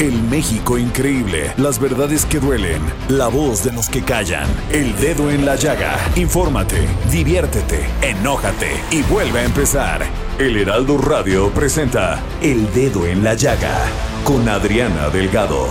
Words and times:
El 0.00 0.20
México 0.24 0.76
increíble, 0.76 1.52
las 1.56 1.78
verdades 1.78 2.26
que 2.26 2.40
duelen, 2.40 2.82
la 3.08 3.28
voz 3.28 3.62
de 3.62 3.70
los 3.70 3.88
que 3.88 4.02
callan, 4.02 4.48
el 4.72 4.96
dedo 4.96 5.30
en 5.30 5.46
la 5.46 5.54
llaga. 5.54 5.96
Infórmate, 6.16 6.80
diviértete, 7.12 7.86
enójate 8.02 8.72
y 8.90 9.02
vuelve 9.02 9.38
a 9.38 9.44
empezar. 9.44 10.04
El 10.36 10.56
Heraldo 10.56 10.98
Radio 10.98 11.48
presenta 11.50 12.20
El 12.42 12.72
Dedo 12.74 13.06
en 13.06 13.22
la 13.22 13.34
Llaga 13.34 13.86
con 14.24 14.48
Adriana 14.48 15.10
Delgado. 15.10 15.68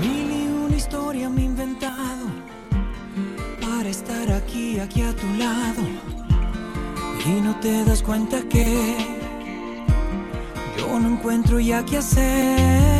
Mil 0.00 0.30
y 0.32 0.46
una 0.46 0.76
historia 0.76 1.28
me 1.28 1.42
he 1.42 1.44
inventado 1.44 2.24
para 3.60 3.90
estar 3.90 4.32
aquí, 4.32 4.80
aquí 4.80 5.02
a 5.02 5.14
tu 5.14 5.26
lado. 5.34 5.82
Y 7.26 7.38
no 7.42 7.54
te 7.60 7.84
das 7.84 8.02
cuenta 8.02 8.40
que 8.48 8.96
yo 10.78 10.98
no 10.98 11.08
encuentro 11.10 11.60
ya 11.60 11.84
qué 11.84 11.98
hacer. 11.98 12.99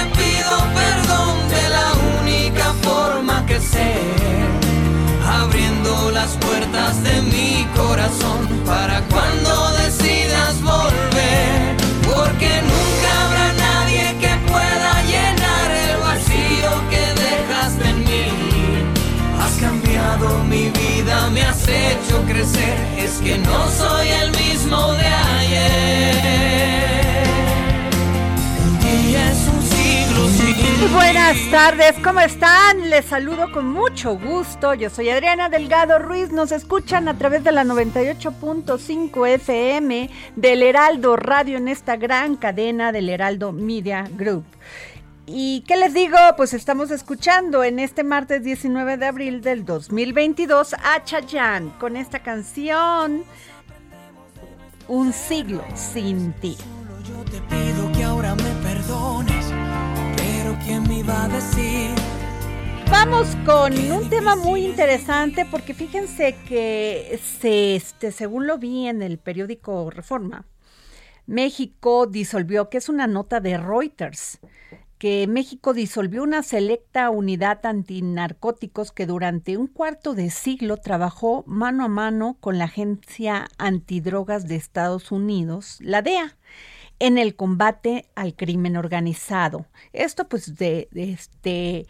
Abriendo 5.25 6.11
las 6.11 6.31
puertas 6.37 7.01
de 7.03 7.21
mi 7.21 7.65
corazón 7.75 8.47
para 8.65 9.01
cuando 9.07 9.71
decidas 9.83 10.61
volver. 10.61 11.77
Porque 12.03 12.61
nunca 12.61 13.09
habrá 13.25 13.53
nadie 13.53 14.15
que 14.19 14.35
pueda 14.51 15.01
llenar 15.03 15.71
el 15.71 15.97
vacío 15.99 16.71
que 16.89 17.03
dejaste 17.21 17.89
en 17.89 17.99
mí. 17.99 18.27
Has 19.39 19.53
cambiado 19.59 20.43
mi 20.43 20.69
vida, 20.69 21.29
me 21.29 21.41
has 21.43 21.67
hecho 21.67 22.21
crecer. 22.27 22.77
Es 22.97 23.19
que 23.23 23.37
no 23.37 23.69
soy 23.71 24.09
el 24.09 24.31
mismo 24.31 24.93
de 24.93 25.07
ayer. 25.07 26.11
Un 28.65 28.79
día 28.79 29.31
es 29.31 29.47
un 29.53 29.60
buenas 30.89 31.37
tardes, 31.51 31.95
¿cómo 32.03 32.21
están? 32.21 32.89
Les 32.89 33.05
saludo 33.05 33.51
con 33.51 33.67
mucho 33.69 34.17
gusto. 34.17 34.73
Yo 34.73 34.89
soy 34.89 35.09
Adriana 35.09 35.49
Delgado 35.49 35.99
Ruiz. 35.99 36.31
Nos 36.31 36.51
escuchan 36.51 37.07
a 37.07 37.17
través 37.17 37.43
de 37.43 37.51
la 37.51 37.63
98.5 37.63 39.27
FM 39.27 40.09
del 40.35 40.63
Heraldo 40.63 41.15
Radio 41.17 41.57
en 41.57 41.67
esta 41.67 41.97
gran 41.97 42.35
cadena 42.35 42.91
del 42.91 43.09
Heraldo 43.09 43.51
Media 43.51 44.09
Group. 44.11 44.45
¿Y 45.27 45.61
qué 45.67 45.77
les 45.77 45.93
digo? 45.93 46.17
Pues 46.35 46.53
estamos 46.53 46.89
escuchando 46.89 47.63
en 47.63 47.79
este 47.79 48.03
martes 48.03 48.43
19 48.43 48.97
de 48.97 49.05
abril 49.05 49.41
del 49.41 49.63
2022 49.65 50.73
a 50.73 51.03
Chayanne 51.03 51.71
con 51.79 51.95
esta 51.95 52.19
canción 52.19 53.23
Un 54.87 55.13
siglo 55.13 55.63
sin 55.75 56.33
ti. 56.33 56.57
Solo 56.57 57.01
yo 57.03 57.31
te 57.31 57.39
pido 57.41 57.91
que 57.91 58.03
ahora 58.03 58.35
me 58.35 58.51
perdones, 58.63 59.30
¿quién 60.65 60.83
me 60.87 60.99
iba 60.99 61.23
a 61.23 61.27
decir? 61.27 61.91
Vamos 62.89 63.35
con 63.45 63.73
un 63.91 64.09
tema 64.09 64.35
muy 64.35 64.65
interesante 64.65 65.45
porque 65.49 65.73
fíjense 65.73 66.35
que 66.47 67.19
se, 67.23 67.75
este, 67.75 68.11
según 68.11 68.47
lo 68.47 68.57
vi 68.57 68.87
en 68.87 69.01
el 69.01 69.17
periódico 69.17 69.89
Reforma, 69.89 70.45
México 71.25 72.05
disolvió, 72.07 72.69
que 72.69 72.77
es 72.77 72.89
una 72.89 73.07
nota 73.07 73.39
de 73.39 73.57
Reuters, 73.57 74.39
que 74.97 75.25
México 75.27 75.73
disolvió 75.73 76.21
una 76.21 76.43
selecta 76.43 77.09
unidad 77.09 77.65
antinarcóticos 77.65 78.91
que 78.91 79.05
durante 79.05 79.57
un 79.57 79.67
cuarto 79.67 80.13
de 80.13 80.29
siglo 80.29 80.77
trabajó 80.77 81.43
mano 81.47 81.85
a 81.85 81.87
mano 81.87 82.37
con 82.39 82.57
la 82.57 82.65
Agencia 82.65 83.47
Antidrogas 83.57 84.47
de 84.47 84.57
Estados 84.57 85.11
Unidos, 85.11 85.77
la 85.79 86.01
DEA, 86.01 86.35
en 87.01 87.17
el 87.17 87.35
combate 87.35 88.05
al 88.13 88.35
crimen 88.35 88.77
organizado. 88.77 89.65
Esto 89.91 90.29
pues 90.29 90.55
de, 90.55 90.87
este, 90.93 91.87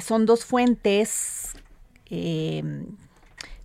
son 0.00 0.24
dos 0.24 0.44
fuentes 0.44 1.52
eh, 2.10 2.62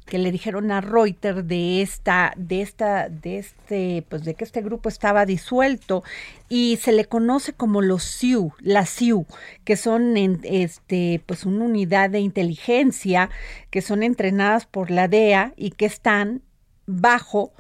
que 0.08 0.18
le 0.18 0.32
dijeron 0.32 0.72
a 0.72 0.82
Reuters 0.82 1.48
de 1.48 1.84
esta, 1.84 2.34
de 2.36 2.64
esta, 2.64 3.10
de 3.10 3.38
este, 3.38 4.04
pues 4.10 4.24
de 4.24 4.34
que 4.34 4.44
este 4.44 4.64
grupo 4.64 4.90
estaba 4.90 5.28
disuelto 5.28 6.04
y 6.50 6.78
se 6.78 6.92
le 6.92 7.06
conoce 7.06 7.54
como 7.54 7.84
los 7.84 8.04
SIU, 8.04 8.54
las 8.62 8.90
SIU, 8.90 9.28
que 9.66 9.78
son 9.78 10.18
este, 10.18 11.22
pues 11.28 11.46
una 11.46 11.66
unidad 11.66 12.10
de 12.10 12.22
inteligencia 12.22 13.30
que 13.70 13.84
son 13.84 14.02
entrenadas 14.02 14.66
por 14.66 14.90
la 14.90 15.08
DEA 15.08 15.54
y 15.56 15.72
que 15.72 15.86
están 15.86 16.42
bajo 16.88 17.54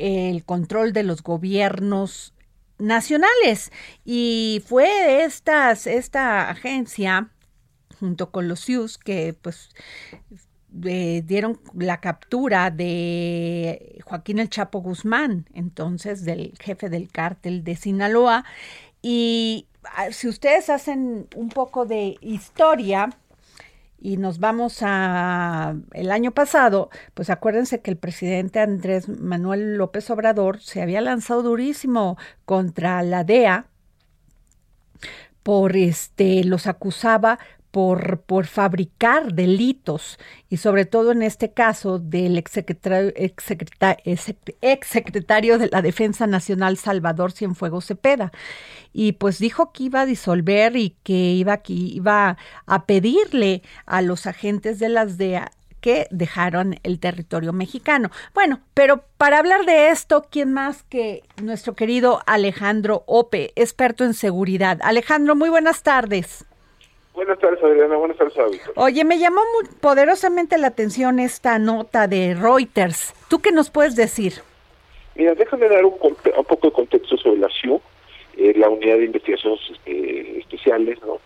el 0.00 0.44
control 0.44 0.92
de 0.92 1.02
los 1.02 1.22
gobiernos 1.22 2.34
nacionales. 2.78 3.70
Y 4.04 4.62
fue 4.66 5.24
estas, 5.24 5.86
esta 5.86 6.50
agencia 6.50 7.30
junto 7.98 8.30
con 8.30 8.48
los 8.48 8.60
SIUS 8.60 8.96
que 8.96 9.34
pues 9.40 9.68
eh, 10.84 11.22
dieron 11.26 11.60
la 11.74 12.00
captura 12.00 12.70
de 12.70 14.00
Joaquín 14.04 14.38
el 14.38 14.48
Chapo 14.48 14.80
Guzmán, 14.80 15.46
entonces 15.52 16.24
del 16.24 16.54
jefe 16.58 16.88
del 16.88 17.10
cártel 17.10 17.62
de 17.62 17.76
Sinaloa. 17.76 18.44
Y 19.02 19.66
ah, 19.96 20.12
si 20.12 20.28
ustedes 20.28 20.70
hacen 20.70 21.28
un 21.36 21.48
poco 21.50 21.84
de 21.84 22.16
historia 22.22 23.10
y 24.00 24.16
nos 24.16 24.38
vamos 24.38 24.78
a 24.82 25.74
el 25.92 26.10
año 26.10 26.32
pasado, 26.32 26.90
pues 27.14 27.30
acuérdense 27.30 27.80
que 27.82 27.90
el 27.90 27.96
presidente 27.98 28.60
Andrés 28.60 29.08
Manuel 29.08 29.76
López 29.76 30.10
Obrador 30.10 30.60
se 30.60 30.82
había 30.82 31.00
lanzado 31.00 31.42
durísimo 31.42 32.16
contra 32.46 33.02
la 33.02 33.24
DEA 33.24 33.66
por 35.42 35.76
este 35.76 36.44
los 36.44 36.66
acusaba 36.66 37.38
por, 37.70 38.20
por 38.22 38.46
fabricar 38.46 39.32
delitos 39.32 40.18
y 40.48 40.56
sobre 40.56 40.86
todo 40.86 41.12
en 41.12 41.22
este 41.22 41.52
caso 41.52 42.00
del 42.00 42.36
exsecretario, 42.36 43.12
exsecreta- 43.14 43.96
ex- 44.04 44.34
exsecretario 44.60 45.56
de 45.56 45.68
la 45.68 45.80
Defensa 45.80 46.26
Nacional 46.26 46.76
Salvador 46.78 47.30
Cienfuegos 47.32 47.86
Cepeda. 47.86 48.32
Y 48.92 49.12
pues 49.12 49.38
dijo 49.38 49.72
que 49.72 49.84
iba 49.84 50.02
a 50.02 50.06
disolver 50.06 50.76
y 50.76 50.96
que 51.02 51.12
iba, 51.12 51.58
que 51.58 51.72
iba 51.72 52.36
a 52.66 52.86
pedirle 52.86 53.62
a 53.86 54.02
los 54.02 54.26
agentes 54.26 54.78
de 54.78 54.88
las 54.88 55.18
DEA 55.18 55.50
que 55.80 56.06
dejaron 56.10 56.76
el 56.82 57.00
territorio 57.00 57.52
mexicano. 57.52 58.10
Bueno, 58.34 58.60
pero 58.74 59.02
para 59.16 59.38
hablar 59.38 59.64
de 59.64 59.88
esto, 59.88 60.26
¿quién 60.30 60.52
más 60.52 60.82
que 60.84 61.22
nuestro 61.42 61.74
querido 61.74 62.20
Alejandro 62.26 63.02
Ope, 63.06 63.52
experto 63.56 64.04
en 64.04 64.14
seguridad? 64.14 64.78
Alejandro, 64.82 65.34
muy 65.34 65.48
buenas 65.48 65.82
tardes. 65.82 66.44
Buenas 67.14 67.38
tardes, 67.38 67.62
Adriana. 67.62 67.96
Buenas 67.96 68.16
tardes, 68.16 68.34
Víctor. 68.50 68.72
Oye, 68.76 69.04
me 69.04 69.18
llamó 69.18 69.40
muy 69.54 69.68
poderosamente 69.80 70.58
la 70.58 70.68
atención 70.68 71.18
esta 71.18 71.58
nota 71.58 72.06
de 72.06 72.34
Reuters. 72.34 73.14
¿Tú 73.28 73.40
qué 73.40 73.52
nos 73.52 73.70
puedes 73.70 73.96
decir? 73.96 74.34
Mira, 75.16 75.34
déjame 75.34 75.68
dar 75.68 75.84
un, 75.84 75.92
poco 75.98 76.68
de 76.68 76.72
contexto 76.72 77.16
sobre 77.16 77.40
la 77.40 77.48
CIU, 77.60 77.80
eh, 78.42 78.54
la 78.56 78.70
Unidad 78.70 78.96
de 78.96 79.04
Investigaciones 79.04 79.60
eh, 79.84 80.36
Especiales, 80.38 80.98
¿no? 81.02 81.20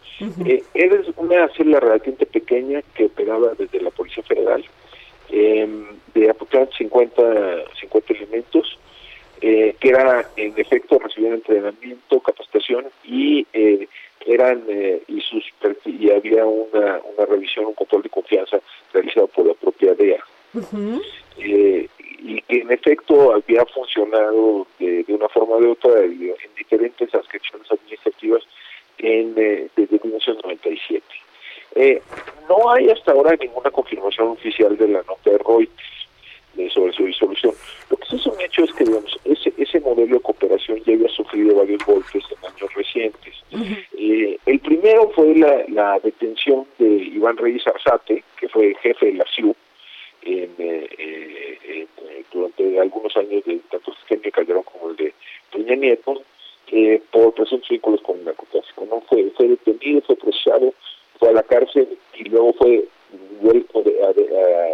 Eh, 0.44 0.64
es 0.75 0.90
una 1.16 1.49
célula 1.50 1.78
relativamente 1.78 2.26
pequeña 2.26 2.82
que 2.93 3.05
operaba 3.05 3.52
desde 3.56 3.81
la 3.81 3.90
Policía 3.90 4.25
Federal, 4.25 4.64
em, 5.31 5.87
de 6.12 6.31
aproximadamente 6.31 6.76
50, 6.76 7.64
50 7.81 8.12
elementos, 8.14 8.78
que 9.40 9.76
era, 9.82 10.28
en 10.37 10.55
efecto, 10.56 10.99
recibían 10.99 11.34
entrenamiento, 11.34 12.19
capacitación 12.19 12.87
y 13.05 13.46
eran 14.26 14.64
y 15.06 15.20
sus 15.20 15.44
y 15.84 16.10
había 16.10 16.46
una, 16.46 17.00
una 17.14 17.26
revisión, 17.28 17.67
un 17.67 17.75
control 17.75 18.02
de 18.02 18.08
confianza 18.08 18.58
realizado 18.93 19.26
por 19.28 19.46
la 19.46 19.55
propia 19.55 19.94
DEA 19.94 20.25
y 22.24 22.40
que 22.40 22.60
en 22.62 22.72
efecto 22.72 23.34
había 23.34 23.64
funcionado 23.66 24.66
de, 24.78 25.04
una 25.08 25.28
forma 25.28 25.56
o 25.56 25.60
de 25.60 25.68
otra 25.68 26.00
en 26.00 26.34
diferentes 26.56 27.14
adscripciones 27.14 27.70
administrativas 27.70 28.42
en, 28.96 29.34
eh, 29.36 29.68
desde 29.76 30.00
1997. 30.02 31.04
Eh, 31.76 32.00
no 32.48 32.70
hay 32.70 32.88
hasta 32.88 33.12
ahora 33.12 33.36
ninguna 33.38 33.70
confirmación 33.70 34.28
oficial 34.28 34.76
de 34.76 34.88
la 34.88 35.02
nota 35.02 35.30
de 35.30 35.38
Reuters 35.38 36.08
eh, 36.56 36.70
sobre 36.70 36.94
su 36.94 37.04
disolución. 37.04 37.52
Lo 37.90 37.96
que 37.98 38.06
sí 38.06 38.16
es 38.16 38.26
un 38.26 38.40
hecho 38.40 38.64
es 38.64 38.72
que 38.72 38.84
digamos, 38.84 39.18
ese, 39.24 39.52
ese 39.58 39.80
modelo 39.80 40.16
de 40.16 40.22
cooperación 40.22 40.82
ya 40.84 40.94
había 40.94 41.08
sufrido 41.08 41.56
varios 41.56 41.84
golpes 41.84 42.24
en 42.30 42.50
años 42.50 42.72
recientes. 42.74 43.34
Eh, 43.98 44.38
el 44.46 44.60
primero 44.60 45.10
fue 45.10 45.34
la, 45.36 45.64
la, 45.68 45.98
detención 45.98 46.64
de 46.78 46.86
Iván 46.86 47.36
Reyes 47.36 47.66
Arzate, 47.66 48.24
que 48.38 48.48
fue 48.48 48.74
jefe 48.80 49.06
de 49.06 49.14
la 49.14 49.24
CIU, 49.34 49.54
en, 50.24 50.54
eh, 50.58 51.86
durante 52.32 52.80
algunos 52.80 53.16
años 53.16 53.44
de 53.44 53.60
tanto 53.70 53.92
Eugenio 53.92 54.32
Calderón 54.32 54.62
como 54.64 54.90
el 54.90 54.96
de 54.96 55.14
Peña 55.52 55.76
Nieto 55.76 56.22
eh, 56.72 57.00
por 57.10 57.34
presuntos 57.34 57.68
vínculos 57.68 58.00
con 58.02 58.18
el 58.18 58.24
narcotráfico. 58.24 58.86
¿no? 58.90 59.00
Fue, 59.02 59.30
fue 59.36 59.48
detenido, 59.48 60.00
fue 60.02 60.16
procesado, 60.16 60.74
fue 61.18 61.28
a 61.28 61.32
la 61.32 61.42
cárcel 61.42 61.88
y 62.14 62.24
luego 62.24 62.52
fue 62.54 62.84
vuelto 63.40 63.82
de, 63.82 63.94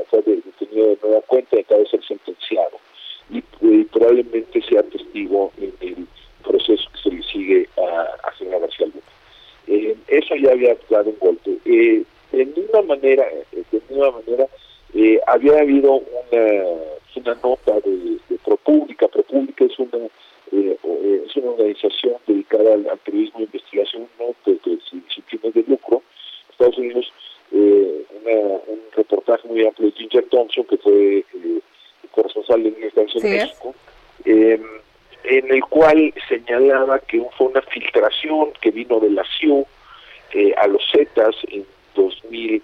fue 0.08 0.22
detenido 0.22 0.88
de 0.88 0.98
nueva 1.02 1.20
cuenta 1.22 1.56
y 1.56 1.60
acaba 1.60 1.80
de 1.80 1.88
ser 1.88 2.04
sentenciado. 2.04 2.78
Y, 3.30 3.42
probablemente 3.84 4.62
sea 4.62 4.82
testigo 4.84 5.52
en 5.58 5.72
el 5.80 6.06
proceso 6.42 6.88
que 6.92 7.02
se 7.02 7.10
le 7.10 7.22
sigue 7.22 7.68
a, 7.76 8.28
a 8.28 8.32
General 8.32 8.62
García 8.62 8.86
Luna. 8.86 9.02
Eh, 9.66 9.96
eso 10.08 10.34
ya 10.36 10.52
había 10.52 10.76
dado 10.88 11.10
un 11.10 11.18
golpe. 11.18 11.56
Eh, 11.64 12.02
de 12.32 12.46
ninguna 12.46 12.82
manera, 12.82 13.24
de 13.52 13.82
ninguna 13.88 14.10
manera, 14.12 14.44
eh, 14.44 14.48
había 15.26 15.60
habido 15.60 15.92
una, 15.92 16.64
una 17.16 17.34
nota 17.42 17.80
de, 17.80 18.18
de 18.28 18.38
ProPública. 18.44 19.08
ProPública 19.08 19.64
es 19.64 19.78
una 19.78 19.98
eh, 20.52 20.76
eh, 20.82 21.22
es 21.26 21.36
una 21.36 21.52
organización 21.52 22.16
dedicada 22.26 22.74
al, 22.74 22.98
periodismo 23.04 23.38
de 23.38 23.44
investigación 23.44 24.08
no 24.18 24.34
de, 24.44 24.58
sin, 24.90 25.02
fines 25.26 25.54
de 25.54 25.64
lucro. 25.68 26.02
Estados 26.50 26.76
Unidos, 26.78 27.12
eh, 27.52 28.04
un 28.66 28.80
reportaje 28.96 29.46
muy 29.46 29.64
amplio 29.64 29.90
de 29.90 29.96
Ginger 29.96 30.24
Thompson, 30.28 30.64
que 30.64 30.76
fue 30.78 31.18
eh, 31.18 31.60
corresponsal 32.10 32.64
de 32.64 32.86
Estados 32.86 33.14
Unidos 33.14 33.24
en 33.24 33.30
México, 33.30 33.74
em, 34.24 34.62
en 35.24 35.54
el 35.54 35.62
cual 35.66 36.12
señalaba 36.28 36.98
que 36.98 37.24
fue 37.38 37.46
una 37.46 37.62
filtración 37.62 38.52
que 38.60 38.70
vino 38.72 38.98
de 38.98 39.10
la 39.10 39.24
CIU 39.38 39.64
a 40.56 40.66
los 40.66 40.82
Zetas 40.92 41.34
en 41.48 41.64
2000, 41.94 42.62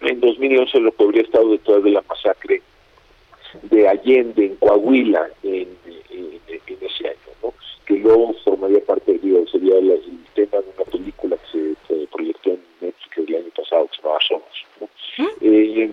en 0.00 0.20
2011 0.20 0.80
lo 0.80 0.92
que 0.92 1.04
habría 1.04 1.22
estado 1.22 1.50
detrás 1.50 1.82
de 1.82 1.90
la 1.90 2.02
masacre 2.08 2.62
de 3.62 3.88
Allende 3.88 4.46
en 4.46 4.56
Coahuila 4.56 5.28
en, 5.42 5.68
ese 6.80 7.08
año, 7.08 7.16
¿no? 7.42 7.54
que 7.86 7.94
luego 7.94 8.34
formaría 8.44 8.80
parte 8.84 9.12
del 9.18 9.48
sería 9.48 9.76
el 9.76 10.00
tema 10.34 10.58
de 10.58 10.64
una 10.76 10.90
película 10.90 11.36
que 11.36 11.74
se, 11.86 12.06
proyectó 12.06 12.50
en 12.50 12.60
Netflix 12.80 13.28
el 13.28 13.36
año 13.36 13.50
pasado 13.54 13.86
que 13.86 13.96
se 13.96 14.02
llamaba 14.02 14.18
Somos. 14.26 14.66
¿no? 14.80 14.88
¿Mm? 15.18 15.28
Eh, 15.42 15.90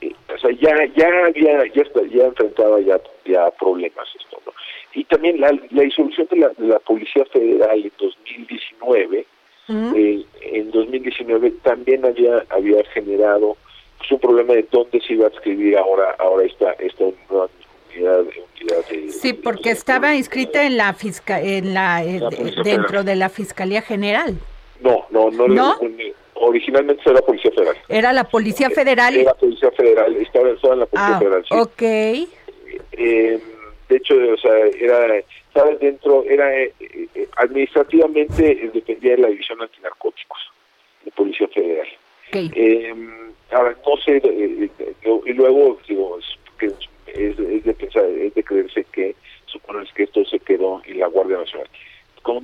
eh, 0.00 0.12
o 0.34 0.38
sea, 0.38 0.50
ya 0.52 0.84
ya 0.96 1.26
había 1.26 1.66
ya 1.66 1.82
ya 2.10 2.24
enfrentaba 2.24 2.80
ya 2.80 3.00
ya 3.26 3.50
problemas 3.52 4.08
esto, 4.18 4.40
¿no? 4.46 4.52
Y 4.94 5.04
también 5.04 5.40
la, 5.40 5.52
la 5.70 5.82
disolución 5.82 6.26
de 6.30 6.36
la, 6.36 6.48
de 6.50 6.68
la 6.68 6.78
Policía 6.78 7.24
Federal 7.26 7.80
en 7.80 7.92
2019 7.98 9.26
eh, 9.68 10.24
en 10.42 10.70
2019 10.72 11.50
también 11.62 12.04
había 12.04 12.44
había 12.50 12.84
generado 12.92 13.56
pues, 13.96 14.12
un 14.12 14.18
problema 14.18 14.52
de 14.52 14.66
dónde 14.70 15.00
se 15.00 15.14
iba 15.14 15.26
a 15.26 15.30
escribir 15.30 15.78
ahora 15.78 16.14
ahora 16.18 16.44
esta 16.44 16.72
esta 16.72 17.04
unidad, 17.04 17.48
unidad 17.96 18.24
de, 18.90 19.08
sí 19.10 19.32
porque 19.32 19.70
estaba 19.94 20.14
inscrita 20.16 20.64
en 20.64 20.76
la 20.76 20.92
fisca, 20.94 21.40
en 21.40 21.74
la, 21.74 22.04
eh, 22.04 22.20
dentro 22.64 23.04
de 23.04 23.16
la 23.16 23.28
fiscalía 23.28 23.82
general 23.82 24.34
no 24.80 25.06
no 25.10 25.30
no, 25.30 25.48
¿No? 25.48 25.78
originalmente 26.34 27.02
era 27.04 27.14
la 27.14 27.22
policía 27.22 27.50
federal 27.52 27.76
era 27.88 28.12
la 28.12 28.24
policía 28.24 28.70
federal 28.70 29.14
era 29.14 29.24
la 29.24 29.34
policía 29.34 29.70
federal 29.70 30.16
estaba, 30.16 30.48
estaba 30.50 30.74
en 30.74 30.80
la 30.80 30.86
policía 30.86 31.16
ah, 31.16 31.18
federal 31.18 31.44
sí. 31.48 31.54
okay 31.54 32.28
eh, 32.92 33.40
de 33.88 33.96
hecho 33.96 34.14
o 34.14 34.36
sea 34.36 34.52
era 34.80 35.22
estaba 35.54 35.70
dentro, 35.76 36.24
era 36.24 36.52
eh, 36.52 36.72
eh, 36.80 37.28
administrativamente 37.36 38.70
dependía 38.74 39.12
de 39.12 39.18
la 39.18 39.28
división 39.28 39.62
antinarcóticos 39.62 40.38
de 41.04 41.12
Policía 41.12 41.46
Federal. 41.46 41.86
Em, 42.32 43.32
ahora, 43.52 43.76
no 43.86 43.96
sé, 44.04 44.20
eh, 44.24 44.68
y 45.26 45.32
luego, 45.32 45.78
digo, 45.86 46.18
es, 46.18 46.74
es, 47.06 47.38
es 47.38 47.64
de 48.34 48.42
creerse 48.42 48.84
que 48.90 49.14
supones 49.46 49.92
que 49.92 50.02
esto 50.02 50.24
se 50.24 50.40
quedó 50.40 50.82
en 50.86 50.98
la 50.98 51.06
Guardia 51.06 51.38
Nacional. 51.38 51.68
Como, 52.22 52.42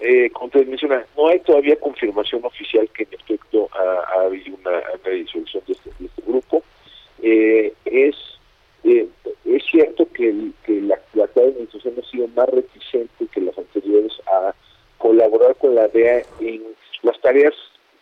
eh, 0.00 0.30
menciona, 0.66 1.04
no 1.16 1.28
hay 1.28 1.40
todavía 1.40 1.76
confirmación 1.76 2.44
oficial 2.44 2.88
que 2.90 3.04
en 3.04 3.14
efecto 3.14 3.68
ha, 3.72 4.20
habido 4.22 4.56
una, 4.56 4.82
una 5.04 5.14
disolución 5.14 5.62
de 5.66 5.72
este, 5.72 5.90
de 5.98 6.06
este 6.06 6.22
grupo. 6.26 6.62
Eh, 7.22 7.72
es 7.84 8.14
eh, 8.86 9.08
es 9.44 9.64
cierto 9.64 10.06
que, 10.12 10.32
la, 10.68 10.94
actual 10.94 11.48
administración 11.48 11.94
ha 11.98 12.08
sido 12.08 12.28
más 12.28 12.48
reticente 12.48 13.26
que 13.32 13.40
las 13.40 13.58
anteriores 13.58 14.12
a 14.26 14.54
colaborar 14.98 15.56
con 15.56 15.74
la 15.74 15.88
DEA 15.88 16.22
en 16.38 16.62
las 17.02 17.20
tareas 17.20 17.54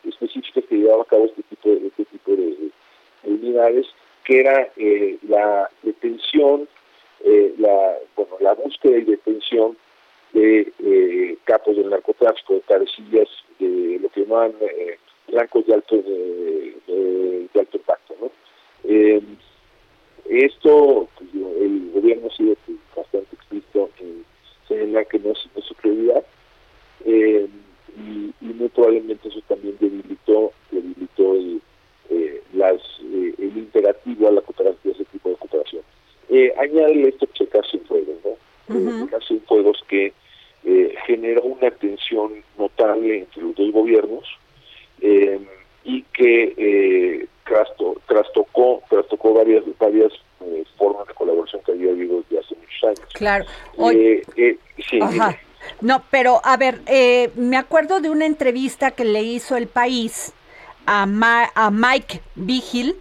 específicas 0.07 0.65
que 0.69 0.77
llevaba 0.77 1.03
a 1.03 1.07
cabo 1.07 1.25
este 1.25 1.43
tipo 1.45 1.71
de, 1.71 1.87
este 1.87 2.05
tipo 2.05 2.37
de, 2.37 2.71
unidades, 3.25 3.87
que 4.25 4.41
era 4.41 4.69
eh, 4.77 5.17
la 5.27 5.71
detención, 5.83 6.69
eh, 7.25 7.55
la, 7.57 7.97
bueno, 8.15 8.37
la 8.41 8.53
búsqueda 8.53 8.99
y 8.99 9.05
detención 9.05 9.79
de 10.35 10.73
eh, 10.81 11.39
capos 11.45 11.77
del 11.77 11.89
narcotráfico, 11.89 12.55
de 12.55 12.61
cabecillas, 12.61 13.29
de 13.59 13.99
lo 14.01 14.09
que 14.11 14.21
llaman 14.21 14.53
blancos 15.29 15.67
de 15.67 15.75
alto, 15.75 15.97
de, 15.97 17.49
de 17.53 17.61
alto 17.61 17.77
impacto. 17.79 18.15
¿no? 18.21 18.31
Esto, 20.29 21.09
pues, 21.17 21.31
el 21.35 21.91
gobierno 21.93 22.29
ha 22.29 22.37
sido 22.37 22.57
pues, 22.67 22.79
bastante 22.97 23.37
explícito 23.37 23.91
en 24.01 24.25
señalar 24.67 25.07
que 25.07 25.19
no 25.19 25.33
es, 25.33 25.39
su 25.63 25.75
prioridad 25.75 26.25
eh, 27.05 27.47
y, 27.97 28.33
muy 28.41 28.69
probablemente 28.69 29.29
eso 29.29 29.41
también 29.47 29.77
debilitó, 29.79 30.53
debilitó 30.71 31.35
el, 31.35 31.61
eh, 32.11 32.43
las, 32.55 32.81
eh, 33.03 33.35
el 33.39 33.59
imperativo 33.59 34.29
a 34.29 34.33
la 34.33 34.41
cooperación, 34.41 34.95
ese 34.95 35.05
tipo 35.05 35.29
de 35.29 35.37
cooperación. 35.37 35.83
Eh, 36.31 36.53
añade 36.59 37.09
esto 37.09 37.27
checar 37.35 37.65
sin 37.71 37.81
fuegos, 37.85 38.17
¿no? 38.25 38.31
Uh 38.75 39.09
sin 39.29 39.41
fuegos 39.43 39.83
que 39.89 40.13
generó 41.07 41.43
una 41.43 41.71
tensión 41.71 42.43
notable 42.59 43.19
entre 43.19 43.43
los 43.43 43.55
dos 43.55 43.73
gobiernos 43.73 44.25
y 45.85 46.03
que 46.15 47.29
trastocó, 48.07 48.83
trastocó 48.89 49.35
varias, 49.35 49.65
varias 49.79 50.13
eh, 50.41 50.65
formas 50.77 51.07
de 51.07 51.15
colaboración 51.15 51.63
que 51.65 51.73
había 51.73 51.91
habido 51.91 52.23
desde 52.23 52.39
hace 52.41 52.55
muchos 52.57 52.85
años. 52.85 53.13
Claro. 53.15 53.45
Eh, 53.93 54.23
eh, 54.37 54.59
sí, 54.89 54.99
No, 55.81 56.03
pero 56.11 56.41
a 56.45 56.57
ver, 56.57 56.81
me 57.37 57.57
acuerdo 57.57 58.01
de 58.01 58.11
una 58.11 58.27
entrevista 58.27 58.91
que 58.91 59.05
le 59.05 59.23
hizo 59.23 59.57
el 59.57 59.67
país 59.67 60.33
a, 60.87 61.07
a 61.55 61.71
Mike 61.71 62.21
Vigil, 62.35 62.97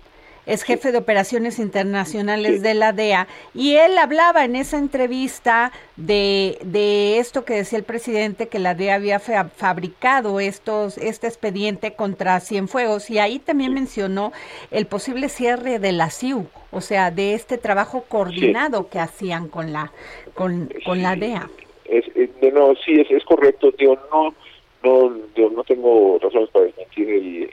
es 0.45 0.63
jefe 0.63 0.91
de 0.91 0.97
operaciones 0.97 1.59
internacionales 1.59 2.61
de 2.61 2.73
la 2.73 2.91
DEA, 2.91 3.27
y 3.53 3.75
él 3.75 3.97
hablaba 3.97 4.45
en 4.45 4.55
esa 4.55 4.77
entrevista 4.77 5.71
de, 5.95 6.57
de 6.63 7.19
esto 7.19 7.45
que 7.45 7.55
decía 7.55 7.77
el 7.77 7.85
presidente, 7.85 8.47
que 8.47 8.59
la 8.59 8.75
DEA 8.75 8.95
había 8.95 9.19
fabricado 9.19 10.39
estos, 10.39 10.97
este 10.97 11.27
expediente 11.27 11.93
contra 11.93 12.39
Cienfuegos, 12.39 13.09
y 13.09 13.19
ahí 13.19 13.39
también 13.39 13.73
mencionó 13.73 14.33
el 14.71 14.85
posible 14.85 15.29
cierre 15.29 15.79
de 15.79 15.91
la 15.91 16.09
CIU, 16.09 16.47
o 16.71 16.81
sea, 16.81 17.11
de 17.11 17.33
este 17.33 17.57
trabajo 17.57 18.05
coordinado 18.07 18.89
que 18.89 18.99
hacían 18.99 19.47
con 19.47 19.71
la, 19.71 19.91
con, 20.33 20.69
con 20.85 21.01
la 21.01 21.15
DEA. 21.15 21.49
Es, 21.85 22.05
no, 22.53 22.73
sí, 22.85 22.99
es, 22.99 23.09
es 23.09 23.23
correcto, 23.23 23.71
digo, 23.77 23.97
no, 24.11 24.33
no, 24.83 25.49
no 25.49 25.63
tengo 25.63 26.19
razones 26.21 26.49
para 26.49 26.65
desmentir 26.65 27.09
el 27.09 27.49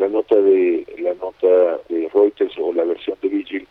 la 0.00 0.08
nota 0.08 0.34
de 0.34 0.84
la 0.98 1.14
nota 1.14 1.78
de 1.88 2.08
Reuters 2.12 2.58
o 2.58 2.72
la 2.72 2.84
versión 2.84 3.16
de 3.22 3.28
Vigil, 3.28 3.68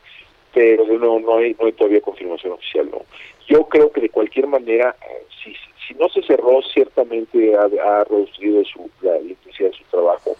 pero 0.53 0.85
no 0.85 1.19
no 1.19 1.37
hay 1.37 1.55
no 1.59 1.65
hay 1.65 1.73
todavía 1.73 2.01
confirmación 2.01 2.53
oficial. 2.53 2.89
No, 2.91 3.01
yo 3.47 3.65
creo 3.65 3.91
que 3.91 4.01
de 4.01 4.09
cualquier 4.09 4.47
manera 4.47 4.95
si 5.43 5.53
si 5.89 5.95
no 5.95 6.07
se 6.09 6.21
cerró 6.21 6.61
ciertamente 6.71 7.55
ha, 7.55 8.03
reducido 8.03 8.63
su 8.63 8.89
la, 9.01 9.17
intensidad 9.19 9.71
de 9.71 9.77
su 9.77 9.83
trabajo. 9.85 10.35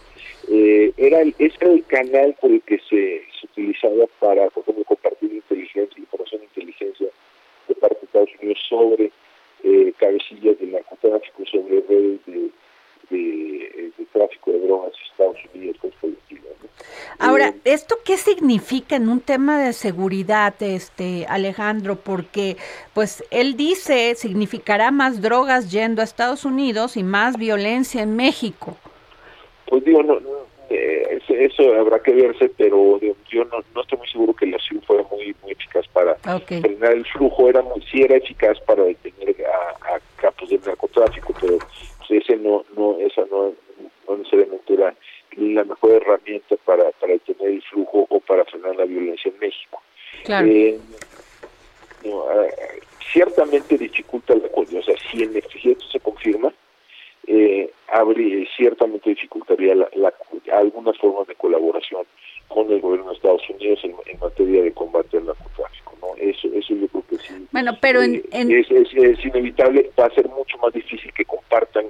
Eh, 0.48 0.94
era 0.98 1.22
el, 1.22 1.34
es 1.40 1.54
el 1.60 1.84
canal 1.86 2.36
por 2.40 2.52
el 2.52 2.62
que 2.62 2.78
se, 2.90 3.24
se 3.40 3.46
utilizaba 3.46 4.06
para, 4.20 4.48
por 4.50 4.64
ejemplo, 4.64 4.84
compartir 4.84 5.34
inteligencia, 5.34 6.00
información 6.00 6.42
de 6.42 6.48
inteligencia 6.48 7.08
de 7.68 7.76
parte 7.76 7.98
de 8.00 8.06
Estados 8.06 8.30
Unidos 8.42 8.60
sobre 8.70 9.12
eh, 9.64 9.94
cabecillas 9.98 10.60
del 10.60 10.72
narcotráfico, 10.72 11.46
sobre 11.46 11.82
redes 11.82 12.20
de, 12.28 12.50
de, 13.10 13.92
tráfico 14.12 14.52
de 14.52 14.60
drogas 14.60 14.94
en 14.94 15.12
Estados 15.12 15.38
Unidos, 15.54 15.78
Ahora, 17.20 17.50
eh, 17.50 17.60
¿esto 17.66 17.98
qué 18.06 18.16
significa 18.18 18.96
en 18.96 19.10
un 19.10 19.20
tema 19.20 19.62
de 19.62 19.74
seguridad, 19.74 20.54
este 20.62 21.26
Alejandro? 21.28 21.98
Porque, 21.98 22.56
pues, 22.94 23.24
él 23.30 23.58
dice, 23.58 24.16
significará 24.16 24.90
más 24.92 25.22
drogas 25.22 25.70
yendo 25.70 26.02
a 26.02 26.06
Estados 26.06 26.46
Unidos 26.46 26.96
y 26.96 27.04
más 27.04 27.38
violencia 27.38 28.02
en 28.02 28.16
México. 28.16 28.78
Pues 29.68 29.84
digo, 29.84 30.02
no, 30.02 30.18
eh, 30.70 31.20
eso 31.28 31.74
habrá 31.76 32.00
que 32.00 32.14
verse, 32.14 32.50
pero 32.58 33.00
yo 33.30 33.44
no, 33.46 33.58
no, 33.76 33.82
estoy 33.82 33.98
muy 33.98 34.08
seguro 34.08 34.34
que 34.34 34.46
la 34.46 34.58
CIU 34.60 34.82
fuera 34.82 35.04
muy 35.12 35.36
muy 35.42 35.52
eficaz 35.52 35.88
para 35.90 36.16
frenar 36.16 36.94
el 36.94 37.06
flujo, 37.06 37.50
era 37.50 37.62
muy, 37.62 37.82
sí 37.92 38.02
era 38.02 38.16
eficaz 38.16 38.60
para 38.62 38.84
detener 38.84 39.36
a, 39.46 39.96
a 39.96 40.00
capos 40.18 40.50
del 40.50 40.62
narcotráfico, 40.66 41.34
pero 41.40 41.58
ese 42.10 42.36
no, 42.38 42.66
no, 42.76 42.98
esa 43.00 43.26
no, 43.32 43.54
no 44.08 44.18
necesariamente 44.18 44.74
era 44.74 44.96
la 45.38 45.64
mejor 45.64 45.92
herramienta 45.92 46.56
para, 46.66 46.92
para 46.92 47.14
detener 47.14 47.54
el 47.54 47.62
flujo 47.64 48.06
o 48.10 48.20
para 48.20 48.46
frenar 48.46 48.76
la 48.76 48.86
violencia 48.86 49.32
en 49.32 49.40
México. 49.40 49.82
Eh, 50.28 50.80
ah, 52.06 52.48
ciertamente 53.12 53.78
dificulta 53.78 54.36
la 54.36 54.50
cosa, 54.50 54.80
o 54.80 54.84
sea, 54.84 54.96
si 55.10 55.24
en 55.24 55.36
efecto 55.36 55.86
se 55.92 56.00
confirma, 56.00 56.54
eh, 57.32 57.70
habría, 57.94 58.44
ciertamente 58.58 59.12
dificultaría 59.12 59.76
la, 59.76 60.14
algunas 60.52 60.98
formas 60.98 61.28
de 61.28 61.36
colaboración 61.36 62.04
con 62.48 62.72
el 62.72 62.82
gobierno 62.82 63.12
de 63.12 63.18
Estados 63.18 63.48
Unidos 63.52 63.80
en, 63.84 64.20
materia 64.20 64.64
de 64.64 64.72
combate 64.72 65.18
al 65.18 65.28
narcotráfico. 65.28 65.96
¿no? 66.02 66.08
Eso, 66.18 66.48
eso 66.52 66.74
yo 66.74 66.88
creo 66.88 67.04
que 67.08 67.18
sí. 67.18 67.48
Bueno, 67.52 67.78
pero 67.80 68.02
en, 68.02 68.16
eh, 68.16 68.66
Es, 68.68 68.72
es, 68.72 69.24
inevitable, 69.24 69.92
va 69.98 70.08
a 70.08 70.16
ser 70.16 70.28
mucho 70.30 70.58
más 70.58 70.74
difícil 70.74 71.14
que 71.14 71.24
compartan 71.24 71.86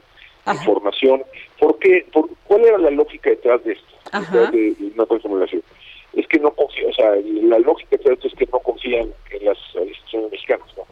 información. 0.46 1.24
¿Por 1.58 1.79
qué? 1.79 2.05
Por, 2.12 2.29
¿Cuál 2.43 2.65
era 2.65 2.77
la 2.77 2.91
lógica 2.91 3.29
detrás 3.29 3.63
de 3.63 3.74
esto? 3.74 3.96
Detrás 4.12 4.51
de, 4.51 4.75
una 4.93 5.05
formulación. 5.05 5.63
Es 6.13 6.27
que 6.27 6.39
no 6.39 6.51
confían, 6.51 6.89
o 6.89 6.93
sea, 6.93 7.15
la 7.15 7.60
lógica 7.60 7.91
detrás 7.91 8.10
de 8.10 8.13
esto 8.15 8.27
es 8.27 8.34
que 8.34 8.51
no 8.51 8.60
confían 8.60 9.13
en 9.31 9.46
las 9.46 9.58
instituciones 9.74 10.31
mexicanas, 10.31 10.67
¿no? 10.75 10.84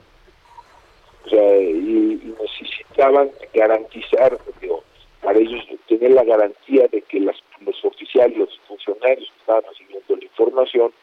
O 1.28 1.30
sea, 1.30 1.58
y, 1.60 2.36
necesitaban 2.40 3.30
garantizar, 3.54 4.38
digo, 4.62 4.82
para 5.22 5.38
ellos 5.38 5.62
tener 5.88 6.12
la 6.12 6.24
garantía 6.24 6.88
de 6.88 7.02
que 7.02 7.20
las, 7.20 7.36
los 7.60 7.84
oficiales, 7.84 8.38
los 8.38 8.60
funcionarios 8.68 9.30
que 9.30 9.40
estaban 9.40 9.64
recibiendo 9.70 10.16
la 10.16 10.24
información 10.24 10.94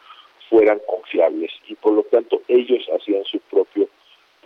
fueran 0.49 0.81
confiables. 0.87 1.52
Y 1.69 1.75
por 1.75 1.93
lo 1.93 2.02
tanto 2.04 2.40
ellos 2.49 2.87
hacían 2.99 3.23
su 3.25 3.38
propio 3.50 3.87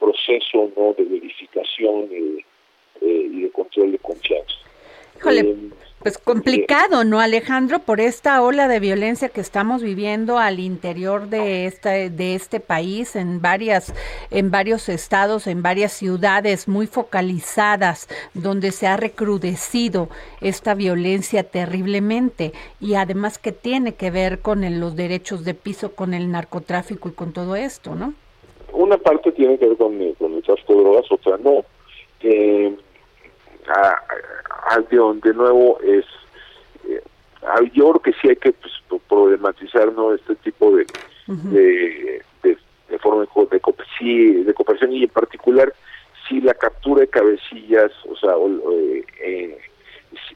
proceso 0.00 0.70
no 0.76 0.94
de 0.94 1.04
verificación 1.04 2.08
eh, 2.10 2.44
eh, 3.00 3.28
y 3.32 3.42
de 3.42 3.50
control 3.50 3.92
de 3.92 3.98
confianza. 3.98 4.54
Híjole, 5.16 5.40
eh, 5.40 5.56
pues 6.00 6.16
complicado, 6.16 7.02
¿no, 7.02 7.18
Alejandro? 7.18 7.80
Por 7.80 8.00
esta 8.00 8.40
ola 8.42 8.68
de 8.68 8.78
violencia 8.78 9.28
que 9.30 9.40
estamos 9.40 9.82
viviendo 9.82 10.38
al 10.38 10.60
interior 10.60 11.28
de 11.28 11.66
esta, 11.66 11.90
de 11.90 12.34
este 12.36 12.60
país, 12.60 13.16
en 13.16 13.42
varias, 13.42 13.92
en 14.30 14.52
varios 14.52 14.88
estados, 14.88 15.48
en 15.48 15.62
varias 15.62 15.92
ciudades 15.92 16.68
muy 16.68 16.86
focalizadas, 16.86 18.08
donde 18.32 18.70
se 18.70 18.86
ha 18.86 18.96
recrudecido 18.96 20.08
esta 20.40 20.74
violencia 20.74 21.42
terriblemente 21.42 22.52
y 22.80 22.94
además 22.94 23.38
que 23.38 23.50
tiene 23.50 23.94
que 23.94 24.12
ver 24.12 24.38
con 24.38 24.58
los 24.78 24.94
derechos 24.94 25.44
de 25.44 25.54
piso, 25.54 25.96
con 25.96 26.14
el 26.14 26.30
narcotráfico 26.30 27.08
y 27.08 27.12
con 27.12 27.32
todo 27.32 27.56
esto, 27.56 27.96
¿no? 27.96 28.14
Una 28.72 28.98
parte 28.98 29.32
tiene 29.32 29.58
que 29.58 29.66
ver 29.66 29.76
con, 29.76 30.00
el 30.00 30.42
tráfico 30.44 30.74
de 30.74 30.80
drogas, 30.80 31.10
otra 31.10 31.38
no. 31.38 31.64
Eh, 32.20 32.76
de 35.22 35.34
nuevo 35.34 35.78
es 35.80 36.04
eh, 36.88 37.02
yo 37.72 37.90
creo 37.90 38.02
que 38.02 38.12
sí 38.20 38.28
hay 38.28 38.36
que 38.36 38.52
pues, 38.52 38.72
problematizar 39.08 39.92
no 39.92 40.14
este 40.14 40.34
tipo 40.36 40.76
de, 40.76 40.86
de, 41.26 42.22
de, 42.42 42.98
forma 42.98 43.20
de, 43.20 43.46
de, 43.50 44.54
cooperación 44.54 44.92
y 44.92 45.04
en 45.04 45.08
particular 45.08 45.72
si 46.28 46.40
la 46.40 46.54
captura 46.54 47.02
de 47.02 47.08
cabecillas 47.08 47.92
o 48.08 48.16
sea 48.16 48.32
eh, 48.72 49.04
eh, 49.20 49.58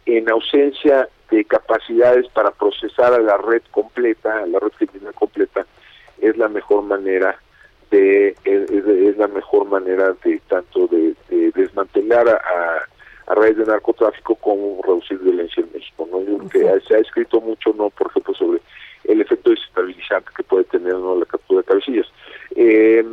en 0.07 0.31
ausencia 0.31 1.09
de 1.31 1.45
capacidades 1.45 2.29
para 2.29 2.51
procesar 2.51 3.13
a 3.15 3.19
la 3.19 3.37
red 3.37 3.63
completa 3.71 4.43
a 4.43 4.47
la 4.47 4.59
red 4.59 4.73
criminal 4.79 5.15
completa 5.15 5.67
es 6.21 6.37
la 6.37 6.49
mejor 6.49 6.83
manera 6.83 7.37
de 7.91 8.35
es, 8.45 9.17
la 9.19 9.29
mejor 9.29 9.67
manera 9.67 10.15
de 10.25 10.41
tanto 10.49 10.87
de, 10.87 11.15
desmantelar 11.55 12.29
a 12.29 12.33
a 12.33 12.89
raíz 13.27 13.57
de 13.57 13.65
narcotráfico 13.65 14.35
cómo 14.37 14.81
reducir 14.83 15.19
violencia 15.19 15.63
en 15.63 15.71
México. 15.73 16.09
¿no? 16.11 16.49
que 16.49 16.81
se 16.87 16.95
ha 16.95 16.99
escrito 16.99 17.41
mucho, 17.41 17.73
no 17.77 17.91
por 17.91 18.09
ejemplo, 18.09 18.35
sobre 18.35 18.61
el 19.05 19.21
efecto 19.21 19.51
desestabilizante 19.51 20.31
que 20.37 20.43
puede 20.43 20.65
tener 20.65 20.95
¿no? 20.95 21.17
la 21.17 21.25
captura 21.25 21.61
de 21.61 21.67
cabecillas. 21.67 22.07
Eh, 22.55 23.05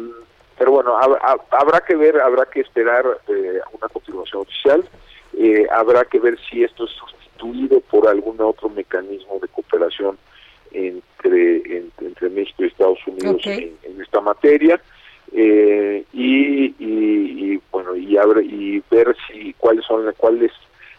pero 0.58 0.72
bueno, 0.72 0.98
habrá 0.98 1.80
que 1.82 1.96
ver, 1.96 2.20
habrá 2.20 2.46
que 2.46 2.60
esperar 2.60 3.06
eh, 3.30 3.62
una 3.72 3.88
continuación 3.88 4.42
oficial, 4.42 4.84
eh, 5.38 5.66
habrá 5.72 6.04
que 6.04 6.20
ver 6.20 6.38
si 6.50 6.64
esto 6.64 6.84
es 6.84 6.92
sustituido 6.92 7.80
por 7.82 8.08
algún 8.08 8.42
otro 8.42 8.68
mecanismo 8.68 9.40
de 9.42 9.48
cooperación 9.48 10.18
entre, 10.72 11.78
entre, 11.98 12.30
México 12.30 12.64
y 12.64 12.68
Estados 12.68 13.00
Unidos 13.08 13.42
en, 13.46 14.02
esta 14.02 14.20
materia. 14.20 14.82
Eh, 15.34 16.04
y, 16.14 16.76
y, 16.80 17.62
bueno 17.72 17.96
y 17.96 18.18
abre, 18.18 18.44
y 18.44 18.82
ver 18.90 19.16
si 19.28 19.54
cuáles 19.54 19.86
son 19.86 20.12
cuál 20.18 20.42
es 20.42 20.52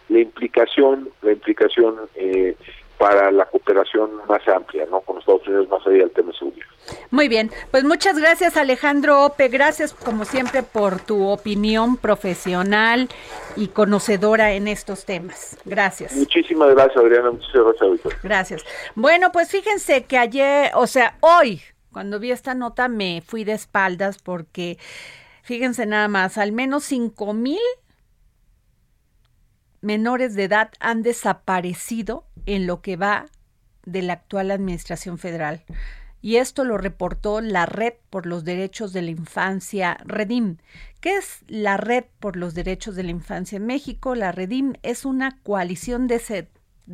la 0.09 0.19
implicación 0.19 1.09
la 1.21 1.33
implicación 1.33 1.95
eh, 2.15 2.55
para 2.97 3.31
la 3.31 3.45
cooperación 3.45 4.09
más 4.29 4.47
amplia 4.47 4.85
no 4.89 5.01
con 5.01 5.17
Estados 5.19 5.45
Unidos 5.47 5.69
más 5.69 5.85
allá 5.85 5.97
del 5.97 6.11
tema 6.11 6.31
seguridad 6.33 6.67
muy 7.09 7.27
bien. 7.27 7.51
Pues 7.71 7.83
muchas 7.83 8.17
gracias 8.17 8.57
Alejandro 8.57 9.25
Ope. 9.25 9.47
Gracias 9.49 9.93
como 9.93 10.25
siempre 10.25 10.63
por 10.63 10.99
tu 10.99 11.27
opinión 11.27 11.97
profesional 11.97 13.09
y 13.55 13.67
conocedora 13.67 14.53
en 14.53 14.67
estos 14.67 15.05
temas. 15.05 15.57
Gracias. 15.65 16.13
Muchísimas 16.15 16.73
gracias 16.73 16.97
Adriana. 16.97 17.31
Muchas 17.31 17.53
gracias 17.53 18.21
gracias. 18.23 18.65
Bueno 18.95 19.31
pues 19.31 19.49
fíjense 19.49 20.05
que 20.05 20.17
ayer 20.17 20.71
o 20.73 20.87
sea 20.87 21.17
hoy 21.21 21.61
cuando 21.91 22.19
vi 22.19 22.31
esta 22.31 22.53
nota 22.53 22.87
me 22.87 23.21
fui 23.25 23.43
de 23.43 23.53
espaldas 23.53 24.17
porque, 24.17 24.77
fíjense 25.43 25.85
nada 25.85 26.07
más, 26.07 26.37
al 26.37 26.51
menos 26.51 26.83
cinco 26.85 27.33
mil 27.33 27.59
menores 29.81 30.35
de 30.35 30.45
edad 30.45 30.71
han 30.79 31.01
desaparecido 31.01 32.25
en 32.45 32.67
lo 32.67 32.81
que 32.81 32.97
va 32.97 33.25
de 33.85 34.01
la 34.01 34.13
actual 34.13 34.51
administración 34.51 35.17
federal. 35.17 35.63
Y 36.21 36.35
esto 36.35 36.63
lo 36.63 36.77
reportó 36.77 37.41
la 37.41 37.65
Red 37.65 37.93
por 38.11 38.27
los 38.27 38.43
Derechos 38.43 38.93
de 38.93 39.01
la 39.01 39.09
Infancia, 39.09 39.97
Redim. 40.05 40.57
¿Qué 40.99 41.17
es 41.17 41.39
la 41.47 41.77
Red 41.77 42.05
por 42.19 42.35
los 42.35 42.53
Derechos 42.53 42.95
de 42.95 43.03
la 43.03 43.09
Infancia 43.09 43.55
en 43.55 43.65
México? 43.65 44.13
La 44.13 44.31
Redim 44.31 44.73
es 44.83 45.03
una 45.03 45.39
coalición 45.41 46.07
de 46.07 46.19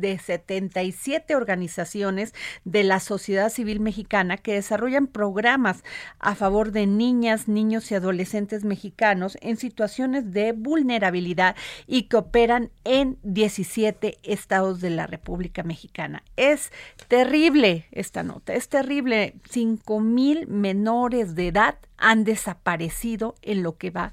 de 0.00 0.18
77 0.18 1.34
organizaciones 1.34 2.34
de 2.64 2.84
la 2.84 3.00
sociedad 3.00 3.50
civil 3.50 3.80
mexicana 3.80 4.36
que 4.36 4.54
desarrollan 4.54 5.06
programas 5.06 5.84
a 6.18 6.34
favor 6.34 6.72
de 6.72 6.86
niñas, 6.86 7.48
niños 7.48 7.90
y 7.90 7.94
adolescentes 7.94 8.64
mexicanos 8.64 9.38
en 9.40 9.56
situaciones 9.56 10.32
de 10.32 10.52
vulnerabilidad 10.52 11.56
y 11.86 12.04
que 12.04 12.16
operan 12.16 12.70
en 12.84 13.18
17 13.22 14.18
estados 14.22 14.80
de 14.80 14.90
la 14.90 15.06
República 15.06 15.62
Mexicana. 15.62 16.22
Es 16.36 16.72
terrible 17.08 17.86
esta 17.92 18.22
nota, 18.22 18.54
es 18.54 18.68
terrible. 18.68 19.34
5 19.50 20.00
mil 20.00 20.46
menores 20.46 21.34
de 21.34 21.48
edad 21.48 21.78
han 21.98 22.24
desaparecido 22.24 23.34
en 23.42 23.62
lo 23.62 23.76
que 23.76 23.90
va 23.90 24.10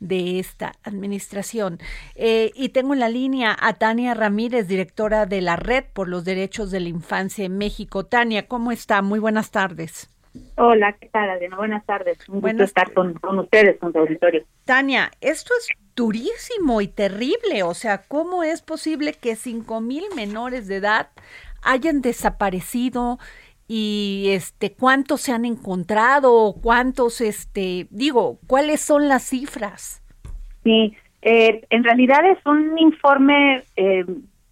de 0.00 0.38
esta 0.38 0.74
administración. 0.84 1.78
Eh, 2.14 2.52
y 2.54 2.70
tengo 2.70 2.94
en 2.94 3.00
la 3.00 3.08
línea 3.08 3.56
a 3.58 3.74
Tania 3.74 4.14
Ramírez, 4.14 4.68
directora 4.68 5.26
de 5.26 5.40
la 5.40 5.56
Red 5.56 5.84
por 5.92 6.08
los 6.08 6.24
Derechos 6.24 6.70
de 6.70 6.80
la 6.80 6.88
Infancia 6.88 7.44
en 7.44 7.58
México. 7.58 8.06
Tania, 8.06 8.46
¿cómo 8.46 8.72
está? 8.72 9.02
Muy 9.02 9.18
buenas 9.18 9.50
tardes. 9.50 10.10
Hola, 10.56 10.92
¿qué 11.00 11.08
tal, 11.08 11.30
Adriana? 11.30 11.56
Buenas 11.56 11.84
tardes. 11.86 12.18
Un 12.28 12.40
gusto 12.40 12.62
estar 12.62 12.92
con, 12.92 13.14
con, 13.14 13.38
ustedes, 13.38 13.78
con 13.78 13.92
su 13.92 13.98
auditorio. 13.98 14.44
Tania, 14.64 15.10
esto 15.20 15.52
es 15.58 15.68
durísimo 15.96 16.80
y 16.80 16.88
terrible. 16.88 17.62
O 17.62 17.74
sea, 17.74 18.02
¿cómo 18.02 18.42
es 18.42 18.62
posible 18.62 19.14
que 19.14 19.36
cinco 19.36 19.80
mil 19.80 20.04
menores 20.14 20.68
de 20.68 20.76
edad 20.76 21.08
hayan 21.62 22.02
desaparecido? 22.02 23.18
Y 23.68 24.30
este 24.30 24.72
cuántos 24.72 25.20
se 25.20 25.32
han 25.32 25.44
encontrado, 25.44 26.54
cuántos 26.62 27.20
este 27.20 27.86
digo, 27.90 28.38
cuáles 28.46 28.80
son 28.80 29.08
las 29.08 29.24
cifras. 29.24 30.02
Sí, 30.64 30.96
eh, 31.22 31.64
en 31.70 31.84
realidad 31.84 32.24
es 32.24 32.38
un 32.46 32.78
informe 32.78 33.62
eh, 33.76 34.04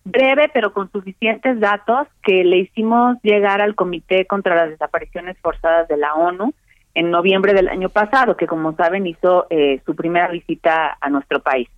breve 0.04 0.50
pero 0.52 0.72
con 0.72 0.90
suficientes 0.92 1.58
datos 1.58 2.06
que 2.22 2.44
le 2.44 2.58
hicimos 2.58 3.16
llegar 3.22 3.60
al 3.60 3.74
Comité 3.74 4.26
contra 4.26 4.54
las 4.54 4.70
Desapariciones 4.70 5.36
Forzadas 5.40 5.88
de 5.88 5.96
la 5.96 6.14
ONU 6.14 6.52
en 6.94 7.10
noviembre 7.10 7.52
del 7.52 7.68
año 7.68 7.88
pasado, 7.90 8.36
que 8.36 8.46
como 8.46 8.74
saben 8.74 9.06
hizo 9.06 9.46
eh, 9.50 9.80
su 9.84 9.94
primera 9.94 10.28
visita 10.28 10.96
a 11.00 11.10
nuestro 11.10 11.40
país. 11.40 11.68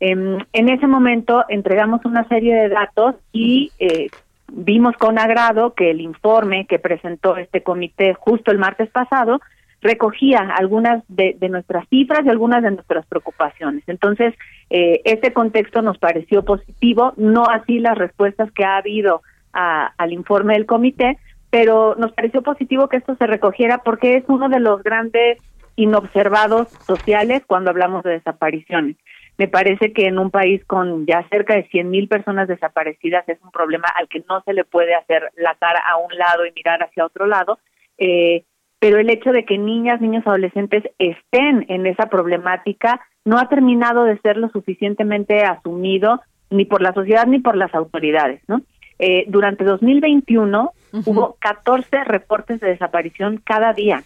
Em, 0.00 0.38
en 0.52 0.68
ese 0.68 0.86
momento 0.86 1.44
entregamos 1.48 2.04
una 2.04 2.26
serie 2.28 2.54
de 2.54 2.68
datos 2.68 3.14
y 3.32 3.70
eh, 3.78 4.08
vimos 4.52 4.96
con 4.96 5.18
agrado 5.18 5.74
que 5.74 5.90
el 5.90 6.00
informe 6.00 6.66
que 6.66 6.78
presentó 6.78 7.36
este 7.36 7.62
comité 7.62 8.14
justo 8.14 8.50
el 8.50 8.58
martes 8.58 8.90
pasado 8.90 9.40
recogía 9.84 10.38
algunas 10.56 11.04
de, 11.08 11.36
nuestras 11.50 11.86
cifras 11.90 12.24
y 12.24 12.30
algunas 12.30 12.62
de 12.62 12.70
nuestras 12.70 13.04
preocupaciones. 13.06 13.84
Entonces, 13.86 14.34
eh, 14.70 15.02
este 15.04 15.34
contexto 15.34 15.82
nos 15.82 15.98
pareció 15.98 16.42
positivo, 16.42 17.12
no 17.18 17.44
así 17.44 17.78
las 17.80 17.96
respuestas 17.96 18.50
que 18.52 18.64
ha 18.64 18.78
habido 18.78 19.22
al 19.52 20.12
informe 20.12 20.54
del 20.54 20.66
comité, 20.66 21.16
pero 21.50 21.94
nos 21.96 22.12
pareció 22.12 22.42
positivo 22.42 22.88
que 22.88 22.96
esto 22.96 23.14
se 23.14 23.26
recogiera 23.28 23.78
porque 23.84 24.16
es 24.16 24.24
uno 24.26 24.48
de 24.48 24.58
los 24.58 24.82
grandes 24.82 25.38
inobservados 25.76 26.68
sociales 26.84 27.42
cuando 27.46 27.70
hablamos 27.70 28.02
de 28.02 28.12
desapariciones. 28.12 28.96
Me 29.36 29.48
parece 29.48 29.92
que 29.92 30.06
en 30.06 30.18
un 30.18 30.30
país 30.30 30.64
con 30.64 31.06
ya 31.06 31.26
cerca 31.28 31.54
de 31.54 31.64
100 31.64 31.90
mil 31.90 32.08
personas 32.08 32.46
desaparecidas 32.46 33.28
es 33.28 33.38
un 33.42 33.50
problema 33.50 33.88
al 33.96 34.08
que 34.08 34.24
no 34.28 34.42
se 34.42 34.52
le 34.52 34.64
puede 34.64 34.94
hacer 34.94 35.30
la 35.36 35.56
cara 35.56 35.80
a 35.80 35.96
un 35.96 36.16
lado 36.16 36.46
y 36.46 36.52
mirar 36.52 36.82
hacia 36.82 37.04
otro 37.04 37.26
lado. 37.26 37.58
Eh, 37.98 38.44
pero 38.78 38.98
el 38.98 39.10
hecho 39.10 39.32
de 39.32 39.44
que 39.44 39.58
niñas, 39.58 40.00
niños, 40.00 40.26
adolescentes 40.26 40.84
estén 40.98 41.66
en 41.68 41.86
esa 41.86 42.06
problemática 42.06 43.00
no 43.24 43.38
ha 43.38 43.48
terminado 43.48 44.04
de 44.04 44.18
ser 44.18 44.36
lo 44.36 44.50
suficientemente 44.50 45.42
asumido 45.42 46.20
ni 46.50 46.64
por 46.64 46.82
la 46.82 46.92
sociedad 46.92 47.26
ni 47.26 47.40
por 47.40 47.56
las 47.56 47.74
autoridades, 47.74 48.42
¿no? 48.46 48.60
Eh, 48.98 49.24
durante 49.26 49.64
2021 49.64 50.70
hubo 51.06 51.36
14 51.40 52.04
reportes 52.04 52.60
de 52.60 52.68
desaparición 52.68 53.40
cada 53.44 53.72
día 53.72 54.04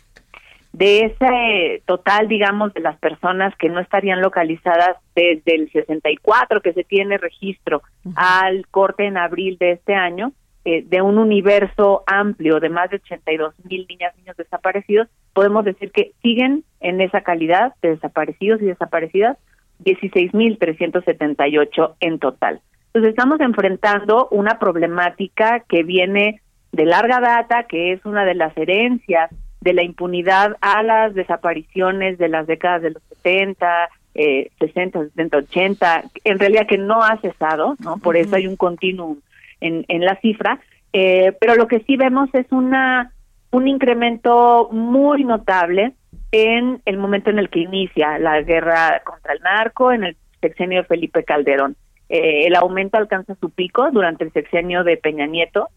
de 0.79 1.07
ese 1.07 1.83
total, 1.87 2.29
digamos, 2.29 2.73
de 2.73 2.81
las 2.81 2.97
personas 2.99 3.53
que 3.57 3.69
no 3.69 3.81
estarían 3.81 4.23
localizadas 4.23 4.97
desde 5.13 5.57
el 5.57 5.73
64 5.73 6.61
que 6.63 6.73
se 6.73 6.85
tiene 6.85 7.19
registro 7.19 7.83
al 8.15 8.65
corte 8.69 9.05
en 9.05 9.17
abril 9.17 9.57
de 9.59 9.73
este 9.73 9.95
año, 9.97 10.31
eh, 10.65 10.85
de 10.87 11.03
un 11.03 11.19
universo 11.19 12.05
amplio 12.07 12.61
de 12.61 12.69
más 12.69 12.91
de 12.91 12.97
82 12.97 13.55
mil 13.65 13.87
niñas 13.89 14.15
y 14.17 14.21
niños 14.21 14.37
desaparecidos, 14.37 15.09
podemos 15.33 15.65
decir 15.65 15.91
que 15.91 16.13
siguen 16.23 16.63
en 16.79 17.01
esa 17.01 17.23
calidad 17.23 17.75
de 17.83 17.97
desaparecidos 17.97 18.63
y 18.63 18.67
desaparecidas 18.67 19.37
16 19.81 20.33
mil 20.33 20.59
378 20.59 21.97
en 21.99 22.21
total. 22.21 22.61
Entonces 22.87 23.11
estamos 23.11 23.41
enfrentando 23.41 24.29
una 24.31 24.61
problemática 24.61 25.65
que 25.69 25.83
viene 25.83 26.41
de 26.71 26.85
larga 26.85 27.19
data, 27.19 27.65
que 27.65 27.93
es 27.93 28.05
una 28.05 28.25
de 28.25 28.37
las 28.37 28.57
herencias 28.57 29.31
de 29.61 29.73
la 29.73 29.83
impunidad 29.83 30.57
a 30.61 30.83
las 30.83 31.15
desapariciones 31.15 32.19
de 32.19 32.29
las 32.29 32.47
décadas 32.47 32.83
de 32.83 32.91
los 32.91 33.03
70, 33.23 33.89
eh, 34.15 34.51
60, 34.59 35.05
70, 35.05 35.37
80, 35.37 36.05
en 36.25 36.39
realidad 36.39 36.67
que 36.67 36.79
no 36.79 37.03
ha 37.03 37.19
cesado, 37.19 37.77
¿no? 37.81 37.99
Por 37.99 38.17
eso 38.17 38.37
hay 38.37 38.47
un 38.47 38.57
continuum 38.57 39.19
en, 39.61 39.85
en 39.89 40.05
la 40.05 40.17
cifra, 40.21 40.61
eh, 40.93 41.33
pero 41.41 41.55
lo 41.55 41.67
que 41.67 41.81
sí 41.81 41.97
vemos 41.97 42.29
es 42.33 42.47
una 42.51 43.13
un 43.51 43.67
incremento 43.67 44.69
muy 44.73 45.25
notable 45.25 45.95
en 46.33 46.83
el 46.85 46.99
momento 46.99 47.31
en 47.31 47.39
el 47.39 47.49
que 47.49 47.61
inicia 47.61 48.19
la 48.19 48.43
guerra 48.43 49.01
contra 49.05 49.33
el 49.33 49.41
narco, 49.41 49.93
en 49.93 50.05
el 50.05 50.17
sexenio 50.41 50.83
de 50.83 50.89
Felipe 50.89 51.25
Calderón. 51.25 51.77
Eh, 52.09 52.47
el 52.47 52.55
aumento 52.57 52.99
alcanza 52.99 53.35
su 53.41 53.51
pico 53.51 53.91
durante 53.91 54.25
el 54.25 54.33
sexenio 54.33 54.85
de 54.85 54.97
Peña 54.97 55.27
Nieto, 55.27 55.69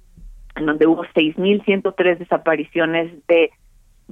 en 0.55 0.65
donde 0.65 0.87
hubo 0.87 1.05
6.103 1.05 2.17
desapariciones 2.17 3.11
de 3.27 3.51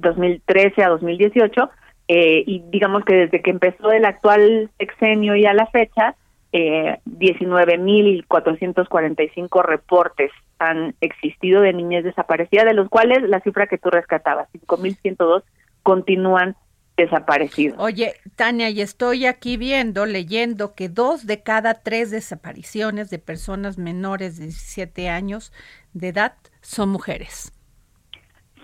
2013 0.00 0.82
a 0.82 0.88
2018, 0.88 1.70
eh, 2.08 2.42
y 2.46 2.64
digamos 2.70 3.04
que 3.04 3.14
desde 3.14 3.40
que 3.40 3.50
empezó 3.50 3.92
el 3.92 4.04
actual 4.04 4.68
sexenio 4.78 5.36
y 5.36 5.46
a 5.46 5.54
la 5.54 5.66
fecha, 5.66 6.16
eh, 6.52 6.98
19.445 7.06 9.62
reportes 9.62 10.32
han 10.58 10.96
existido 11.00 11.62
de 11.62 11.72
niñez 11.72 12.02
desaparecidas, 12.04 12.66
de 12.66 12.74
los 12.74 12.88
cuales 12.88 13.22
la 13.22 13.38
cifra 13.40 13.68
que 13.68 13.78
tú 13.78 13.90
rescatabas, 13.90 14.48
5.102, 14.52 15.44
continúan 15.82 16.56
desaparecidos. 16.96 17.78
Oye, 17.78 18.14
Tania, 18.36 18.70
y 18.70 18.82
estoy 18.82 19.26
aquí 19.26 19.56
viendo, 19.56 20.04
leyendo 20.04 20.74
que 20.74 20.88
dos 20.88 21.26
de 21.26 21.42
cada 21.42 21.74
tres 21.74 22.10
desapariciones 22.10 23.10
de 23.10 23.18
personas 23.18 23.78
menores 23.78 24.36
de 24.36 24.46
17 24.46 25.08
años 25.08 25.52
de 25.92 26.08
edad 26.08 26.34
son 26.60 26.88
mujeres. 26.90 27.52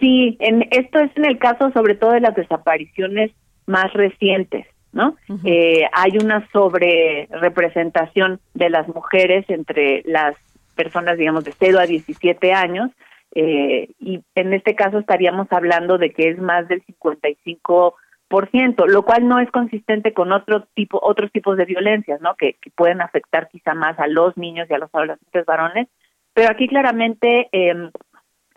Sí, 0.01 0.37
en, 0.41 0.67
esto 0.71 1.01
es 1.01 1.11
en 1.17 1.25
el 1.25 1.39
caso 1.39 1.71
sobre 1.73 1.95
todo 1.95 2.13
de 2.13 2.21
las 2.21 2.35
desapariciones 2.35 3.33
más 3.67 3.93
recientes, 3.93 4.67
¿no? 4.93 5.17
eh, 5.45 5.89
hay 5.93 6.19
una 6.19 6.47
sobre 6.53 7.27
representación 7.31 8.41
de 8.55 8.71
las 8.71 8.87
mujeres 8.89 9.45
entre 9.49 10.03
las 10.05 10.37
personas, 10.75 11.19
digamos, 11.19 11.45
de 11.45 11.53
0 11.59 11.79
a 11.81 11.87
17 11.87 12.53
años, 12.53 12.91
eh, 13.35 13.89
y 13.99 14.21
en 14.35 14.53
este 14.55 14.75
caso 14.75 14.99
estaríamos 14.99 15.49
hablando 15.51 15.99
de 15.99 16.11
que 16.11 16.29
es 16.29 16.39
más 16.39 16.69
del 16.69 16.83
55 16.83 17.97
por 18.29 18.51
ciento, 18.51 18.87
lo 18.87 19.05
cual 19.05 19.29
no 19.29 19.39
es 19.39 19.51
consistente 19.51 20.13
con 20.13 20.33
otro 20.33 20.67
tipo, 20.75 20.99
otros 21.03 21.31
tipos 21.33 21.57
de 21.57 21.65
violencias, 21.65 22.21
¿no? 22.21 22.35
Que, 22.35 22.57
que, 22.61 22.71
pueden 22.71 23.01
afectar 23.01 23.49
quizá 23.49 23.75
más 23.75 23.99
a 23.99 24.07
los 24.07 24.37
niños 24.37 24.69
y 24.69 24.75
a 24.75 24.79
los 24.79 24.93
adolescentes 24.93 25.47
varones, 25.47 25.89
pero 26.37 26.51
aquí 26.51 26.69
claramente 26.69 27.49
eh, 27.53 27.91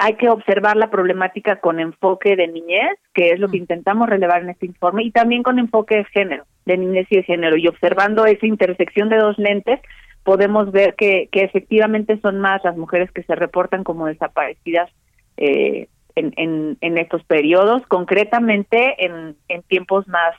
hay 0.02 0.16
que 0.16 0.30
observar 0.30 0.78
la 0.78 0.90
problemática 0.90 1.58
con 1.60 1.82
enfoque 1.82 2.38
de 2.38 2.48
niñez, 2.48 2.98
que 3.14 3.32
es 3.32 3.40
lo 3.40 3.50
que 3.50 3.58
mm. 3.58 3.62
intentamos 3.62 4.10
relevar 4.10 4.42
en 4.42 4.50
este 4.50 4.66
informe, 4.66 5.04
y 5.04 5.12
también 5.12 5.44
con 5.44 5.60
enfoque 5.60 5.98
de 5.98 6.06
género, 6.06 6.46
de 6.66 6.78
niñez 6.78 7.06
y 7.10 7.18
de 7.18 7.24
género. 7.24 7.58
Y 7.58 7.68
observando 7.68 8.26
esa 8.26 8.46
intersección 8.46 9.10
de 9.10 9.18
dos 9.18 9.38
lentes, 9.38 9.82
podemos 10.24 10.72
ver 10.72 10.96
que, 10.96 11.28
que 11.34 11.44
efectivamente 11.44 12.18
son 12.22 12.40
más 12.40 12.64
las 12.64 12.78
mujeres 12.78 13.12
que 13.12 13.24
se 13.24 13.36
reportan 13.36 13.84
como 13.84 14.08
desaparecidas 14.08 14.90
eh, 15.36 15.90
en, 16.16 16.78
en, 16.80 16.98
estos 16.98 17.24
periodos, 17.26 17.86
concretamente 17.88 19.06
en, 19.06 19.36
en 19.50 19.64
tiempos 19.64 20.08
más, 20.08 20.34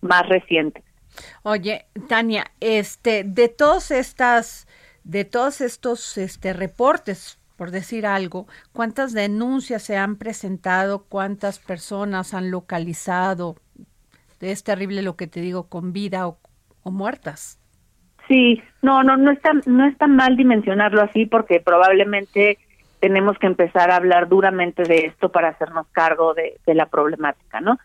más 0.00 0.28
recientes. 0.28 0.84
Oye, 1.42 1.86
Tania, 2.08 2.52
este, 2.60 3.24
de 3.24 3.48
todos 3.48 3.90
estas, 3.90 4.68
de 5.02 5.24
todos 5.24 5.60
estos 5.60 6.18
este, 6.18 6.52
reportes, 6.52 7.40
por 7.62 7.70
decir 7.70 8.06
algo, 8.06 8.48
cuántas 8.72 9.12
denuncias 9.12 9.84
se 9.84 9.96
han 9.96 10.16
presentado, 10.16 11.04
cuántas 11.08 11.60
personas 11.60 12.34
han 12.34 12.50
localizado. 12.50 13.54
Es 14.40 14.64
terrible 14.64 15.00
lo 15.00 15.14
que 15.14 15.28
te 15.28 15.40
digo, 15.40 15.68
con 15.68 15.92
vida 15.92 16.26
o, 16.26 16.38
muertas. 16.90 17.60
Sí, 18.26 18.60
no, 18.82 19.04
no, 19.04 19.16
no 19.16 19.30
está, 19.30 19.52
no 19.66 19.86
está 19.86 20.08
mal 20.08 20.36
dimensionarlo 20.36 21.02
así 21.02 21.24
porque 21.24 21.60
probablemente 21.60 22.58
tenemos 22.98 23.38
que 23.38 23.46
empezar 23.46 23.92
a 23.92 23.96
hablar 23.96 24.28
duramente 24.28 24.82
de 24.82 25.06
esto 25.06 25.30
para 25.30 25.50
hacernos 25.50 25.86
cargo 25.92 26.34
de, 26.34 26.58
la 26.74 26.86
problemática, 26.86 27.60
¿no? 27.60 27.78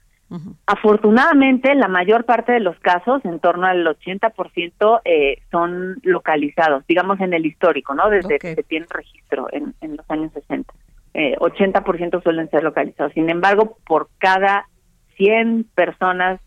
Afortunadamente, 0.66 1.74
la 1.76 1.88
mayor 1.88 2.26
parte 2.26 2.52
de 2.52 2.60
los 2.60 2.78
casos, 2.80 3.24
en 3.24 3.40
torno 3.40 3.66
al 3.66 3.86
80%, 3.86 5.02
eh, 5.06 5.42
son 5.52 6.00
localizados, 6.04 6.86
digamos 6.86 7.20
en 7.22 7.34
el 7.34 7.46
histórico, 7.46 7.96
¿no? 7.96 8.10
Desde 8.10 8.38
que 8.38 8.56
se 8.56 8.64
tiene 8.64 8.86
registro 8.90 9.48
en, 9.52 9.74
en 9.80 9.96
los 9.96 10.10
años 10.12 10.34
60. 10.34 10.74
Eh, 11.14 11.36
80% 11.40 12.22
suelen 12.22 12.50
ser 12.50 12.64
localizados. 12.64 13.14
Sin 13.14 13.30
embargo, 13.30 13.78
por 13.88 14.10
cada 14.18 14.68
100 15.16 15.66
personas, 15.74 16.42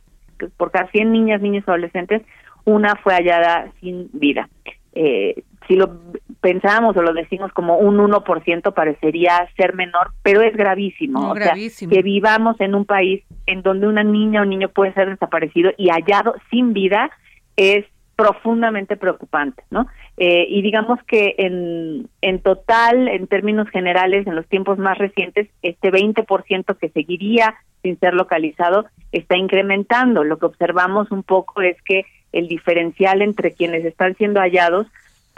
por 0.56 0.70
cada 0.70 0.90
100 0.90 1.10
niñas, 1.10 1.40
niños, 1.40 1.64
adolescentes, 1.66 2.22
una 2.64 2.96
fue 2.96 3.14
hallada 3.14 3.72
sin 3.80 4.10
vida. 4.12 4.48
Eh, 4.92 5.42
si 5.66 5.76
lo 5.76 6.00
pensamos 6.40 6.96
o 6.96 7.02
lo 7.02 7.12
decimos 7.12 7.52
como 7.52 7.76
un 7.76 7.98
1% 7.98 8.74
parecería 8.74 9.48
ser 9.56 9.74
menor, 9.74 10.12
pero 10.22 10.42
es 10.42 10.56
gravísimo. 10.56 11.30
o 11.30 11.36
Sea, 11.36 11.54
que 11.54 12.02
vivamos 12.02 12.60
en 12.60 12.74
un 12.74 12.84
país 12.84 13.22
en 13.46 13.62
donde 13.62 13.86
una 13.86 14.02
niña 14.02 14.42
o 14.42 14.44
niño 14.44 14.68
puede 14.68 14.92
ser 14.94 15.10
desaparecido 15.10 15.70
y 15.76 15.88
hallado 15.90 16.34
sin 16.50 16.72
vida 16.72 17.10
es 17.56 17.84
profundamente 18.16 18.96
preocupante, 18.96 19.64
¿no? 19.70 19.86
Eh, 20.18 20.46
y 20.48 20.60
digamos 20.60 20.98
que 21.06 21.36
en, 21.38 22.08
en 22.20 22.40
total, 22.40 23.08
en 23.08 23.26
términos 23.26 23.68
generales, 23.70 24.26
en 24.26 24.36
los 24.36 24.46
tiempos 24.46 24.78
más 24.78 24.98
recientes, 24.98 25.48
este 25.62 25.90
20% 25.90 26.76
que 26.76 26.90
seguiría 26.90 27.54
sin 27.82 27.98
ser 27.98 28.12
localizado 28.12 28.86
está 29.12 29.38
incrementando. 29.38 30.22
Lo 30.24 30.38
que 30.38 30.46
observamos 30.46 31.10
un 31.10 31.22
poco 31.22 31.62
es 31.62 31.80
que 31.82 32.04
el 32.32 32.46
diferencial 32.46 33.22
entre 33.22 33.52
quienes 33.52 33.84
están 33.86 34.14
siendo 34.16 34.40
hallados 34.40 34.86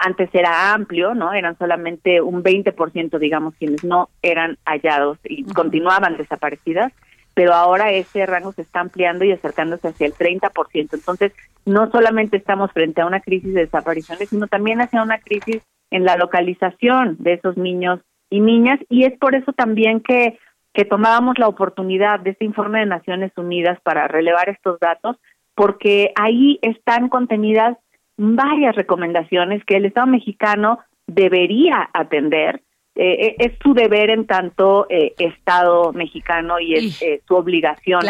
antes 0.05 0.31
era 0.35 0.75
amplio, 0.75 1.15
¿no? 1.15 1.33
Eran 1.33 1.57
solamente 1.57 2.21
un 2.21 2.43
20%, 2.43 3.19
digamos, 3.19 3.55
quienes 3.55 3.85
no 3.85 4.09
eran 4.21 4.59
hallados 4.65 5.19
y 5.25 5.45
continuaban 5.45 6.17
desaparecidas, 6.17 6.93
pero 7.35 7.55
ahora 7.55 7.93
ese 7.93 8.27
rango 8.27 8.53
se 8.53 8.63
está 8.63 8.81
ampliando 8.81 9.25
y 9.25 9.33
acercándose 9.33 9.89
hacia 9.89 10.07
el 10.07 10.15
30%. 10.15 10.95
Entonces, 10.95 11.33
no 11.65 11.91
solamente 11.91 12.37
estamos 12.37 12.73
frente 12.73 13.01
a 13.01 13.07
una 13.07 13.21
crisis 13.21 13.55
de 13.55 13.61
desapariciones, 13.61 14.29
sino 14.29 14.49
también 14.49 14.81
hacia 14.81 15.03
una 15.03 15.19
crisis 15.19 15.63
en 15.91 16.05
la 16.05 16.17
localización 16.17 17.17
de 17.21 17.35
esos 17.35 17.57
niños 17.57 18.01
y 18.29 18.41
niñas, 18.41 18.81
y 18.89 19.05
es 19.05 19.17
por 19.19 19.35
eso 19.35 19.53
también 19.53 20.01
que, 20.01 20.39
que 20.73 20.85
tomábamos 20.85 21.39
la 21.39 21.49
oportunidad 21.49 22.19
de 22.19 22.31
este 22.31 22.45
informe 22.45 22.81
de 22.81 22.87
Naciones 22.87 23.31
Unidas 23.37 23.79
para 23.83 24.09
relevar 24.09 24.49
estos 24.49 24.81
datos, 24.81 25.17
porque 25.55 26.13
ahí 26.17 26.59
están 26.63 27.09
contenidas 27.09 27.77
varias 28.23 28.77
recomendaciones 28.77 29.65
que 29.65 29.77
el 29.77 29.87
Estado 29.87 30.07
mexicano 30.07 30.79
debería 31.07 31.91
atender. 31.93 32.63
Eh, 32.95 33.27
eh, 33.27 33.37
es 33.39 33.53
su 33.63 33.73
deber 33.73 34.11
en 34.11 34.27
tanto 34.27 34.87
eh, 34.91 35.15
Estado 35.19 35.95
mexicano 35.95 36.61
y 36.61 36.75
es 36.75 37.03
su 37.27 37.35
obligación 37.35 38.03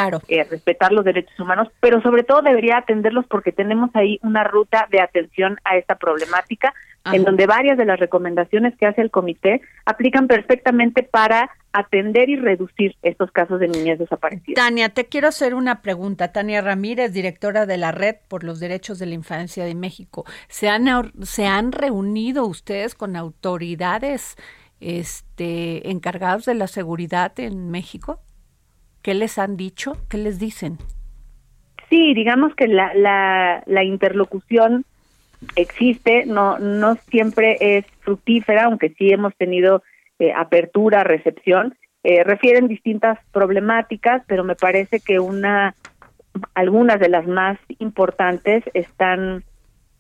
respetar 0.51 0.92
los 0.92 1.05
derechos 1.05 1.38
humanos, 1.38 1.68
pero 1.81 2.03
sobre 2.03 2.25
todo 2.25 2.42
debería 2.42 2.79
atenderlos 2.79 3.25
porque 3.27 3.53
tenemos 3.53 3.90
ahí 3.94 4.18
una 4.22 4.42
ruta 4.42 4.88
de 4.90 5.01
atención 5.01 5.57
a 5.64 5.77
esta 5.77 5.94
problemática 5.94 6.75
en 7.05 7.25
donde 7.25 7.47
varias 7.47 7.77
de 7.77 7.85
las 7.85 7.99
recomendaciones 7.99 8.77
que 8.77 8.87
hace 8.87 9.01
el 9.01 9.11
comité 9.11 9.61
aplican 9.85 10.29
perfectamente 10.29 11.03
para 11.03 11.51
atender 11.73 12.29
y 12.29 12.37
reducir 12.37 12.97
estos 13.03 13.31
casos 13.33 13.59
de 13.59 13.69
niñas 13.69 13.99
desaparecidas. 13.99 14.62
Tania, 14.62 14.91
te 14.91 15.07
quiero 15.07 15.29
hacer 15.29 15.55
una 15.55 15.83
pregunta. 15.83 16.33
Tania 16.33 16.61
Ramírez, 16.61 17.12
directora 17.12 17.67
de 17.67 17.79
la 17.79 17.93
Red 17.93 18.17
por 18.29 18.45
los 18.45 18.61
Derechos 18.61 18.99
de 18.99 19.07
la 19.07 19.15
Infancia 19.15 19.65
de 19.65 19.75
México. 19.75 20.25
¿Se 20.49 20.69
han, 20.69 20.87
se 21.23 21.47
han 21.47 21.73
reunido 21.73 22.47
ustedes 22.47 22.95
con 22.95 23.17
autoridades 23.17 24.37
este, 24.81 25.91
encargados 25.91 26.45
de 26.45 26.55
la 26.55 26.67
seguridad 26.67 27.33
en 27.41 27.71
México? 27.71 28.21
¿Qué 29.01 29.15
les 29.15 29.38
han 29.38 29.57
dicho? 29.57 29.97
¿Qué 30.09 30.19
les 30.19 30.38
dicen? 30.38 30.79
Sí, 31.88 32.15
digamos 32.15 32.55
que 32.55 32.69
la, 32.69 32.95
la, 32.95 33.62
la 33.67 33.85
interlocución 33.85 34.85
existe, 35.57 36.26
no, 36.26 36.59
no 36.59 36.96
siempre 37.11 37.57
es 37.61 37.85
fructífera, 38.00 38.64
aunque 38.64 38.90
sí 38.90 39.11
hemos 39.11 39.35
tenido 39.37 39.83
eh, 40.18 40.33
apertura, 40.33 41.05
recepción, 41.05 41.76
eh, 42.05 42.24
refieren 42.24 42.68
distintas 42.68 43.18
problemáticas, 43.33 44.22
pero 44.26 44.44
me 44.44 44.57
parece 44.57 45.00
que 45.00 45.18
una 45.18 45.74
algunas 46.55 46.98
de 46.98 47.11
las 47.11 47.26
más 47.26 47.59
importantes 47.78 48.64
están 48.72 49.44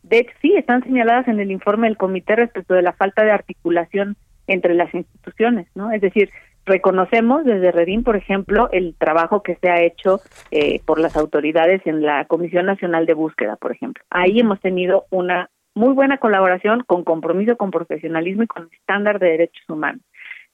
de 0.02 0.18
hecho 0.20 0.34
sí 0.40 0.54
están 0.56 0.82
señaladas 0.82 1.28
en 1.28 1.40
el 1.40 1.50
informe 1.50 1.88
del 1.88 1.96
comité 1.96 2.36
respecto 2.36 2.74
de 2.74 2.82
la 2.82 2.92
falta 2.92 3.22
de 3.22 3.30
articulación 3.30 4.16
entre 4.46 4.74
las 4.74 4.92
instituciones, 4.94 5.68
¿no? 5.74 5.92
Es 5.92 6.00
decir, 6.00 6.30
reconocemos 6.64 7.44
desde 7.44 7.72
Redín, 7.72 8.04
por 8.04 8.16
ejemplo, 8.16 8.68
el 8.72 8.94
trabajo 8.96 9.42
que 9.42 9.56
se 9.56 9.70
ha 9.70 9.82
hecho 9.82 10.20
eh, 10.50 10.80
por 10.84 10.98
las 10.98 11.16
autoridades 11.16 11.82
en 11.86 12.02
la 12.02 12.24
Comisión 12.26 12.66
Nacional 12.66 13.06
de 13.06 13.14
Búsqueda, 13.14 13.56
por 13.56 13.72
ejemplo. 13.72 14.04
Ahí 14.10 14.40
hemos 14.40 14.60
tenido 14.60 15.06
una 15.10 15.50
muy 15.74 15.94
buena 15.94 16.18
colaboración 16.18 16.84
con 16.86 17.04
compromiso, 17.04 17.56
con 17.56 17.70
profesionalismo 17.70 18.42
y 18.42 18.46
con 18.46 18.68
estándar 18.72 19.18
de 19.18 19.30
derechos 19.30 19.64
humanos. 19.68 20.02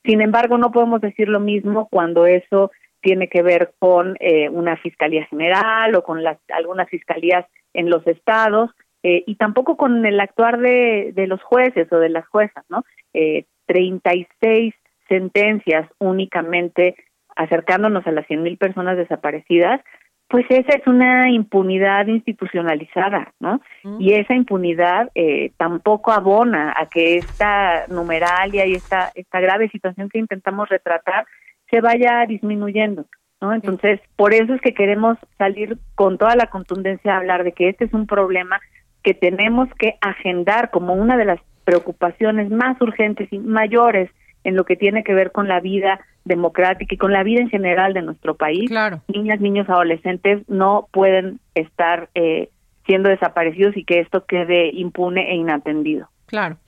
Sin 0.05 0.21
embargo, 0.21 0.59
no 0.59 0.71
podemos 0.71 1.01
decir 1.01 1.29
lo 1.29 1.41
mismo 1.41 1.89
cuando 1.91 2.27
eso 2.27 2.71
tiene 3.01 3.29
que 3.29 3.43
ver 3.43 3.73
con 3.79 4.17
eh, 4.21 4.49
una 4.49 4.77
fiscalía 4.77 5.27
general 5.27 5.95
o 5.95 6.03
con 6.03 6.23
las, 6.23 6.39
algunas 6.49 6.89
fiscalías 6.89 7.47
en 7.75 7.91
los 7.91 8.07
estados 8.07 8.71
eh, 9.03 9.23
y 9.27 9.37
tampoco 9.37 9.77
con 9.77 10.05
el 10.05 10.19
actuar 10.19 10.59
de, 10.59 11.13
los 11.29 11.43
jueces 11.43 11.93
o 11.93 11.99
de 11.99 12.09
las 12.09 12.27
juezas, 12.29 12.65
¿no? 12.69 12.85
Eh, 13.13 13.45
36 13.67 14.75
sentencias 15.09 15.89
únicamente 15.99 16.97
acercándonos 17.37 18.07
a 18.07 18.13
las 18.13 18.27
100.000 18.27 18.59
personas 18.59 18.97
desaparecidas, 18.97 19.81
pues 20.29 20.45
esa 20.51 20.77
es 20.77 20.87
una 20.87 21.31
impunidad 21.31 22.07
institucionalizada, 22.07 23.33
¿no? 23.41 23.63
Y 23.99 24.13
esa 24.13 24.35
impunidad 24.35 25.11
eh, 25.15 25.53
tampoco 25.57 26.13
abona 26.13 26.75
a 26.77 26.87
que 26.87 27.17
esta 27.17 27.87
numeralia 27.89 28.67
y 28.67 28.73
esta, 28.73 29.11
esta 29.15 29.41
grave 29.41 29.71
situación 29.71 30.11
que 30.11 30.19
intentamos 30.19 30.69
retratar 30.69 31.27
se 31.71 31.81
vaya 31.81 32.27
disminuyendo, 32.27 33.07
¿no? 33.41 33.55
Entonces, 33.55 34.01
por 34.17 34.35
eso 34.35 34.55
es 34.55 34.61
que 34.61 34.75
queremos 34.75 35.17
salir 35.39 35.79
con 35.95 36.19
toda 36.19 36.37
la 36.37 36.49
contundencia 36.49 37.15
a 37.15 37.19
hablar 37.19 37.43
de 37.43 37.53
que 37.53 37.71
este 37.71 37.87
es 37.87 37.95
un 37.95 38.07
problema 38.07 38.61
que 39.03 39.15
tenemos 39.15 39.69
que 39.79 39.95
agendar 40.03 40.71
como 40.71 40.93
una 40.93 41.17
de 41.17 41.25
las 41.25 41.41
preocupaciones 41.65 42.51
más 42.51 42.79
urgentes 42.83 43.33
y 43.33 43.39
mayores 43.39 44.11
en 44.45 44.57
lo 44.57 44.65
que 44.65 44.77
tiene 44.77 45.05
que 45.05 45.15
ver 45.15 45.33
con 45.33 45.49
la 45.49 45.61
vida 45.61 46.01
democrática 46.25 46.95
y 46.95 46.99
con 46.99 47.13
la 47.13 47.23
vida 47.23 47.41
en 47.41 47.49
general 47.49 47.95
de 47.95 48.03
nuestro 48.03 48.37
país. 48.37 48.69
Claro. 48.69 49.03
Niñas, 49.09 49.41
niños, 49.41 49.69
adolescentes 49.69 50.43
no 50.49 50.89
pueden 50.93 51.41
estar 51.55 52.11
eh, 52.15 52.51
siendo 52.87 53.09
desaparecidos 53.09 53.77
y 53.77 53.85
que 53.85 54.01
esto 54.01 54.25
quede 54.27 54.71
impune 54.73 55.33
e 55.33 55.37
inatendido. 55.37 56.09
Claro. 56.27 56.59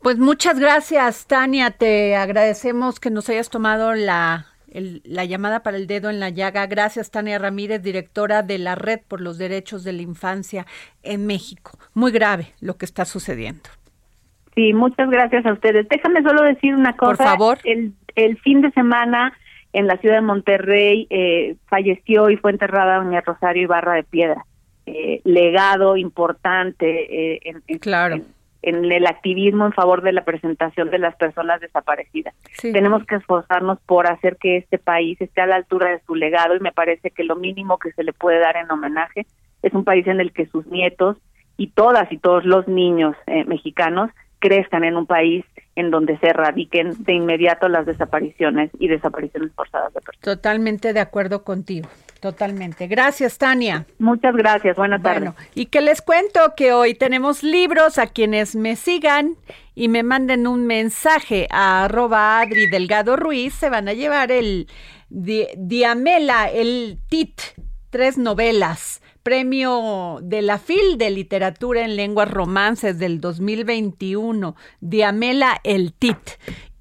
Pues 0.00 0.18
muchas 0.18 0.58
gracias, 0.60 1.26
Tania. 1.26 1.72
Te 1.72 2.14
agradecemos 2.14 3.00
que 3.00 3.10
nos 3.10 3.28
hayas 3.28 3.50
tomado 3.50 3.94
la, 3.94 4.46
la 4.70 5.24
llamada 5.24 5.62
para 5.62 5.76
el 5.76 5.88
dedo 5.88 6.08
en 6.10 6.20
la 6.20 6.30
llaga. 6.30 6.66
Gracias, 6.66 7.10
Tania 7.10 7.38
Ramírez, 7.38 7.82
directora 7.82 8.42
de 8.42 8.58
la 8.58 8.76
Red 8.76 9.00
por 9.08 9.20
los 9.20 9.38
Derechos 9.38 9.82
de 9.82 9.92
la 9.92 10.02
Infancia 10.02 10.66
en 11.02 11.26
México. 11.26 11.78
Muy 11.94 12.12
grave 12.12 12.54
lo 12.60 12.76
que 12.76 12.84
está 12.84 13.04
sucediendo. 13.04 13.68
Sí, 14.58 14.72
muchas 14.72 15.08
gracias 15.08 15.46
a 15.46 15.52
ustedes. 15.52 15.88
Déjame 15.88 16.20
solo 16.24 16.42
decir 16.42 16.74
una 16.74 16.96
cosa. 16.96 17.16
Por 17.16 17.24
favor. 17.24 17.58
El, 17.62 17.92
el 18.16 18.36
fin 18.38 18.60
de 18.60 18.72
semana 18.72 19.32
en 19.72 19.86
la 19.86 19.98
ciudad 19.98 20.16
de 20.16 20.22
Monterrey 20.22 21.06
eh, 21.10 21.54
falleció 21.68 22.28
y 22.28 22.38
fue 22.38 22.50
enterrada 22.50 22.96
doña 22.96 23.20
Rosario 23.20 23.62
Ibarra 23.62 23.94
de 23.94 24.02
Piedra. 24.02 24.44
Eh, 24.86 25.20
legado 25.22 25.96
importante 25.96 27.36
eh, 27.36 27.40
en, 27.68 27.78
claro. 27.78 28.20
en, 28.62 28.90
el 28.90 29.06
activismo 29.06 29.64
en 29.64 29.72
favor 29.72 30.02
de 30.02 30.10
la 30.10 30.24
presentación 30.24 30.90
de 30.90 30.98
las 30.98 31.14
personas 31.14 31.60
desaparecidas. 31.60 32.34
Tenemos 32.60 33.06
que 33.06 33.14
esforzarnos 33.14 33.78
por 33.86 34.08
hacer 34.08 34.38
que 34.38 34.56
este 34.56 34.78
país 34.78 35.20
esté 35.20 35.40
a 35.40 35.46
la 35.46 35.54
altura 35.54 35.90
de 35.90 36.00
su 36.04 36.16
legado 36.16 36.56
y 36.56 36.60
me 36.60 36.72
parece 36.72 37.12
que 37.12 37.22
lo 37.22 37.36
mínimo 37.36 37.78
que 37.78 37.92
se 37.92 38.02
le 38.02 38.12
puede 38.12 38.40
dar 38.40 38.56
en 38.56 38.68
homenaje 38.72 39.24
es 39.62 39.72
un 39.72 39.84
país 39.84 40.04
en 40.08 40.18
el 40.18 40.32
que 40.32 40.46
sus 40.46 40.66
nietos 40.66 41.16
y 41.56 41.68
todas 41.68 42.10
y 42.10 42.18
todos 42.18 42.44
los 42.44 42.66
niños 42.66 43.14
mexicanos 43.46 44.10
crezcan 44.38 44.84
en 44.84 44.96
un 44.96 45.06
país 45.06 45.44
en 45.76 45.90
donde 45.90 46.18
se 46.18 46.28
erradiquen 46.28 47.04
de 47.04 47.12
inmediato 47.12 47.68
las 47.68 47.86
desapariciones 47.86 48.70
y 48.80 48.88
desapariciones 48.88 49.52
forzadas 49.54 49.94
de 49.94 50.00
personas. 50.00 50.24
Totalmente 50.24 50.92
de 50.92 51.00
acuerdo 51.00 51.44
contigo, 51.44 51.88
totalmente. 52.20 52.88
Gracias, 52.88 53.38
Tania. 53.38 53.86
Muchas 53.98 54.34
gracias, 54.34 54.76
buenas 54.76 55.02
tardes. 55.02 55.30
y 55.54 55.66
que 55.66 55.80
les 55.80 56.02
cuento 56.02 56.40
que 56.56 56.72
hoy 56.72 56.94
tenemos 56.94 57.44
libros 57.44 57.98
a 57.98 58.08
quienes 58.08 58.56
me 58.56 58.74
sigan 58.74 59.36
y 59.76 59.88
me 59.88 60.02
manden 60.02 60.48
un 60.48 60.66
mensaje 60.66 61.46
a 61.50 61.84
arroba 61.84 62.40
Adri 62.40 62.68
Delgado 62.68 63.14
Ruiz, 63.14 63.54
se 63.54 63.70
van 63.70 63.86
a 63.88 63.92
llevar 63.92 64.32
el 64.32 64.66
Diamela, 65.10 66.50
el 66.50 66.98
TIT, 67.08 67.40
tres 67.90 68.18
novelas 68.18 69.00
Premio 69.28 70.20
de 70.22 70.40
la 70.40 70.56
FIL 70.56 70.96
de 70.96 71.10
Literatura 71.10 71.84
en 71.84 71.96
Lenguas 71.96 72.30
Romances 72.30 72.98
del 72.98 73.20
2021 73.20 74.56
de 74.80 75.04
Amela 75.04 75.60
El 75.64 75.92
Tit. 75.92 76.16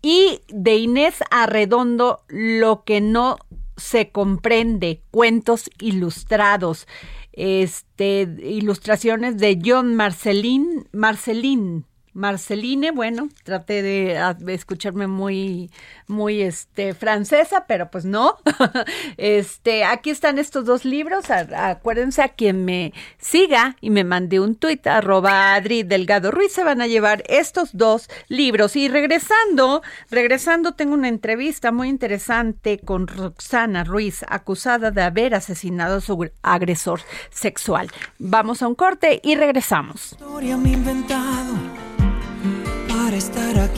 Y 0.02 0.40
de 0.48 0.78
Inés 0.78 1.16
Arredondo 1.30 2.22
Lo 2.30 2.86
que 2.86 3.02
no 3.02 3.38
se 3.76 4.12
comprende, 4.12 5.02
cuentos 5.12 5.70
ilustrados, 5.82 6.88
este, 7.34 8.22
ilustraciones 8.42 9.38
de 9.38 9.60
John 9.62 9.96
Marcelín, 9.96 10.88
Marcelín, 10.94 11.86
Marceline, 12.18 12.92
bueno, 12.96 13.30
traté 13.44 13.84
de, 13.84 14.20
escucharme 14.48 15.06
muy, 15.06 15.70
muy 16.08 16.42
este, 16.42 16.96
francesa, 16.96 17.66
pero 17.68 17.92
pues 17.92 18.06
no. 18.06 18.38
este, 19.18 19.84
aquí 19.84 20.10
están 20.10 20.40
estos 20.40 20.66
dos 20.66 20.84
libros. 20.84 21.30
acuérdense 21.30 22.24
a 22.24 22.30
quien 22.30 22.66
me 22.66 22.92
siga 23.20 23.76
y 23.82 23.92
me 23.92 24.04
mande 24.04 24.40
un 24.40 24.56
tuit, 24.56 24.86
arroba 24.88 25.54
Adri 25.54 25.84
Delgado 25.84 26.32
Ruiz, 26.32 26.54
se 26.54 26.64
van 26.64 26.82
a 26.82 26.88
llevar 26.88 27.24
estos 27.28 27.78
dos 27.78 28.10
libros. 28.30 28.76
Y 28.76 28.88
regresando, 28.88 29.84
regresando, 30.10 30.72
tengo 30.72 30.96
una 30.96 31.10
entrevista 31.10 31.72
muy 31.72 31.88
interesante 31.88 32.80
con 32.80 33.06
Roxana 33.06 33.84
Ruiz, 33.84 34.26
acusada 34.28 34.90
de 34.90 35.04
haber 35.04 35.36
asesinado 35.36 35.98
a 35.98 36.02
su 36.02 36.28
agresor 36.42 37.02
sexual. 37.30 37.92
Vamos 38.18 38.64
a 38.64 38.68
un 38.68 38.74
corte 38.74 39.22
y 39.24 39.36
regresamos. 39.36 40.14
Historia 40.14 40.58
me 40.58 40.72
inventado 40.72 41.87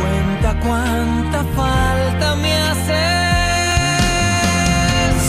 Cuenta 0.00 0.60
cuánta 0.60 1.44
falta 1.56 2.36
me 2.36 2.52
hace. 2.54 3.04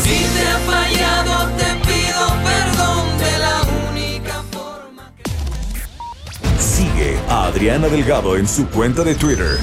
Si 0.04 0.18
te 0.34 0.48
ha 0.48 0.60
fallado, 0.72 1.34
te 1.58 1.70
pido 1.88 2.24
perdón 2.44 3.06
de 3.20 3.34
la 3.40 3.58
única 3.90 4.36
forma 4.52 5.04
que... 5.24 6.62
Sigue 6.62 7.20
a 7.30 7.46
Adriana 7.46 7.88
Delgado 7.88 8.38
en 8.38 8.48
su 8.48 8.68
cuenta 8.70 9.04
de 9.04 9.16
Twitter, 9.16 9.58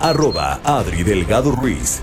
arroba 0.00 0.60
Adri 0.64 1.02
Delgado 1.02 1.52
Ruiz. 1.52 2.02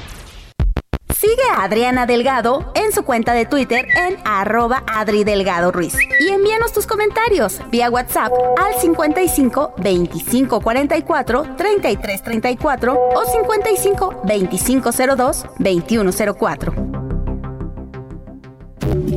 Sigue 1.21 1.43
a 1.55 1.65
Adriana 1.65 2.07
Delgado 2.07 2.71
en 2.73 2.91
su 2.91 3.03
cuenta 3.03 3.35
de 3.35 3.45
Twitter 3.45 3.87
en 3.95 4.17
arroba 4.25 4.83
Adri 4.87 5.23
Delgado 5.23 5.71
Ruiz. 5.71 5.93
Y 6.19 6.29
envíanos 6.29 6.73
tus 6.73 6.87
comentarios 6.87 7.61
vía 7.69 7.91
WhatsApp 7.91 8.31
al 8.57 8.73
55 8.81 9.75
25 9.77 10.61
44 10.61 11.55
33 11.55 12.23
34 12.23 12.93
o 13.13 13.23
55 13.23 14.21
25 14.23 14.89
02 15.15 15.45
21 15.59 16.11
04. 16.39 16.73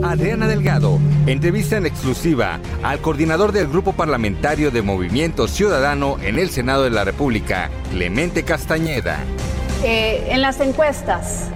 Adriana 0.02 0.46
Delgado, 0.46 0.98
entrevista 1.24 1.78
en 1.78 1.86
exclusiva 1.86 2.60
al 2.82 2.98
coordinador 2.98 3.52
del 3.52 3.66
Grupo 3.66 3.94
Parlamentario 3.94 4.70
de 4.70 4.82
Movimiento 4.82 5.48
Ciudadano 5.48 6.18
en 6.20 6.38
el 6.38 6.50
Senado 6.50 6.84
de 6.84 6.90
la 6.90 7.04
República, 7.04 7.70
Clemente 7.90 8.42
Castañeda. 8.42 9.20
Eh, 9.82 10.28
en 10.30 10.42
las 10.42 10.60
encuestas, 10.60 11.50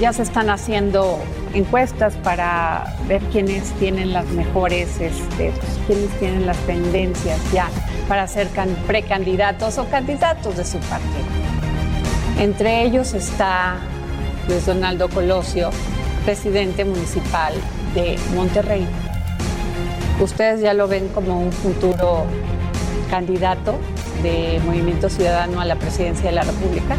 ya 0.00 0.14
se 0.14 0.22
están 0.22 0.48
haciendo 0.48 1.18
encuestas 1.52 2.14
para 2.16 2.96
ver 3.06 3.20
quiénes 3.24 3.70
tienen 3.72 4.14
las 4.14 4.26
mejores, 4.28 4.98
este, 4.98 5.52
pues, 5.52 5.78
quiénes 5.86 6.10
tienen 6.18 6.46
las 6.46 6.56
tendencias 6.60 7.38
ya 7.52 7.68
para 8.08 8.26
ser 8.26 8.48
precandidatos 8.86 9.76
o 9.76 9.84
candidatos 9.90 10.56
de 10.56 10.64
su 10.64 10.78
partido. 10.78 11.26
Entre 12.38 12.82
ellos 12.82 13.12
está 13.12 13.76
Luis 14.48 14.64
Donaldo 14.64 15.10
Colosio, 15.10 15.70
presidente 16.24 16.86
municipal 16.86 17.52
de 17.94 18.18
Monterrey. 18.34 18.86
¿Ustedes 20.18 20.62
ya 20.62 20.72
lo 20.72 20.88
ven 20.88 21.08
como 21.08 21.40
un 21.40 21.52
futuro 21.52 22.24
candidato 23.10 23.78
de 24.22 24.60
Movimiento 24.64 25.10
Ciudadano 25.10 25.60
a 25.60 25.66
la 25.66 25.76
presidencia 25.76 26.30
de 26.30 26.36
la 26.36 26.42
República? 26.42 26.96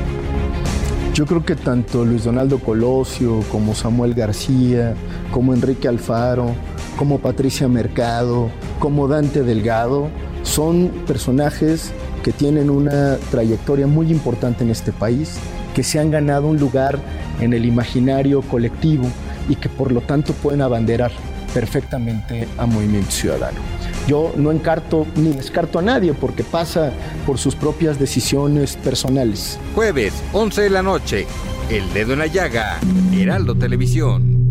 Yo 1.13 1.25
creo 1.25 1.43
que 1.43 1.57
tanto 1.57 2.05
Luis 2.05 2.23
Donaldo 2.23 2.59
Colosio, 2.59 3.41
como 3.51 3.75
Samuel 3.75 4.13
García, 4.13 4.93
como 5.33 5.53
Enrique 5.53 5.89
Alfaro, 5.89 6.55
como 6.95 7.19
Patricia 7.19 7.67
Mercado, 7.67 8.49
como 8.79 9.09
Dante 9.09 9.43
Delgado, 9.43 10.07
son 10.43 10.89
personajes 11.05 11.91
que 12.23 12.31
tienen 12.31 12.69
una 12.69 13.17
trayectoria 13.29 13.87
muy 13.87 14.09
importante 14.09 14.63
en 14.63 14.69
este 14.69 14.93
país, 14.93 15.37
que 15.75 15.83
se 15.83 15.99
han 15.99 16.11
ganado 16.11 16.47
un 16.47 16.59
lugar 16.59 16.97
en 17.41 17.51
el 17.51 17.65
imaginario 17.65 18.41
colectivo 18.41 19.05
y 19.49 19.55
que 19.55 19.67
por 19.67 19.91
lo 19.91 19.99
tanto 19.99 20.31
pueden 20.31 20.61
abanderar 20.61 21.11
perfectamente 21.53 22.47
a 22.57 22.65
Movimiento 22.65 23.11
Ciudadano. 23.11 23.59
Yo 24.07 24.33
no 24.35 24.51
encarto 24.51 25.05
ni 25.15 25.31
descarto 25.31 25.79
a 25.79 25.81
nadie 25.81 26.13
porque 26.13 26.43
pasa 26.43 26.91
por 27.25 27.37
sus 27.37 27.55
propias 27.55 27.99
decisiones 27.99 28.75
personales. 28.75 29.59
Jueves, 29.75 30.13
11 30.33 30.61
de 30.63 30.69
la 30.69 30.81
noche, 30.81 31.27
El 31.69 31.93
Dedo 31.93 32.13
en 32.13 32.19
la 32.19 32.27
Llaga, 32.27 32.79
Heraldo 33.13 33.55
Televisión. 33.55 34.41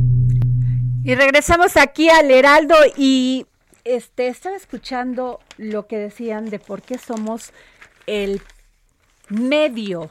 Y 1.05 1.15
regresamos 1.15 1.77
aquí 1.77 2.09
al 2.11 2.31
Heraldo 2.31 2.75
y 2.97 3.47
este, 3.85 4.29
estaba 4.29 4.57
escuchando 4.57 5.41
lo 5.57 5.87
que 5.87 5.99
decían 5.99 6.47
de 6.51 6.59
por 6.59 6.83
qué 6.83 6.99
somos 6.99 7.53
el 8.07 8.41
medio 9.29 10.11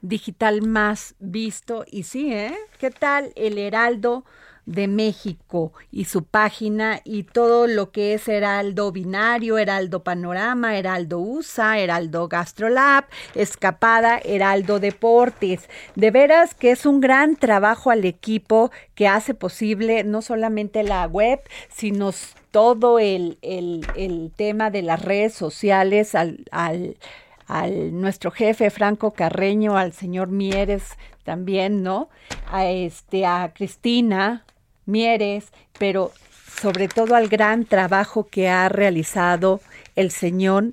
digital 0.00 0.62
más 0.62 1.14
visto. 1.18 1.84
Y 1.86 2.04
sí, 2.04 2.32
¿eh? 2.32 2.56
¿Qué 2.78 2.90
tal 2.90 3.32
el 3.36 3.58
Heraldo 3.58 4.24
de 4.68 4.86
México 4.86 5.72
y 5.90 6.04
su 6.04 6.24
página 6.24 7.00
y 7.02 7.22
todo 7.22 7.66
lo 7.66 7.90
que 7.90 8.12
es 8.12 8.28
Heraldo 8.28 8.92
Binario, 8.92 9.56
Heraldo 9.56 10.04
Panorama, 10.04 10.76
Heraldo 10.76 11.18
USA, 11.20 11.78
Heraldo 11.78 12.28
Gastrolab, 12.28 13.06
Escapada, 13.34 14.18
Heraldo 14.22 14.78
Deportes. 14.78 15.70
De 15.94 16.10
veras 16.10 16.54
que 16.54 16.70
es 16.70 16.84
un 16.84 17.00
gran 17.00 17.36
trabajo 17.36 17.90
al 17.90 18.04
equipo 18.04 18.70
que 18.94 19.08
hace 19.08 19.32
posible 19.32 20.04
no 20.04 20.20
solamente 20.20 20.82
la 20.82 21.06
web, 21.06 21.40
sino 21.74 22.12
todo 22.50 22.98
el, 22.98 23.38
el, 23.40 24.32
tema 24.36 24.70
de 24.70 24.82
las 24.82 25.02
redes 25.02 25.32
sociales 25.32 26.14
al, 26.14 26.44
al, 26.50 26.98
al 27.46 27.98
nuestro 27.98 28.30
jefe 28.30 28.68
Franco 28.68 29.12
Carreño, 29.12 29.78
al 29.78 29.94
señor 29.94 30.28
Mieres 30.28 30.98
también, 31.24 31.82
¿no? 31.82 32.08
A 32.50 32.66
este, 32.66 33.26
a 33.26 33.52
Cristina, 33.54 34.44
Mieres, 34.88 35.52
pero 35.78 36.12
sobre 36.60 36.88
todo 36.88 37.14
al 37.14 37.28
gran 37.28 37.64
trabajo 37.66 38.26
que 38.26 38.48
ha 38.48 38.70
realizado 38.70 39.60
el 39.96 40.10
señor 40.10 40.72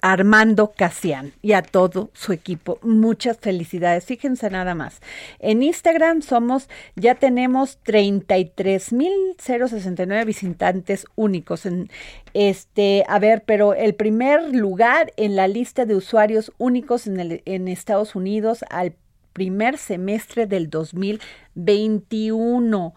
Armando 0.00 0.72
Casian 0.76 1.32
y 1.42 1.52
a 1.52 1.62
todo 1.62 2.10
su 2.12 2.32
equipo. 2.32 2.80
Muchas 2.82 3.38
felicidades. 3.38 4.04
Fíjense 4.04 4.50
nada 4.50 4.74
más. 4.74 5.00
En 5.38 5.62
Instagram 5.62 6.22
somos, 6.22 6.68
ya 6.96 7.14
tenemos 7.14 7.78
33.069 7.84 10.26
visitantes 10.26 11.06
únicos. 11.14 11.68
Este, 12.34 13.04
a 13.06 13.20
ver, 13.20 13.44
pero 13.46 13.74
el 13.74 13.94
primer 13.94 14.52
lugar 14.52 15.12
en 15.16 15.36
la 15.36 15.46
lista 15.46 15.86
de 15.86 15.94
usuarios 15.94 16.50
únicos 16.58 17.06
en, 17.06 17.20
el, 17.20 17.42
en 17.44 17.68
Estados 17.68 18.16
Unidos 18.16 18.64
al 18.70 18.96
primer 19.32 19.78
semestre 19.78 20.48
del 20.48 20.68
2021. 20.68 22.92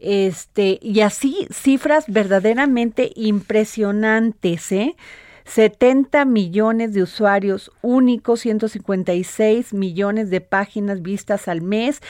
Este, 0.00 0.78
y 0.80 1.00
así 1.00 1.46
cifras 1.52 2.06
verdaderamente 2.08 3.12
impresionantes, 3.14 4.72
¿eh? 4.72 4.96
70 5.44 6.24
millones 6.24 6.94
de 6.94 7.02
usuarios 7.02 7.70
únicos, 7.82 8.40
156 8.40 9.74
millones 9.74 10.30
de 10.30 10.40
páginas 10.40 11.02
vistas 11.02 11.48
al 11.48 11.60
mes, 11.60 12.00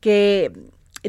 que 0.00 0.50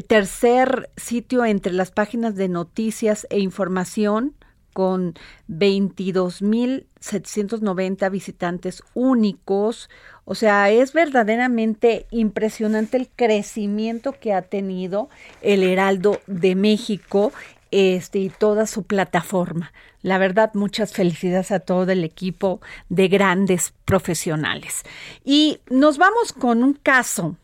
tercer 0.06 0.88
sitio 0.96 1.44
entre 1.44 1.72
las 1.72 1.90
páginas 1.90 2.36
de 2.36 2.48
noticias 2.48 3.26
e 3.30 3.40
información 3.40 4.36
con 4.72 5.14
22.790 5.48 8.10
visitantes 8.10 8.84
únicos. 8.94 9.90
O 10.30 10.36
sea, 10.36 10.70
es 10.70 10.92
verdaderamente 10.92 12.06
impresionante 12.12 12.96
el 12.96 13.08
crecimiento 13.08 14.12
que 14.12 14.32
ha 14.32 14.42
tenido 14.42 15.08
el 15.42 15.64
Heraldo 15.64 16.20
de 16.28 16.54
México 16.54 17.32
este, 17.72 18.20
y 18.20 18.28
toda 18.28 18.68
su 18.68 18.84
plataforma. 18.84 19.72
La 20.02 20.18
verdad, 20.18 20.52
muchas 20.54 20.92
felicidades 20.92 21.50
a 21.50 21.58
todo 21.58 21.90
el 21.90 22.04
equipo 22.04 22.60
de 22.88 23.08
grandes 23.08 23.74
profesionales. 23.84 24.84
Y 25.24 25.58
nos 25.68 25.98
vamos 25.98 26.32
con 26.32 26.62
un 26.62 26.74
caso 26.74 27.34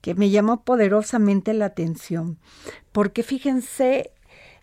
que 0.00 0.14
me 0.14 0.30
llamó 0.30 0.62
poderosamente 0.62 1.52
la 1.52 1.66
atención, 1.66 2.38
porque 2.92 3.22
fíjense 3.22 4.12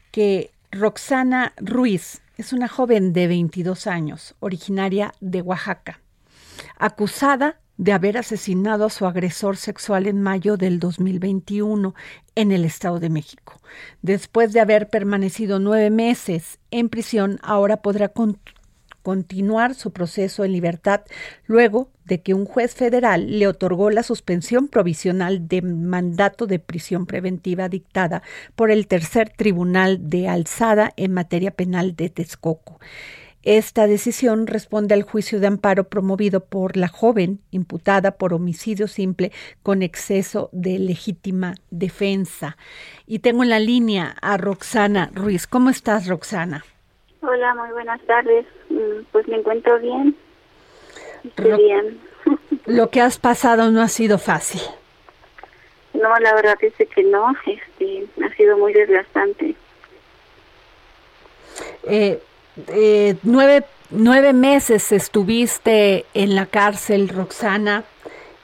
que 0.09 0.49
Roxana 0.71 1.53
Ruiz 1.57 2.23
es 2.39 2.53
una 2.53 2.67
joven 2.67 3.13
de 3.13 3.27
22 3.27 3.85
años, 3.85 4.33
originaria 4.39 5.13
de 5.19 5.43
Oaxaca, 5.43 6.00
acusada 6.77 7.61
de 7.77 7.93
haber 7.93 8.17
asesinado 8.17 8.85
a 8.85 8.89
su 8.91 9.07
agresor 9.07 9.57
sexual 9.57 10.05
en 10.05 10.21
mayo 10.21 10.55
del 10.55 10.79
2021 10.79 11.95
en 12.35 12.51
el 12.51 12.63
Estado 12.63 12.99
de 12.99 13.09
México. 13.09 13.59
Después 14.03 14.53
de 14.53 14.59
haber 14.59 14.89
permanecido 14.89 15.59
nueve 15.59 15.89
meses 15.89 16.59
en 16.69 16.89
prisión, 16.89 17.39
ahora 17.41 17.81
podrá 17.81 18.11
continuar 19.01 19.73
su 19.73 19.91
proceso 19.91 20.43
en 20.43 20.51
libertad 20.51 21.01
luego 21.47 21.89
de 22.05 22.21
que 22.21 22.35
un 22.35 22.45
juez 22.45 22.75
federal 22.75 23.39
le 23.39 23.47
otorgó 23.47 23.89
la 23.89 24.03
suspensión 24.03 24.67
provisional 24.67 25.47
de 25.47 25.63
mandato 25.63 26.45
de 26.45 26.59
prisión 26.59 27.07
preventiva 27.07 27.67
dictada 27.67 28.21
por 28.55 28.69
el 28.69 28.85
tercer 28.85 29.29
tribunal 29.29 30.09
de 30.09 30.27
alzada 30.27 30.93
en 30.97 31.13
materia 31.13 31.49
penal 31.49 31.95
de 31.95 32.09
Texcoco. 32.09 32.79
Esta 33.43 33.87
decisión 33.87 34.45
responde 34.45 34.93
al 34.93 35.01
juicio 35.01 35.39
de 35.39 35.47
amparo 35.47 35.85
promovido 35.85 36.41
por 36.41 36.77
la 36.77 36.87
joven 36.87 37.39
imputada 37.49 38.11
por 38.11 38.33
homicidio 38.33 38.87
simple 38.87 39.31
con 39.63 39.81
exceso 39.81 40.49
de 40.51 40.77
legítima 40.77 41.55
defensa. 41.71 42.55
Y 43.07 43.19
tengo 43.19 43.41
en 43.41 43.49
la 43.49 43.59
línea 43.59 44.15
a 44.21 44.37
Roxana 44.37 45.09
Ruiz. 45.15 45.47
¿Cómo 45.47 45.71
estás, 45.71 46.07
Roxana? 46.07 46.63
Hola, 47.21 47.55
muy 47.55 47.71
buenas 47.71 48.01
tardes. 48.01 48.45
Mm, 48.69 49.05
pues 49.11 49.27
me 49.27 49.37
encuentro 49.37 49.79
bien. 49.79 50.15
Estoy 51.23 51.57
bien. 51.57 51.99
Lo 52.67 52.91
que 52.91 53.01
has 53.01 53.17
pasado 53.17 53.71
no 53.71 53.81
ha 53.81 53.87
sido 53.87 54.19
fácil. 54.19 54.61
No, 55.93 56.15
la 56.19 56.35
verdad 56.35 56.57
es 56.61 56.73
que 56.89 57.03
no. 57.03 57.33
Este, 57.47 58.07
ha 58.23 58.29
sido 58.35 58.57
muy 58.57 58.73
desgastante. 58.73 59.55
Eh, 61.83 62.21
eh, 62.69 63.15
nueve, 63.23 63.63
nueve 63.89 64.33
meses 64.33 64.91
estuviste 64.91 66.05
en 66.13 66.35
la 66.35 66.45
cárcel, 66.45 67.09
Roxana, 67.09 67.83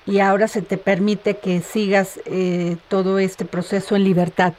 y 0.06 0.19
ahora 0.19 0.47
se 0.47 0.62
te 0.62 0.77
permite 0.77 1.38
que 1.38 1.60
sigas 1.60 2.19
eh, 2.25 2.77
todo 2.88 3.19
este 3.19 3.45
proceso 3.45 3.95
en 3.95 4.03
libertad. 4.03 4.53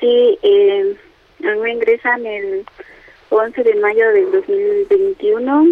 Sí, 0.00 0.38
eh, 0.42 0.96
me 1.38 1.72
ingresan 1.72 2.26
el 2.26 2.64
11 3.30 3.62
de 3.62 3.74
mayo 3.76 4.08
del 4.10 4.32
2021. 4.32 5.66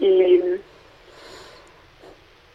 Eh, 0.00 0.60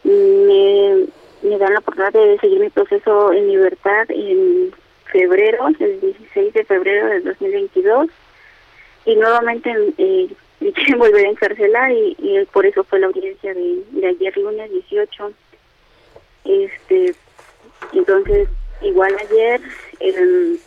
me, 0.04 1.06
me 1.50 1.58
dan 1.58 1.74
la 1.74 1.80
oportunidad 1.80 2.14
de 2.14 2.40
seguir 2.40 2.60
mi 2.60 2.70
proceso 2.70 3.34
en 3.34 3.48
libertad 3.50 4.06
en 4.10 4.72
febrero, 5.12 5.68
el 5.80 6.00
16 6.00 6.54
de 6.54 6.64
febrero 6.64 7.08
del 7.08 7.24
2022 7.26 8.10
y 9.08 9.16
nuevamente 9.16 9.74
eh, 9.98 10.30
quieren 10.74 11.00
volver 11.00 11.26
a 11.26 11.30
encarcelar 11.30 11.92
y, 11.92 12.16
y, 12.20 12.46
por 12.52 12.66
eso 12.66 12.84
fue 12.84 13.00
la 13.00 13.08
audiencia 13.08 13.54
de, 13.54 13.84
ayer 14.06 14.38
lunes 14.38 14.70
18 14.70 15.32
este 16.44 17.16
entonces 17.94 18.50
igual 18.82 19.16
ayer 19.20 19.62
eh, 20.02 20.58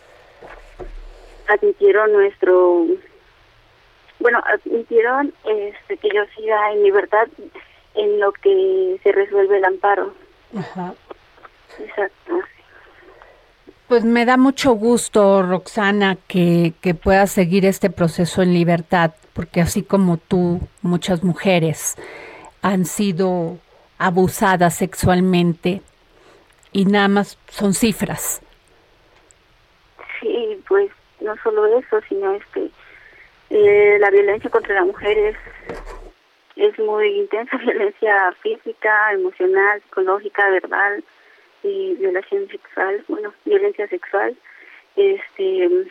admitieron 1.48 2.12
nuestro 2.12 2.86
bueno 4.18 4.42
admitieron 4.46 5.32
este 5.44 5.96
que 5.98 6.08
yo 6.14 6.22
siga 6.34 6.72
en 6.72 6.82
libertad 6.82 7.28
en 7.94 8.20
lo 8.20 8.32
que 8.32 8.98
se 9.02 9.12
resuelve 9.12 9.58
el 9.58 9.64
amparo 9.64 10.14
Ajá. 10.56 10.94
exacto 11.78 12.40
pues 13.90 14.04
me 14.04 14.24
da 14.24 14.36
mucho 14.36 14.74
gusto, 14.74 15.42
Roxana, 15.42 16.16
que, 16.28 16.74
que 16.80 16.94
puedas 16.94 17.32
seguir 17.32 17.66
este 17.66 17.90
proceso 17.90 18.40
en 18.40 18.54
libertad, 18.54 19.10
porque 19.32 19.60
así 19.60 19.82
como 19.82 20.16
tú, 20.16 20.60
muchas 20.80 21.24
mujeres 21.24 21.96
han 22.62 22.84
sido 22.84 23.58
abusadas 23.98 24.76
sexualmente 24.76 25.82
y 26.70 26.84
nada 26.84 27.08
más 27.08 27.36
son 27.48 27.74
cifras. 27.74 28.40
Sí, 30.20 30.62
pues 30.68 30.92
no 31.20 31.34
solo 31.42 31.66
eso, 31.76 32.00
sino 32.08 32.30
este 32.34 32.70
eh, 33.50 33.96
la 33.98 34.10
violencia 34.10 34.50
contra 34.50 34.76
la 34.76 34.84
mujer 34.84 35.18
es, 35.18 35.36
es 36.54 36.78
muy 36.78 37.08
intensa, 37.18 37.56
violencia 37.56 38.32
física, 38.40 39.14
emocional, 39.14 39.82
psicológica, 39.82 40.48
verbal, 40.48 41.02
y 41.62 41.94
violación 41.94 42.48
sexual, 42.48 43.04
bueno, 43.08 43.32
violencia 43.44 43.86
sexual, 43.88 44.36
este 44.96 45.86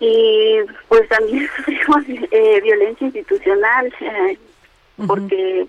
y 0.00 0.56
pues 0.88 1.08
también 1.08 1.48
sufrimos 1.56 2.04
eh, 2.08 2.60
violencia 2.60 3.06
institucional, 3.06 3.94
eh, 4.00 4.38
porque 5.06 5.66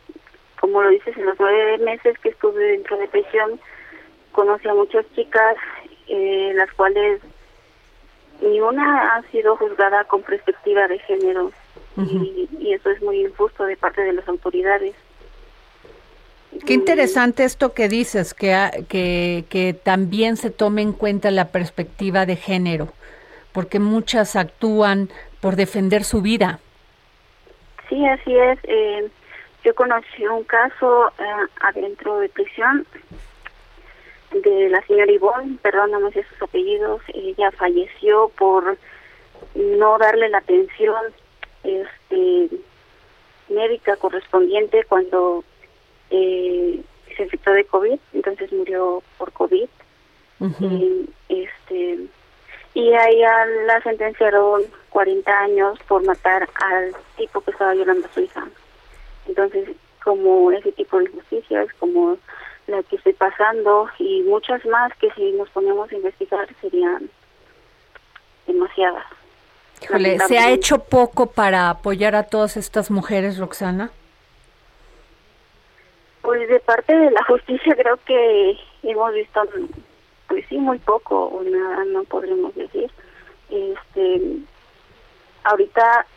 como 0.59 0.81
lo 0.81 0.89
dices, 0.89 1.15
en 1.17 1.25
los 1.25 1.39
nueve 1.39 1.77
meses 1.79 2.17
que 2.19 2.29
estuve 2.29 2.63
dentro 2.63 2.97
de 2.97 3.07
prisión, 3.09 3.59
conocí 4.31 4.67
a 4.67 4.73
muchas 4.73 5.05
chicas, 5.13 5.57
eh, 6.07 6.53
las 6.55 6.71
cuales 6.71 7.21
ni 8.41 8.59
una 8.59 9.13
ha 9.13 9.21
sido 9.23 9.55
juzgada 9.57 10.05
con 10.05 10.23
perspectiva 10.23 10.87
de 10.87 10.99
género, 10.99 11.51
y, 11.97 12.47
y 12.59 12.73
eso 12.73 12.89
es 12.89 13.01
muy 13.03 13.21
injusto 13.25 13.65
de 13.65 13.77
parte 13.77 14.01
de 14.01 14.13
las 14.13 14.27
autoridades. 14.27 14.95
Qué 16.65 16.73
interesante 16.73 17.43
esto 17.43 17.73
que 17.73 17.89
dices, 17.89 18.33
que, 18.33 18.85
que, 18.87 19.45
que 19.49 19.73
también 19.73 20.37
se 20.37 20.49
tome 20.49 20.81
en 20.81 20.93
cuenta 20.93 21.31
la 21.31 21.49
perspectiva 21.49 22.25
de 22.25 22.35
género, 22.35 22.89
porque 23.51 23.79
muchas 23.79 24.35
actúan 24.35 25.09
por 25.41 25.55
defender 25.55 26.03
su 26.03 26.21
vida. 26.21 26.59
Sí, 27.89 28.05
así 28.05 28.35
es. 28.35 28.59
Eh, 28.63 29.09
yo 29.63 29.75
conocí 29.75 30.25
un 30.25 30.43
caso 30.43 31.09
eh, 31.19 31.47
adentro 31.61 32.19
de 32.19 32.29
prisión 32.29 32.85
de 34.31 34.69
la 34.69 34.81
señora 34.87 35.11
Ivonne, 35.11 35.57
perdón, 35.61 35.91
no 35.91 35.99
me 35.99 36.11
sus 36.11 36.41
apellidos, 36.41 37.01
ella 37.13 37.51
falleció 37.51 38.29
por 38.37 38.77
no 39.55 39.97
darle 39.99 40.29
la 40.29 40.39
atención 40.39 41.03
este, 41.63 42.49
médica 43.49 43.95
correspondiente 43.97 44.83
cuando 44.85 45.43
eh, 46.13 46.79
se 47.17 47.23
infectó 47.23 47.51
de 47.51 47.65
COVID, 47.65 47.99
entonces 48.13 48.51
murió 48.53 49.03
por 49.17 49.31
COVID. 49.33 49.67
y, 50.59 51.09
este 51.29 51.99
y 52.75 52.91
a 52.93 53.07
ella 53.07 53.45
la 53.67 53.81
sentenciaron 53.81 54.63
40 54.89 55.31
años 55.31 55.79
por 55.87 56.03
matar 56.05 56.49
al 56.55 56.95
tipo 57.17 57.41
que 57.41 57.51
estaba 57.51 57.73
violando 57.73 58.07
a 58.07 58.13
su 58.13 58.21
hija. 58.21 58.47
Entonces, 59.27 59.69
como 60.03 60.51
ese 60.51 60.71
tipo 60.71 60.97
de 60.97 61.05
injusticias, 61.05 61.67
como 61.79 62.17
la 62.67 62.81
que 62.83 62.95
estoy 62.95 63.13
pasando 63.13 63.87
y 63.99 64.23
muchas 64.23 64.65
más 64.65 64.91
que 64.97 65.11
si 65.11 65.31
nos 65.33 65.49
ponemos 65.49 65.91
a 65.91 65.95
investigar 65.95 66.47
serían 66.61 67.09
demasiadas. 68.47 69.05
¿se 70.27 70.39
ha 70.39 70.51
hecho 70.51 70.79
poco 70.79 71.27
para 71.27 71.69
apoyar 71.69 72.15
a 72.15 72.23
todas 72.23 72.57
estas 72.57 72.89
mujeres, 72.89 73.37
Roxana? 73.37 73.91
Pues 76.23 76.49
de 76.49 76.59
parte 76.61 76.97
de 76.97 77.11
la 77.11 77.23
justicia 77.25 77.75
creo 77.75 77.97
que 78.05 78.57
hemos 78.81 79.13
visto, 79.13 79.41
pues 80.27 80.45
sí, 80.49 80.57
muy 80.57 80.79
poco 80.79 81.25
o 81.25 81.43
nada, 81.43 81.85
no 81.85 82.03
podremos 82.05 82.55
decir. 82.55 82.89
Este, 83.49 84.37
ahorita 85.43 86.07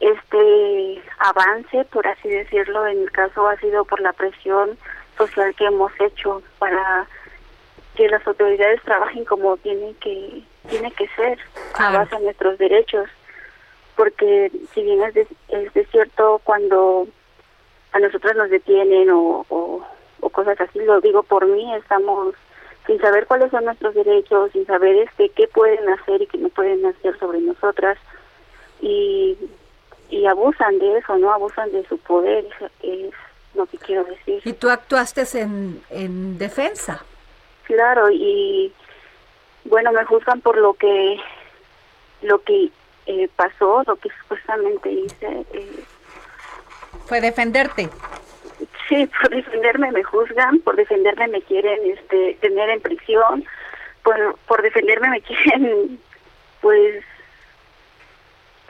este 0.00 1.02
avance, 1.18 1.84
por 1.86 2.06
así 2.06 2.28
decirlo, 2.28 2.86
en 2.86 3.02
el 3.02 3.10
caso 3.10 3.46
ha 3.48 3.56
sido 3.58 3.84
por 3.84 4.00
la 4.00 4.12
presión 4.12 4.78
social 5.18 5.54
que 5.54 5.66
hemos 5.66 5.92
hecho 6.00 6.42
para 6.58 7.06
que 7.96 8.08
las 8.08 8.26
autoridades 8.26 8.80
trabajen 8.82 9.24
como 9.24 9.56
tienen 9.58 9.94
que 9.96 10.42
tiene 10.68 10.92
que 10.92 11.08
ser 11.08 11.38
a 11.74 11.90
base 11.90 12.16
de 12.16 12.22
nuestros 12.22 12.58
derechos 12.58 13.08
porque 13.96 14.52
si 14.74 14.82
bien 14.82 15.02
es 15.02 15.14
de, 15.14 15.26
es 15.48 15.90
cierto 15.90 16.40
cuando 16.44 17.08
a 17.96 17.98
nosotros 17.98 18.36
nos 18.36 18.50
detienen 18.50 19.10
o, 19.10 19.46
o, 19.48 19.82
cosas 20.30 20.60
así. 20.60 20.80
Lo 20.80 21.00
digo 21.00 21.22
por 21.22 21.46
mí 21.46 21.74
estamos 21.74 22.34
sin 22.86 23.00
saber 23.00 23.26
cuáles 23.26 23.50
son 23.50 23.64
nuestros 23.64 23.94
derechos 23.94 24.52
sin 24.52 24.66
saber 24.66 24.96
este 24.96 25.30
qué 25.30 25.48
pueden 25.48 25.88
hacer 25.88 26.22
y 26.22 26.26
qué 26.26 26.38
no 26.38 26.50
pueden 26.50 26.84
hacer 26.84 27.18
sobre 27.18 27.40
nosotras. 27.40 27.98
Y 28.80 29.36
y 30.10 30.26
abusan 30.26 30.78
de 30.78 30.98
eso 30.98 31.16
no 31.16 31.32
abusan 31.32 31.72
de 31.72 31.84
su 31.88 31.98
poder 31.98 32.46
es 32.82 33.12
lo 33.54 33.66
que 33.66 33.78
quiero 33.78 34.04
decir. 34.04 34.42
Y 34.44 34.52
tú 34.52 34.68
actuaste 34.68 35.22
en 35.40 35.82
en 35.90 36.36
defensa. 36.38 37.02
Claro, 37.64 38.10
y 38.10 38.72
bueno, 39.64 39.90
me 39.92 40.04
juzgan 40.04 40.40
por 40.42 40.58
lo 40.58 40.74
que 40.74 41.18
lo 42.22 42.42
que 42.42 42.70
eh, 43.06 43.28
pasó, 43.36 43.82
lo 43.86 43.96
que 43.96 44.10
supuestamente 44.20 44.90
hice. 44.90 45.46
Eh, 45.52 45.84
Fue 47.06 47.20
defenderte. 47.20 47.88
Sí, 48.88 49.08
por 49.20 49.30
defenderme 49.30 49.90
me 49.92 50.02
juzgan, 50.02 50.60
por 50.60 50.76
defenderme 50.76 51.28
me 51.28 51.42
quieren 51.42 51.78
este, 51.90 52.34
tener 52.40 52.68
en 52.70 52.80
prisión, 52.80 53.44
por, 54.02 54.36
por 54.46 54.62
defenderme 54.62 55.10
me 55.10 55.20
quieren, 55.22 56.00
pues, 56.60 57.04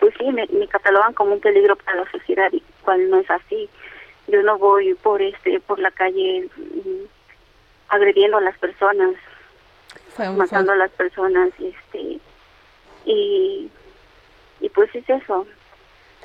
pues 0.00 0.14
sí, 0.18 0.24
me, 0.32 0.46
me 0.46 0.68
catalogan 0.68 1.12
como 1.14 1.34
un 1.34 1.40
peligro 1.40 1.76
para 1.76 2.04
la 2.04 2.10
sociedad, 2.10 2.50
y 2.52 2.62
cual 2.82 3.10
no 3.10 3.20
es 3.20 3.30
así. 3.30 3.68
Yo 4.28 4.42
no 4.42 4.58
voy 4.58 4.94
por 4.94 5.22
este 5.22 5.60
por 5.60 5.78
la 5.78 5.90
calle 5.90 6.48
mm, 6.56 7.04
agrediendo 7.88 8.38
a 8.38 8.40
las 8.42 8.58
personas, 8.58 9.14
matando 10.36 10.72
a 10.72 10.76
las 10.76 10.90
personas, 10.92 11.50
este, 11.60 12.18
y, 13.04 13.70
y 14.60 14.68
pues 14.70 14.94
es 14.94 15.08
eso. 15.08 15.46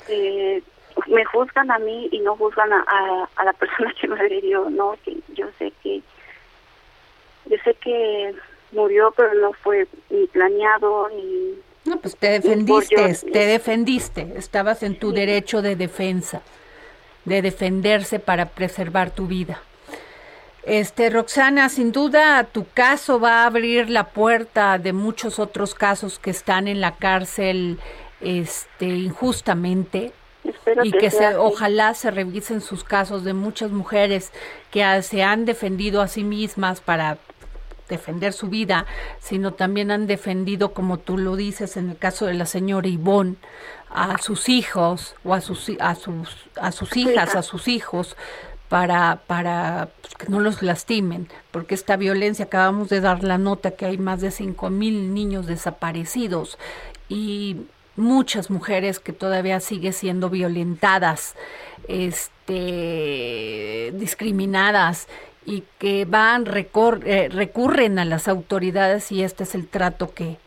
Eh, 0.08 0.62
me 1.06 1.24
juzgan 1.24 1.70
a 1.70 1.78
mí 1.78 2.08
y 2.10 2.20
no 2.20 2.36
juzgan 2.36 2.72
a, 2.72 3.28
a, 3.36 3.44
la 3.44 3.52
persona 3.52 3.92
que 4.00 4.08
me 4.08 4.18
agredió, 4.18 4.68
¿no? 4.70 4.96
Que 5.04 5.18
yo 5.34 5.46
sé 5.58 5.72
que, 5.82 6.02
yo 7.46 7.56
sé 7.64 7.74
que 7.74 8.34
murió, 8.72 9.12
pero 9.16 9.34
no 9.34 9.52
fue 9.52 9.86
ni 10.10 10.26
planeado 10.26 11.08
ni... 11.10 11.54
No, 11.84 11.98
pues 11.98 12.16
te 12.16 12.30
defendiste, 12.30 13.14
te 13.32 13.46
defendiste, 13.46 14.34
estabas 14.36 14.84
en 14.84 14.98
tu 14.98 15.12
derecho 15.12 15.62
de 15.62 15.74
defensa, 15.74 16.42
de 17.24 17.42
defenderse 17.42 18.20
para 18.20 18.46
preservar 18.46 19.10
tu 19.10 19.26
vida. 19.26 19.60
Este, 20.62 21.10
Roxana, 21.10 21.68
sin 21.68 21.90
duda 21.90 22.44
tu 22.44 22.66
caso 22.72 23.18
va 23.18 23.42
a 23.42 23.46
abrir 23.46 23.90
la 23.90 24.10
puerta 24.10 24.78
de 24.78 24.92
muchos 24.92 25.40
otros 25.40 25.74
casos 25.74 26.20
que 26.20 26.30
están 26.30 26.68
en 26.68 26.80
la 26.80 26.94
cárcel 26.94 27.80
este, 28.20 28.86
injustamente. 28.86 30.12
Y 30.82 30.92
que, 30.92 31.10
se, 31.10 31.36
ojalá 31.36 31.94
se 31.94 32.10
revisen 32.10 32.60
sus 32.60 32.84
casos 32.84 33.24
de 33.24 33.34
muchas 33.34 33.70
mujeres 33.70 34.32
que 34.70 35.02
se 35.02 35.22
han 35.22 35.44
defendido 35.44 36.00
a 36.00 36.08
sí 36.08 36.24
mismas 36.24 36.80
para 36.80 37.18
defender 37.88 38.32
su 38.32 38.48
vida, 38.48 38.86
sino 39.20 39.52
también 39.52 39.90
han 39.90 40.06
defendido, 40.06 40.72
como 40.72 40.98
tú 40.98 41.18
lo 41.18 41.36
dices 41.36 41.76
en 41.76 41.90
el 41.90 41.98
caso 41.98 42.26
de 42.26 42.34
la 42.34 42.46
señora 42.46 42.88
Ivonne, 42.88 43.36
a 43.90 44.16
sus 44.18 44.48
hijos 44.48 45.14
o 45.22 45.34
a 45.34 45.40
sus, 45.40 45.70
a 45.78 45.94
sus, 45.94 46.48
a 46.56 46.72
sus 46.72 46.96
hijas, 46.96 47.34
a 47.34 47.42
sus 47.42 47.68
hijos, 47.68 48.16
para, 48.72 49.20
para 49.26 49.90
pues, 50.00 50.14
que 50.14 50.28
no 50.28 50.40
los 50.40 50.62
lastimen, 50.62 51.28
porque 51.50 51.74
esta 51.74 51.96
violencia, 51.96 52.46
acabamos 52.46 52.88
de 52.88 53.02
dar 53.02 53.22
la 53.22 53.36
nota 53.36 53.72
que 53.72 53.84
hay 53.84 53.98
más 53.98 54.22
de 54.22 54.30
cinco 54.30 54.70
mil 54.70 55.12
niños 55.12 55.46
desaparecidos 55.46 56.56
y 57.10 57.66
muchas 57.96 58.50
mujeres 58.50 59.00
que 59.00 59.12
todavía 59.12 59.60
siguen 59.60 59.92
siendo 59.92 60.30
violentadas, 60.30 61.34
este, 61.88 63.92
discriminadas 63.94 65.08
y 65.44 65.64
que 65.78 66.04
van, 66.04 66.46
eh, 66.46 67.28
recurren 67.30 67.98
a 67.98 68.04
las 68.04 68.28
autoridades 68.28 69.10
y 69.12 69.22
este 69.22 69.44
es 69.44 69.54
el 69.54 69.68
trato 69.68 70.14
que, 70.14 70.38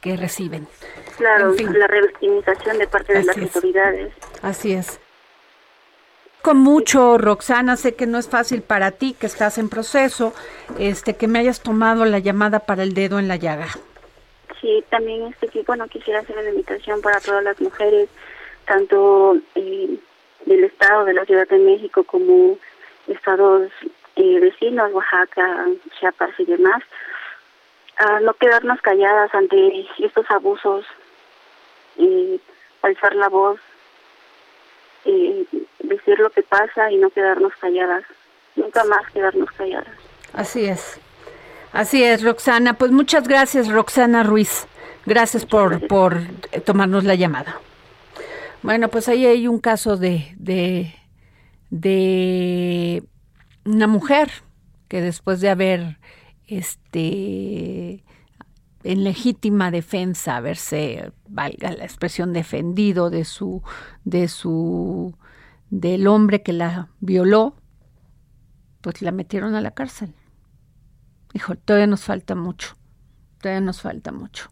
que 0.00 0.16
reciben. 0.16 0.68
Claro, 1.16 1.54
la 1.54 1.86
revictimización 1.86 2.78
de 2.78 2.86
parte 2.86 3.14
de 3.14 3.24
las 3.24 3.38
autoridades. 3.38 4.12
Así 4.42 4.72
es 4.72 5.00
con 6.42 6.58
mucho, 6.58 7.18
Roxana, 7.18 7.76
sé 7.76 7.94
que 7.94 8.06
no 8.06 8.18
es 8.18 8.28
fácil 8.28 8.62
para 8.62 8.90
ti, 8.90 9.14
que 9.18 9.26
estás 9.26 9.58
en 9.58 9.68
proceso, 9.68 10.34
este, 10.76 11.14
que 11.14 11.28
me 11.28 11.38
hayas 11.38 11.60
tomado 11.60 12.04
la 12.04 12.18
llamada 12.18 12.58
para 12.58 12.82
el 12.82 12.94
dedo 12.94 13.20
en 13.20 13.28
la 13.28 13.36
llaga. 13.36 13.68
Sí, 14.62 14.82
también 14.88 15.24
este, 15.26 15.48
que, 15.48 15.62
bueno, 15.62 15.88
quisiera 15.88 16.20
hacer 16.20 16.38
una 16.38 16.48
invitación 16.48 17.02
para 17.02 17.20
todas 17.20 17.42
las 17.42 17.60
mujeres, 17.60 18.08
tanto 18.64 19.36
eh, 19.56 19.98
del 20.46 20.64
Estado, 20.64 21.04
de 21.04 21.14
la 21.14 21.24
Ciudad 21.24 21.48
de 21.48 21.58
México, 21.58 22.04
como 22.04 22.56
estados 23.08 23.70
eh, 24.14 24.38
vecinos, 24.40 24.92
Oaxaca, 24.92 25.66
Chiapas 25.98 26.30
y 26.38 26.44
demás, 26.44 26.80
a 27.96 28.20
no 28.20 28.32
quedarnos 28.34 28.80
calladas 28.80 29.34
ante 29.34 29.84
estos 29.98 30.30
abusos, 30.30 30.86
y 31.96 32.40
alzar 32.82 33.14
la 33.16 33.28
voz, 33.28 33.58
eh, 35.04 35.44
decir 35.80 36.18
lo 36.20 36.30
que 36.30 36.42
pasa 36.42 36.90
y 36.90 36.98
no 36.98 37.10
quedarnos 37.10 37.52
calladas, 37.56 38.04
nunca 38.54 38.84
más 38.84 39.10
quedarnos 39.12 39.50
calladas. 39.52 39.94
Así 40.32 40.66
es. 40.66 41.00
Así 41.72 42.02
es, 42.02 42.22
Roxana. 42.22 42.74
Pues 42.74 42.92
muchas 42.92 43.26
gracias, 43.26 43.68
Roxana 43.68 44.22
Ruiz. 44.22 44.66
Gracias 45.06 45.46
por, 45.46 45.86
por 45.86 46.20
tomarnos 46.64 47.04
la 47.04 47.14
llamada. 47.14 47.60
Bueno, 48.62 48.88
pues 48.88 49.08
ahí 49.08 49.26
hay 49.26 49.48
un 49.48 49.58
caso 49.58 49.96
de, 49.96 50.34
de, 50.38 50.94
de 51.70 53.02
una 53.64 53.86
mujer 53.86 54.30
que 54.88 55.00
después 55.00 55.40
de 55.40 55.48
haber 55.48 55.98
este 56.46 58.04
en 58.84 59.04
legítima 59.04 59.70
defensa, 59.70 60.36
haberse, 60.36 61.12
valga 61.28 61.72
la 61.72 61.84
expresión, 61.84 62.32
defendido 62.32 63.10
de 63.10 63.24
su, 63.24 63.62
de 64.04 64.28
su, 64.28 65.16
del 65.70 66.06
hombre 66.06 66.42
que 66.42 66.52
la 66.52 66.88
violó, 67.00 67.54
pues 68.80 69.00
la 69.02 69.12
metieron 69.12 69.54
a 69.54 69.60
la 69.60 69.70
cárcel. 69.70 70.14
Hijo, 71.34 71.54
todavía 71.56 71.86
nos 71.86 72.04
falta 72.04 72.34
mucho, 72.34 72.76
todavía 73.40 73.60
nos 73.60 73.80
falta 73.80 74.12
mucho. 74.12 74.50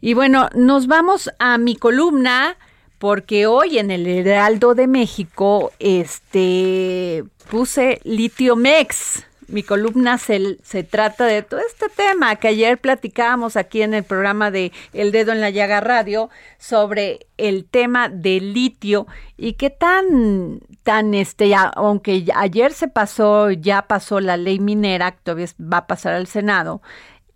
Y 0.00 0.14
bueno, 0.14 0.48
nos 0.54 0.86
vamos 0.86 1.30
a 1.38 1.58
mi 1.58 1.76
columna 1.76 2.56
porque 2.98 3.46
hoy 3.46 3.78
en 3.78 3.90
el 3.90 4.06
Heraldo 4.06 4.74
de 4.74 4.86
México 4.86 5.72
este 5.78 7.24
puse 7.50 8.00
Litiomex 8.04 9.24
Mi 9.48 9.62
columna 9.62 10.18
se, 10.18 10.58
se, 10.62 10.84
trata 10.84 11.26
de 11.26 11.42
todo 11.42 11.60
este 11.60 11.88
tema 11.88 12.36
que 12.36 12.48
ayer 12.48 12.78
platicábamos 12.78 13.56
aquí 13.56 13.82
en 13.82 13.94
el 13.94 14.04
programa 14.04 14.50
de 14.50 14.72
El 14.92 15.12
Dedo 15.12 15.32
en 15.32 15.40
la 15.40 15.50
Llaga 15.50 15.80
Radio 15.80 16.30
sobre 16.58 17.26
el 17.36 17.64
tema 17.64 18.08
del 18.08 18.52
litio 18.52 19.06
y 19.36 19.54
qué 19.54 19.70
tan, 19.70 20.60
tan, 20.82 21.14
este, 21.14 21.52
aunque 21.74 22.24
ayer 22.34 22.72
se 22.72 22.88
pasó, 22.88 23.50
ya 23.50 23.82
pasó 23.82 24.20
la 24.20 24.36
ley 24.36 24.58
minera, 24.60 25.12
que 25.12 25.20
todavía 25.22 25.46
va 25.60 25.78
a 25.78 25.86
pasar 25.86 26.14
al 26.14 26.26
Senado, 26.26 26.82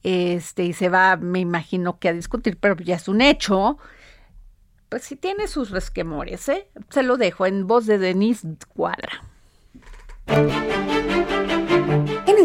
este, 0.02 0.64
y 0.64 0.72
se 0.72 0.88
va, 0.88 1.16
me 1.16 1.40
imagino 1.40 1.98
que 1.98 2.08
a 2.08 2.12
discutir, 2.12 2.56
pero 2.58 2.76
ya 2.76 2.96
es 2.96 3.08
un 3.08 3.20
hecho 3.20 3.78
pues 4.88 5.02
sí 5.02 5.16
tiene 5.16 5.48
sus 5.48 5.70
resquemores, 5.70 6.48
¿eh? 6.48 6.68
Se 6.90 7.02
lo 7.02 7.16
dejo 7.16 7.46
en 7.46 7.66
voz 7.66 7.86
de 7.86 7.98
Denise 7.98 8.48
Cuadra. 8.68 9.22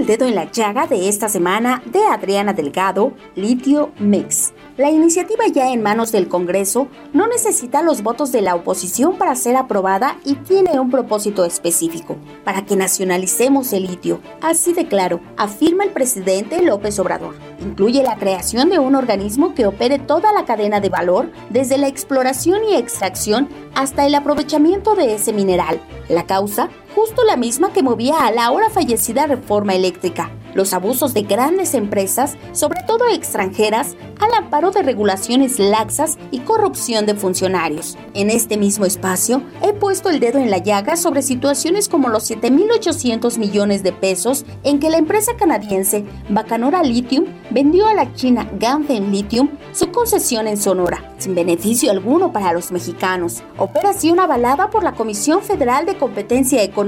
El 0.04 0.08
dedo 0.08 0.26
en 0.26 0.36
la 0.36 0.52
llaga 0.52 0.86
de 0.86 1.08
esta 1.08 1.30
semana 1.30 1.82
de 1.86 2.04
Adriana 2.04 2.52
Delgado, 2.52 3.14
Litio 3.38 3.94
Mix. 4.00 4.52
La 4.76 4.92
iniciativa 4.92 5.46
ya 5.48 5.72
en 5.72 5.82
manos 5.82 6.12
del 6.12 6.28
Congreso 6.28 6.90
no 7.14 7.26
necesita 7.26 7.82
los 7.82 8.04
votos 8.04 8.34
de 8.34 8.42
la 8.42 8.54
oposición 8.54 9.18
para 9.18 9.34
ser 9.38 9.56
aprobada 9.56 10.18
y 10.26 10.36
tiene 10.36 10.78
un 10.78 10.92
propósito 10.92 11.46
específico, 11.46 12.18
para 12.44 12.66
que 12.66 12.76
nacionalicemos 12.76 13.72
el 13.72 13.84
litio. 13.84 14.20
Así 14.42 14.74
de 14.74 14.90
claro, 14.90 15.22
afirma 15.38 15.86
el 15.86 15.92
presidente 15.92 16.62
López 16.62 17.00
Obrador. 17.00 17.36
Incluye 17.62 18.04
la 18.04 18.18
creación 18.18 18.70
de 18.70 18.80
un 18.80 18.96
organismo 18.96 19.56
que 19.56 19.68
opere 19.68 20.00
toda 20.00 20.34
la 20.34 20.44
cadena 20.44 20.82
de 20.82 20.90
valor, 20.90 21.32
desde 21.50 21.78
la 21.78 21.88
exploración 21.88 22.66
y 22.66 22.76
extracción 22.76 23.48
hasta 23.74 24.06
el 24.06 24.16
aprovechamiento 24.16 24.96
de 24.96 25.16
ese 25.16 25.32
mineral. 25.32 25.80
La 26.10 26.26
causa, 26.26 26.70
justo 26.96 27.24
la 27.24 27.38
misma 27.38 27.74
que 27.74 27.84
movía 27.84 28.26
a 28.26 28.32
la 28.32 28.46
ahora 28.46 28.70
fallecida 28.70 29.28
reforma 29.28 29.74
eléctrica 29.76 30.32
los 30.54 30.74
abusos 30.74 31.14
de 31.14 31.24
grandes 31.24 31.74
empresas, 31.74 32.38
sobre 32.52 32.82
todo 32.84 33.08
extranjeras, 33.10 33.96
al 34.20 34.34
amparo 34.34 34.72
de 34.72 34.84
regulaciones 34.84 35.60
laxas 35.60 36.18
y 36.32 36.40
corrupción 36.40 37.06
de 37.06 37.16
funcionarios. 37.16 37.98
En 38.14 38.30
este 38.30 38.58
mismo 38.58 38.86
espacio, 38.86 39.42
he 39.62 39.74
puesto 39.74 40.10
el 40.10 40.20
dedo 40.20 40.40
en 40.40 40.52
la 40.52 40.60
llaga 40.60 40.96
sobre 40.96 41.22
situaciones 41.22 41.90
como 41.90 42.10
los 42.10 42.30
7.800 42.30 43.38
millones 43.38 43.84
de 43.84 43.92
pesos 43.92 44.46
en 44.64 44.80
que 44.80 44.90
la 44.90 44.98
empresa 44.98 45.36
canadiense 45.38 46.06
Bacanora 46.30 46.84
Lithium 46.84 47.26
vendió 47.50 47.88
a 47.88 47.94
la 47.94 48.14
China 48.14 48.50
Ganfeng 48.60 49.12
Lithium 49.12 49.50
su 49.72 49.92
concesión 49.92 50.48
en 50.48 50.58
Sonora, 50.58 51.14
sin 51.18 51.36
beneficio 51.36 51.92
alguno 51.92 52.32
para 52.32 52.54
los 52.54 52.72
mexicanos. 52.72 53.44
Operación 53.58 54.20
avalada 54.20 54.70
por 54.70 54.84
la 54.84 54.94
Comisión 54.94 55.42
Federal 55.42 55.86
de 55.86 55.98
Competencia 55.98 56.62
Económica 56.64 56.83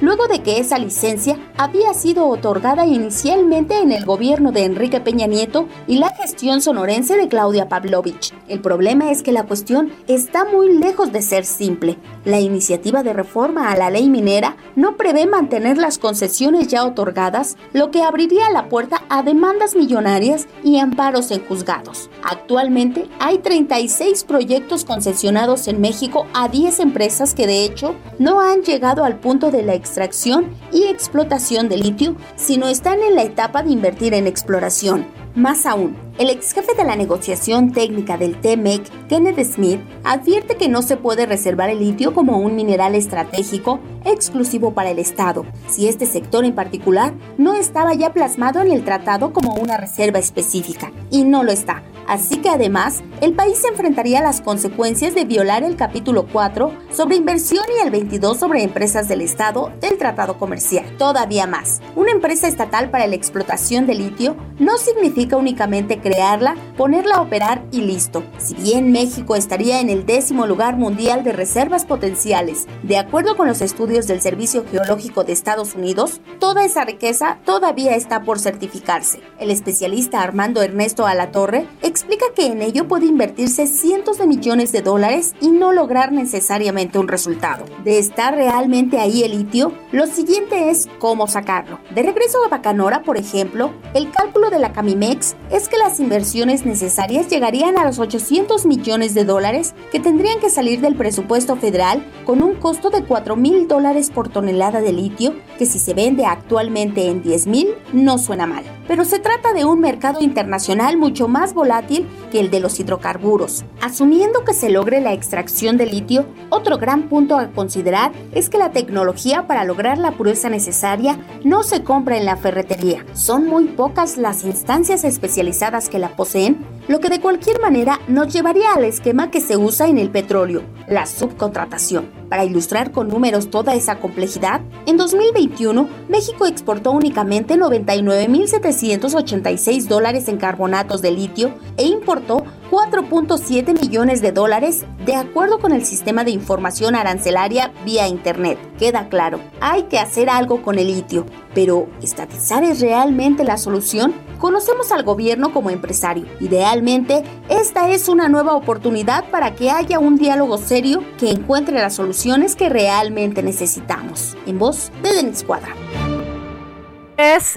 luego 0.00 0.26
de 0.28 0.42
que 0.42 0.58
esa 0.58 0.78
licencia 0.78 1.38
había 1.56 1.94
sido 1.94 2.26
otorgada 2.26 2.86
inicialmente 2.86 3.78
en 3.78 3.92
el 3.92 4.04
gobierno 4.04 4.52
de 4.52 4.64
Enrique 4.64 5.00
Peña 5.00 5.26
Nieto 5.26 5.68
y 5.86 5.98
la 5.98 6.10
gestión 6.10 6.60
sonorense 6.62 7.16
de 7.16 7.28
Claudia 7.28 7.68
Pavlovich. 7.68 8.32
El 8.48 8.60
problema 8.60 9.10
es 9.10 9.22
que 9.22 9.32
la 9.32 9.44
cuestión 9.44 9.92
está 10.08 10.44
muy 10.44 10.76
lejos 10.78 11.12
de 11.12 11.22
ser 11.22 11.44
simple. 11.44 11.98
La 12.24 12.40
iniciativa 12.40 13.02
de 13.02 13.12
reforma 13.12 13.70
a 13.70 13.76
la 13.76 13.90
ley 13.90 14.08
minera 14.08 14.56
no 14.76 14.96
prevé 14.96 15.26
mantener 15.26 15.78
las 15.78 15.98
concesiones 15.98 16.68
ya 16.68 16.84
otorgadas, 16.84 17.56
lo 17.72 17.90
que 17.90 18.02
abriría 18.02 18.50
la 18.50 18.68
puerta 18.68 19.02
a 19.08 19.22
demandas 19.22 19.76
millonarias 19.76 20.46
y 20.64 20.78
amparos 20.78 21.30
en 21.30 21.44
juzgados. 21.46 22.10
Actualmente 22.22 23.08
hay 23.18 23.38
36 23.38 24.24
proyectos 24.24 24.84
concesionados 24.84 25.68
en 25.68 25.80
México 25.80 26.26
a 26.34 26.48
10 26.48 26.80
empresas 26.80 27.34
que 27.34 27.46
de 27.46 27.64
hecho 27.64 27.94
no 28.18 28.40
han 28.40 28.62
llegado 28.62 29.04
al 29.04 29.19
punto 29.20 29.50
de 29.50 29.62
la 29.62 29.74
extracción 29.74 30.50
y 30.72 30.84
explotación 30.84 31.68
de 31.68 31.78
litio, 31.78 32.16
sino 32.36 32.68
están 32.68 33.00
en 33.02 33.14
la 33.14 33.22
etapa 33.22 33.62
de 33.62 33.70
invertir 33.70 34.14
en 34.14 34.26
exploración. 34.26 35.06
Más 35.34 35.64
aún, 35.64 35.96
el 36.18 36.28
ex 36.28 36.52
jefe 36.52 36.74
de 36.74 36.84
la 36.84 36.96
negociación 36.96 37.70
técnica 37.70 38.18
del 38.18 38.40
TMEC, 38.40 39.06
Kenneth 39.08 39.44
Smith, 39.44 39.80
advierte 40.02 40.56
que 40.56 40.68
no 40.68 40.82
se 40.82 40.96
puede 40.96 41.24
reservar 41.24 41.70
el 41.70 41.78
litio 41.78 42.12
como 42.14 42.38
un 42.38 42.56
mineral 42.56 42.96
estratégico 42.96 43.78
exclusivo 44.04 44.74
para 44.74 44.90
el 44.90 44.98
Estado, 44.98 45.46
si 45.68 45.88
este 45.88 46.06
sector 46.06 46.44
en 46.44 46.54
particular 46.54 47.14
no 47.38 47.54
estaba 47.54 47.94
ya 47.94 48.12
plasmado 48.12 48.60
en 48.60 48.72
el 48.72 48.84
tratado 48.84 49.32
como 49.32 49.54
una 49.54 49.76
reserva 49.76 50.18
específica, 50.18 50.90
y 51.10 51.22
no 51.22 51.44
lo 51.44 51.52
está. 51.52 51.84
Así 52.10 52.38
que 52.38 52.48
además, 52.48 53.04
el 53.20 53.34
país 53.34 53.58
se 53.58 53.68
enfrentaría 53.68 54.18
a 54.18 54.22
las 54.22 54.40
consecuencias 54.40 55.14
de 55.14 55.24
violar 55.24 55.62
el 55.62 55.76
capítulo 55.76 56.26
4 56.26 56.72
sobre 56.92 57.14
inversión 57.14 57.64
y 57.78 57.86
el 57.86 57.92
22 57.92 58.36
sobre 58.36 58.64
empresas 58.64 59.06
del 59.06 59.20
Estado 59.20 59.70
del 59.80 59.96
Tratado 59.96 60.36
Comercial. 60.36 60.84
Todavía 60.98 61.46
más, 61.46 61.80
una 61.94 62.10
empresa 62.10 62.48
estatal 62.48 62.90
para 62.90 63.06
la 63.06 63.14
explotación 63.14 63.86
de 63.86 63.94
litio 63.94 64.36
no 64.58 64.76
significa 64.76 65.36
únicamente 65.36 66.00
crearla, 66.00 66.56
ponerla 66.76 67.14
a 67.14 67.22
operar 67.22 67.62
y 67.70 67.82
listo. 67.82 68.24
Si 68.38 68.56
bien 68.56 68.90
México 68.90 69.36
estaría 69.36 69.78
en 69.78 69.88
el 69.88 70.04
décimo 70.04 70.48
lugar 70.48 70.76
mundial 70.76 71.22
de 71.22 71.30
reservas 71.30 71.84
potenciales, 71.84 72.66
de 72.82 72.98
acuerdo 72.98 73.36
con 73.36 73.46
los 73.46 73.60
estudios 73.60 74.08
del 74.08 74.20
Servicio 74.20 74.64
Geológico 74.68 75.22
de 75.22 75.32
Estados 75.32 75.76
Unidos, 75.76 76.20
toda 76.40 76.64
esa 76.64 76.84
riqueza 76.84 77.38
todavía 77.44 77.94
está 77.94 78.24
por 78.24 78.40
certificarse. 78.40 79.20
El 79.38 79.52
especialista 79.52 80.22
Armando 80.22 80.60
Ernesto 80.60 81.06
Alatorre 81.06 81.68
explica 82.00 82.32
que 82.34 82.46
en 82.46 82.62
ello 82.62 82.88
puede 82.88 83.04
invertirse 83.04 83.66
cientos 83.66 84.16
de 84.16 84.26
millones 84.26 84.72
de 84.72 84.80
dólares 84.80 85.34
y 85.38 85.50
no 85.50 85.70
lograr 85.72 86.12
necesariamente 86.12 86.98
un 86.98 87.08
resultado. 87.08 87.66
De 87.84 87.98
estar 87.98 88.34
realmente 88.34 88.98
ahí 88.98 89.22
el 89.22 89.32
litio, 89.32 89.74
lo 89.92 90.06
siguiente 90.06 90.70
es 90.70 90.88
cómo 90.98 91.26
sacarlo. 91.26 91.78
De 91.94 92.02
regreso 92.02 92.42
a 92.42 92.48
Bacanora, 92.48 93.02
por 93.02 93.18
ejemplo, 93.18 93.74
el 93.92 94.10
cálculo 94.10 94.48
de 94.48 94.60
la 94.60 94.72
Camimex 94.72 95.36
es 95.50 95.68
que 95.68 95.76
las 95.76 96.00
inversiones 96.00 96.64
necesarias 96.64 97.28
llegarían 97.28 97.76
a 97.76 97.84
los 97.84 97.98
800 97.98 98.64
millones 98.64 99.12
de 99.12 99.26
dólares 99.26 99.74
que 99.92 100.00
tendrían 100.00 100.40
que 100.40 100.48
salir 100.48 100.80
del 100.80 100.96
presupuesto 100.96 101.56
federal 101.56 102.02
con 102.24 102.42
un 102.42 102.54
costo 102.54 102.88
de 102.88 103.04
4 103.04 103.36
mil 103.36 103.68
dólares 103.68 104.08
por 104.08 104.30
tonelada 104.30 104.80
de 104.80 104.94
litio, 104.94 105.34
que 105.58 105.66
si 105.66 105.78
se 105.78 105.92
vende 105.92 106.24
actualmente 106.24 107.08
en 107.08 107.22
10 107.22 107.46
mil 107.46 107.68
no 107.92 108.16
suena 108.16 108.46
mal. 108.46 108.79
Pero 108.90 109.04
se 109.04 109.20
trata 109.20 109.52
de 109.52 109.64
un 109.64 109.78
mercado 109.78 110.20
internacional 110.20 110.96
mucho 110.96 111.28
más 111.28 111.54
volátil 111.54 112.08
que 112.32 112.40
el 112.40 112.50
de 112.50 112.58
los 112.58 112.80
hidrocarburos. 112.80 113.64
Asumiendo 113.80 114.44
que 114.44 114.52
se 114.52 114.68
logre 114.68 115.00
la 115.00 115.12
extracción 115.12 115.76
de 115.76 115.86
litio, 115.86 116.26
otro 116.48 116.76
gran 116.76 117.04
punto 117.08 117.38
a 117.38 117.52
considerar 117.52 118.10
es 118.32 118.50
que 118.50 118.58
la 118.58 118.72
tecnología 118.72 119.46
para 119.46 119.64
lograr 119.64 119.96
la 119.98 120.10
pureza 120.10 120.48
necesaria 120.48 121.20
no 121.44 121.62
se 121.62 121.84
compra 121.84 122.16
en 122.16 122.24
la 122.24 122.36
ferretería. 122.36 123.06
Son 123.12 123.46
muy 123.46 123.66
pocas 123.66 124.16
las 124.16 124.42
instancias 124.42 125.04
especializadas 125.04 125.88
que 125.88 126.00
la 126.00 126.16
poseen, 126.16 126.58
lo 126.90 126.98
que 126.98 127.08
de 127.08 127.20
cualquier 127.20 127.60
manera 127.60 128.00
nos 128.08 128.32
llevaría 128.32 128.72
al 128.72 128.84
esquema 128.84 129.30
que 129.30 129.40
se 129.40 129.56
usa 129.56 129.86
en 129.86 129.96
el 129.96 130.10
petróleo, 130.10 130.64
la 130.88 131.06
subcontratación. 131.06 132.10
Para 132.28 132.44
ilustrar 132.44 132.90
con 132.90 133.06
números 133.06 133.48
toda 133.48 133.74
esa 133.74 134.00
complejidad, 134.00 134.60
en 134.86 134.96
2021 134.96 135.88
México 136.08 136.46
exportó 136.46 136.90
únicamente 136.90 137.54
99.786 137.54 139.86
dólares 139.86 140.26
en 140.26 140.38
carbonatos 140.38 141.00
de 141.00 141.12
litio 141.12 141.54
e 141.76 141.86
importó 141.86 142.44
4.7 142.72 143.80
millones 143.80 144.20
de 144.20 144.32
dólares 144.32 144.84
de 145.06 145.14
acuerdo 145.14 145.60
con 145.60 145.70
el 145.70 145.84
sistema 145.84 146.24
de 146.24 146.32
información 146.32 146.96
arancelaria 146.96 147.70
vía 147.84 148.08
Internet. 148.08 148.58
Queda 148.80 149.08
claro, 149.08 149.38
hay 149.60 149.84
que 149.84 150.00
hacer 150.00 150.28
algo 150.28 150.60
con 150.62 150.76
el 150.76 150.88
litio, 150.88 151.24
pero 151.54 151.88
¿estatizar 152.02 152.64
es 152.64 152.80
realmente 152.80 153.44
la 153.44 153.56
solución? 153.56 154.14
Conocemos 154.38 154.90
al 154.92 155.02
gobierno 155.02 155.52
como 155.52 155.70
empresario. 155.70 156.26
Idealmente, 156.40 157.22
esta 157.48 157.90
es 157.90 158.08
una 158.08 158.28
nueva 158.28 158.54
oportunidad 158.54 159.30
para 159.30 159.54
que 159.54 159.70
haya 159.70 159.98
un 159.98 160.16
diálogo 160.16 160.58
serio 160.58 161.02
que 161.18 161.30
encuentre 161.30 161.74
las 161.74 161.94
soluciones 161.94 162.56
que 162.56 162.68
realmente 162.68 163.42
necesitamos. 163.42 164.36
En 164.46 164.58
voz 164.58 164.90
de 165.02 165.12
Denis 165.12 165.44
Cuadra. 165.44 165.74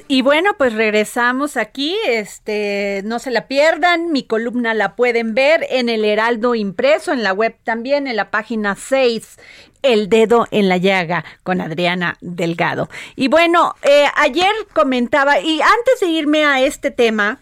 Y 0.10 0.22
bueno, 0.24 0.56
pues 0.58 0.74
regresamos 0.74 1.56
aquí, 1.56 1.96
este, 2.08 3.02
no 3.06 3.20
se 3.20 3.32
la 3.32 3.48
pierdan, 3.48 4.12
mi 4.12 4.24
columna 4.24 4.74
la 4.74 4.98
pueden 4.98 5.34
ver 5.36 5.66
en 5.70 5.88
el 5.88 6.04
Heraldo 6.04 6.54
impreso, 6.54 7.14
en 7.14 7.24
la 7.24 7.32
web 7.32 7.56
también, 7.64 8.06
en 8.08 8.18
la 8.18 8.30
página 8.30 8.76
6, 8.76 9.40
El 9.82 10.10
dedo 10.10 10.48
en 10.52 10.68
la 10.68 10.76
llaga, 10.76 11.24
con 11.44 11.62
Adriana 11.62 12.18
Delgado. 12.20 12.90
Y 13.16 13.30
bueno, 13.30 13.76
eh, 13.84 14.08
ayer 14.18 14.52
comentaba, 14.74 15.40
y 15.40 15.62
antes 15.62 16.00
de 16.02 16.08
irme 16.08 16.44
a 16.44 16.62
este 16.62 16.92
tema, 16.92 17.40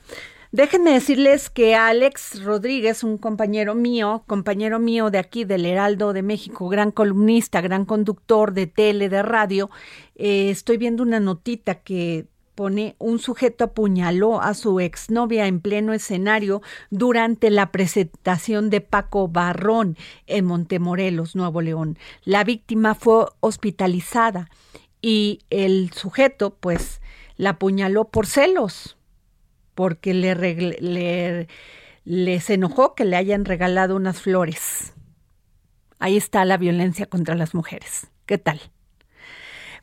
Déjenme 0.53 0.91
decirles 0.91 1.49
que 1.49 1.75
Alex 1.75 2.43
Rodríguez, 2.43 3.05
un 3.05 3.17
compañero 3.17 3.73
mío, 3.73 4.25
compañero 4.27 4.79
mío 4.79 5.09
de 5.09 5.17
aquí 5.17 5.45
del 5.45 5.65
Heraldo 5.65 6.11
de 6.11 6.23
México, 6.23 6.67
gran 6.67 6.91
columnista, 6.91 7.61
gran 7.61 7.85
conductor 7.85 8.51
de 8.51 8.67
tele, 8.67 9.07
de 9.07 9.23
radio, 9.23 9.69
eh, 10.15 10.49
estoy 10.49 10.75
viendo 10.75 11.03
una 11.03 11.21
notita 11.21 11.75
que 11.75 12.25
pone 12.53 12.97
un 12.99 13.19
sujeto 13.19 13.63
apuñaló 13.63 14.41
a 14.41 14.53
su 14.53 14.81
exnovia 14.81 15.47
en 15.47 15.61
pleno 15.61 15.93
escenario 15.93 16.61
durante 16.89 17.49
la 17.49 17.71
presentación 17.71 18.69
de 18.69 18.81
Paco 18.81 19.29
Barrón 19.29 19.95
en 20.27 20.43
Montemorelos, 20.43 21.33
Nuevo 21.33 21.61
León. 21.61 21.97
La 22.25 22.43
víctima 22.43 22.93
fue 22.93 23.27
hospitalizada 23.39 24.49
y 25.01 25.39
el 25.49 25.93
sujeto 25.93 26.57
pues 26.59 26.99
la 27.37 27.51
apuñaló 27.51 28.09
por 28.09 28.27
celos, 28.27 28.97
porque 29.75 30.13
le, 30.13 30.35
le 30.35 31.47
les 32.03 32.49
enojó 32.49 32.95
que 32.95 33.05
le 33.05 33.15
hayan 33.15 33.45
regalado 33.45 33.95
unas 33.95 34.21
flores. 34.21 34.93
Ahí 35.99 36.17
está 36.17 36.45
la 36.45 36.57
violencia 36.57 37.05
contra 37.05 37.35
las 37.35 37.53
mujeres. 37.53 38.07
¿Qué 38.25 38.37
tal? 38.37 38.59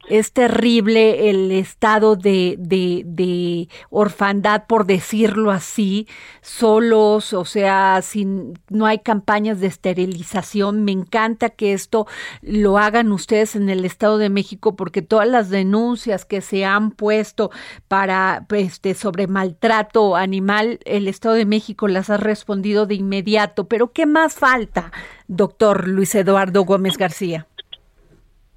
es 0.10 0.32
terrible 0.32 1.30
el 1.30 1.52
estado 1.52 2.16
de, 2.16 2.56
de, 2.58 3.70
orfandad, 3.90 4.66
por 4.68 4.86
decirlo 4.86 5.52
así, 5.52 6.08
solos, 6.42 7.34
o 7.34 7.46
sea, 7.46 8.02
sin, 8.02 8.60
no 8.70 8.86
hay 8.86 9.00
campañas 9.00 9.60
de 9.60 9.68
esterilización. 9.68 10.84
Me 10.84 10.92
encanta 10.92 11.50
que 11.50 11.74
esto 11.74 12.08
lo 12.42 12.78
hagan 12.78 13.12
ustedes 13.12 13.56
en 13.56 13.70
el 13.70 13.86
Estado 13.86 14.18
de 14.18 14.30
México, 14.30 14.76
porque 14.76 15.02
todas 15.02 15.28
las 15.28 15.50
denuncias 15.50 16.26
que 16.26 16.42
se 16.42 16.66
han 16.66 16.92
puesto 16.92 17.52
para 17.88 18.46
este 18.50 18.94
sobre 18.94 19.28
maltrato 19.28 20.16
animal, 20.16 20.80
el 20.86 21.08
Estado 21.08 21.36
de 21.36 21.46
México 21.46 21.88
las 21.88 22.10
ha 22.10 22.18
respondido 22.18 22.86
de 22.86 22.96
inmediato. 22.96 23.68
Pero 23.68 23.92
¿qué 23.92 24.06
más 24.06 24.36
falta, 24.36 24.92
doctor 25.28 25.88
Luis 25.88 26.16
Eduardo 26.16 26.64
Gómez 26.64 26.98
García? 26.98 27.48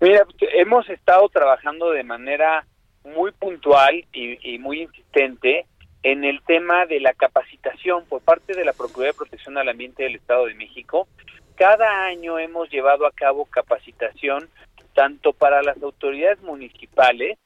Mira, 0.01 0.26
hemos 0.55 0.88
estado 0.88 1.28
trabajando 1.28 1.90
de 1.90 2.05
manera 2.05 2.64
muy 3.05 3.32
puntual 3.32 4.07
y, 4.14 4.59
muy 4.59 4.82
insistente 4.84 5.66
en 6.03 6.24
el 6.24 6.42
tema 6.44 6.86
de 6.86 7.01
la 7.01 7.12
capacitación 7.12 8.07
por 8.07 8.22
parte 8.22 8.55
de 8.55 8.64
la 8.64 8.72
Procuraduría 8.72 9.12
de 9.12 9.18
Protección 9.18 9.59
al 9.59 9.68
Ambiente 9.68 10.05
del 10.05 10.14
Estado 10.14 10.46
de 10.46 10.55
México. 10.55 11.07
Cada 11.55 12.07
año 12.07 12.38
hemos 12.38 12.70
llevado 12.70 13.05
a 13.05 13.12
cabo 13.12 13.44
capacitación 13.44 14.48
tanto 14.94 15.34
para 15.34 15.62
las 15.62 15.82
autoridades 15.82 16.40
municipales 16.40 17.38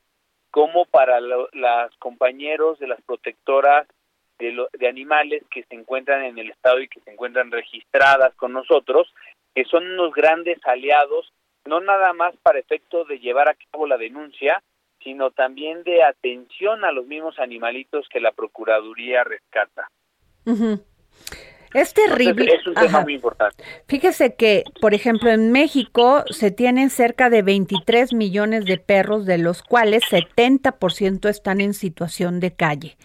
como 0.52 0.86
para 0.86 1.18
los 1.20 1.96
compañeros 1.98 2.78
de 2.78 2.86
las 2.86 3.02
protectoras 3.02 3.88
de, 4.38 4.64
de 4.78 4.88
animales 4.88 5.42
que 5.50 5.64
se 5.64 5.74
encuentran 5.74 6.22
en 6.22 6.38
el 6.38 6.50
Estado 6.50 6.80
y 6.80 6.86
que 6.86 7.00
se 7.00 7.11
encuentran 7.11 7.50
registradas 7.50 8.32
con 8.36 8.52
nosotros, 8.52 9.12
que 9.57 9.64
son 9.64 9.84
unos 9.90 10.14
grandes 10.14 10.64
aliados 10.64 11.32
no 11.66 11.80
nada 11.80 12.12
más 12.12 12.34
para 12.42 12.58
efecto 12.58 13.04
de 13.04 13.18
llevar 13.18 13.48
a 13.48 13.56
cabo 13.70 13.86
la 13.86 13.96
denuncia, 13.96 14.62
sino 15.02 15.30
también 15.30 15.82
de 15.84 16.02
atención 16.02 16.84
a 16.84 16.92
los 16.92 17.06
mismos 17.06 17.38
animalitos 17.38 18.08
que 18.08 18.20
la 18.20 18.32
Procuraduría 18.32 19.24
rescata. 19.24 19.88
Es 21.74 21.92
terrible. 21.92 22.54
es 22.54 22.66
un 22.66 22.74
tema 22.74 23.00
muy 23.02 23.14
importante. 23.14 23.62
Fíjese 23.88 24.36
que, 24.36 24.62
por 24.80 24.94
ejemplo, 24.94 25.30
en 25.30 25.50
México 25.50 26.24
se 26.30 26.52
tienen 26.52 26.88
cerca 26.88 27.30
de 27.30 27.42
23 27.42 28.14
millones 28.14 28.64
de 28.64 28.78
perros, 28.78 29.26
de 29.26 29.38
los 29.38 29.62
cuales 29.62 30.04
70% 30.04 31.28
están 31.28 31.60
en 31.60 31.74
situación 31.74 32.38
de 32.38 32.54
calle. 32.54 32.96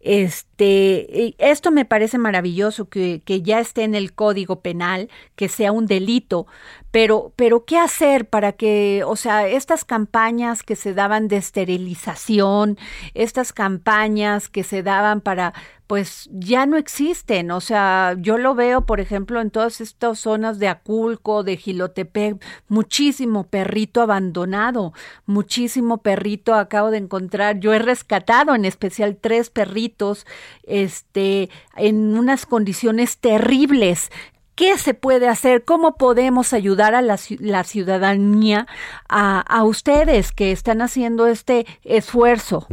Este, 0.00 0.55
esto 0.58 1.70
me 1.70 1.84
parece 1.84 2.18
maravilloso 2.18 2.88
que, 2.88 3.22
que, 3.24 3.42
ya 3.42 3.60
esté 3.60 3.84
en 3.84 3.94
el 3.94 4.14
código 4.14 4.60
penal, 4.60 5.08
que 5.34 5.48
sea 5.48 5.72
un 5.72 5.86
delito, 5.86 6.46
pero, 6.90 7.32
pero 7.36 7.64
¿qué 7.64 7.78
hacer 7.78 8.28
para 8.28 8.52
que, 8.52 9.02
o 9.04 9.16
sea, 9.16 9.46
estas 9.46 9.84
campañas 9.84 10.62
que 10.62 10.76
se 10.76 10.94
daban 10.94 11.28
de 11.28 11.36
esterilización, 11.36 12.78
estas 13.14 13.52
campañas 13.52 14.48
que 14.48 14.64
se 14.64 14.82
daban 14.82 15.20
para 15.20 15.52
pues 15.86 16.28
ya 16.32 16.66
no 16.66 16.76
existen. 16.76 17.50
O 17.50 17.60
sea, 17.60 18.16
yo 18.18 18.38
lo 18.38 18.54
veo, 18.54 18.86
por 18.86 19.00
ejemplo, 19.00 19.40
en 19.40 19.50
todas 19.50 19.80
estas 19.80 20.18
zonas 20.18 20.58
de 20.58 20.68
Aculco, 20.68 21.44
de 21.44 21.56
Gilotepec, 21.56 22.44
muchísimo 22.68 23.44
perrito 23.44 24.02
abandonado, 24.02 24.92
muchísimo 25.26 25.98
perrito 25.98 26.54
acabo 26.54 26.90
de 26.90 26.98
encontrar. 26.98 27.60
Yo 27.60 27.72
he 27.72 27.78
rescatado 27.78 28.54
en 28.54 28.64
especial 28.64 29.16
tres 29.20 29.50
perritos, 29.50 30.26
este, 30.64 31.48
en 31.76 32.16
unas 32.16 32.46
condiciones 32.46 33.18
terribles. 33.18 34.10
¿Qué 34.54 34.78
se 34.78 34.94
puede 34.94 35.28
hacer? 35.28 35.64
¿Cómo 35.64 35.96
podemos 35.96 36.52
ayudar 36.52 36.94
a 36.94 37.02
la, 37.02 37.18
ciudadanía, 37.18 38.66
a, 39.08 39.40
a 39.40 39.64
ustedes 39.64 40.32
que 40.32 40.50
están 40.50 40.80
haciendo 40.80 41.26
este 41.26 41.66
esfuerzo? 41.84 42.66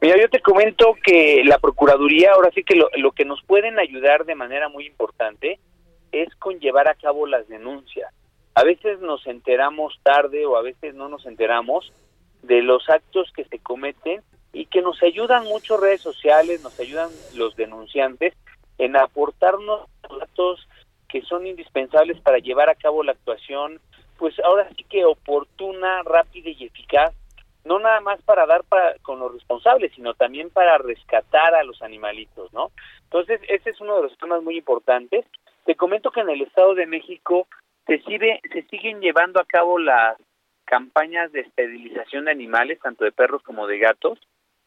Mira, 0.00 0.20
yo 0.20 0.28
te 0.28 0.40
comento 0.40 0.96
que 1.02 1.42
la 1.44 1.58
Procuraduría, 1.58 2.32
ahora 2.32 2.50
sí 2.54 2.62
que 2.62 2.74
lo, 2.74 2.90
lo 2.96 3.12
que 3.12 3.24
nos 3.24 3.42
pueden 3.44 3.78
ayudar 3.78 4.26
de 4.26 4.34
manera 4.34 4.68
muy 4.68 4.86
importante 4.86 5.58
es 6.12 6.28
con 6.36 6.60
llevar 6.60 6.88
a 6.88 6.94
cabo 6.94 7.26
las 7.26 7.48
denuncias. 7.48 8.12
A 8.54 8.64
veces 8.64 9.00
nos 9.00 9.26
enteramos 9.26 9.98
tarde 10.02 10.46
o 10.46 10.56
a 10.56 10.62
veces 10.62 10.94
no 10.94 11.08
nos 11.08 11.24
enteramos 11.26 11.92
de 12.42 12.60
los 12.60 12.88
actos 12.90 13.32
que 13.34 13.44
se 13.46 13.58
cometen 13.58 14.20
y 14.54 14.66
que 14.66 14.80
nos 14.80 15.02
ayudan 15.02 15.44
mucho 15.44 15.76
redes 15.76 16.00
sociales, 16.00 16.62
nos 16.62 16.78
ayudan 16.80 17.10
los 17.34 17.54
denunciantes 17.56 18.32
en 18.78 18.96
aportarnos 18.96 19.86
datos 20.02 20.66
que 21.08 21.22
son 21.22 21.46
indispensables 21.46 22.20
para 22.20 22.38
llevar 22.38 22.70
a 22.70 22.74
cabo 22.74 23.02
la 23.02 23.12
actuación, 23.12 23.80
pues 24.16 24.34
ahora 24.40 24.68
sí 24.76 24.84
que 24.84 25.04
oportuna, 25.04 26.02
rápida 26.04 26.50
y 26.50 26.64
eficaz 26.64 27.12
no 27.64 27.78
nada 27.78 28.00
más 28.00 28.20
para 28.22 28.46
dar 28.46 28.62
para, 28.64 28.98
con 28.98 29.18
los 29.18 29.32
responsables, 29.32 29.92
sino 29.94 30.14
también 30.14 30.50
para 30.50 30.78
rescatar 30.78 31.54
a 31.54 31.64
los 31.64 31.82
animalitos, 31.82 32.52
¿no? 32.52 32.70
Entonces, 33.04 33.40
ese 33.48 33.70
es 33.70 33.80
uno 33.80 33.96
de 33.96 34.02
los 34.02 34.18
temas 34.18 34.42
muy 34.42 34.58
importantes. 34.58 35.24
Te 35.64 35.74
comento 35.74 36.10
que 36.10 36.20
en 36.20 36.30
el 36.30 36.42
Estado 36.42 36.74
de 36.74 36.86
México 36.86 37.48
se, 37.86 38.00
sigue, 38.02 38.40
se 38.52 38.62
siguen 38.64 39.00
llevando 39.00 39.40
a 39.40 39.46
cabo 39.46 39.78
las 39.78 40.18
campañas 40.66 41.32
de 41.32 41.40
esterilización 41.40 42.26
de 42.26 42.32
animales, 42.32 42.78
tanto 42.80 43.04
de 43.04 43.12
perros 43.12 43.42
como 43.42 43.66
de 43.66 43.78
gatos. 43.78 44.18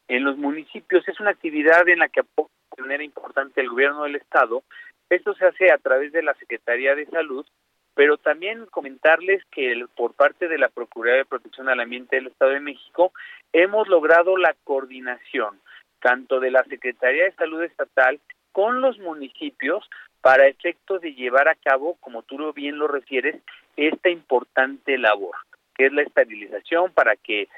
En 0.08 0.24
los 0.24 0.36
municipios. 0.36 1.06
Es 1.06 1.20
una 1.20 1.30
actividad 1.30 1.88
en 1.88 2.00
la 2.00 2.08
que 2.08 2.22
de 2.22 2.82
manera 2.82 3.04
importante 3.04 3.60
el 3.60 3.68
gobierno 3.68 4.04
del 4.04 4.16
Estado. 4.16 4.62
Esto 5.10 5.34
se 5.34 5.46
hace 5.46 5.70
a 5.72 5.78
través 5.78 6.12
de 6.12 6.22
la 6.22 6.34
Secretaría 6.34 6.94
de 6.94 7.06
Salud, 7.06 7.46
pero 7.94 8.18
también 8.18 8.66
comentarles 8.66 9.42
que 9.50 9.84
por 9.96 10.14
parte 10.14 10.48
de 10.48 10.58
la 10.58 10.68
Procuraduría 10.68 11.18
de 11.18 11.24
Protección 11.24 11.68
al 11.68 11.80
Ambiente 11.80 12.16
del 12.16 12.28
Estado 12.28 12.52
de 12.52 12.60
México 12.60 13.12
hemos 13.52 13.88
logrado 13.88 14.36
la 14.36 14.54
coordinación 14.64 15.60
tanto 16.00 16.40
de 16.40 16.50
la 16.50 16.62
Secretaría 16.64 17.24
de 17.24 17.32
Salud 17.32 17.62
Estatal 17.62 18.20
con 18.52 18.80
los 18.80 18.98
municipios 18.98 19.88
para 20.20 20.46
efectos 20.46 21.00
de 21.00 21.14
llevar 21.14 21.48
a 21.48 21.54
cabo, 21.54 21.96
como 22.00 22.22
tú 22.22 22.52
bien 22.52 22.78
lo 22.78 22.88
refieres, 22.88 23.36
esta 23.76 24.10
importante 24.10 24.98
labor, 24.98 25.36
que 25.78 25.86
es 25.86 25.92
la 25.92 26.02
esterilización 26.02 26.92
para 26.92 27.14
que 27.14 27.48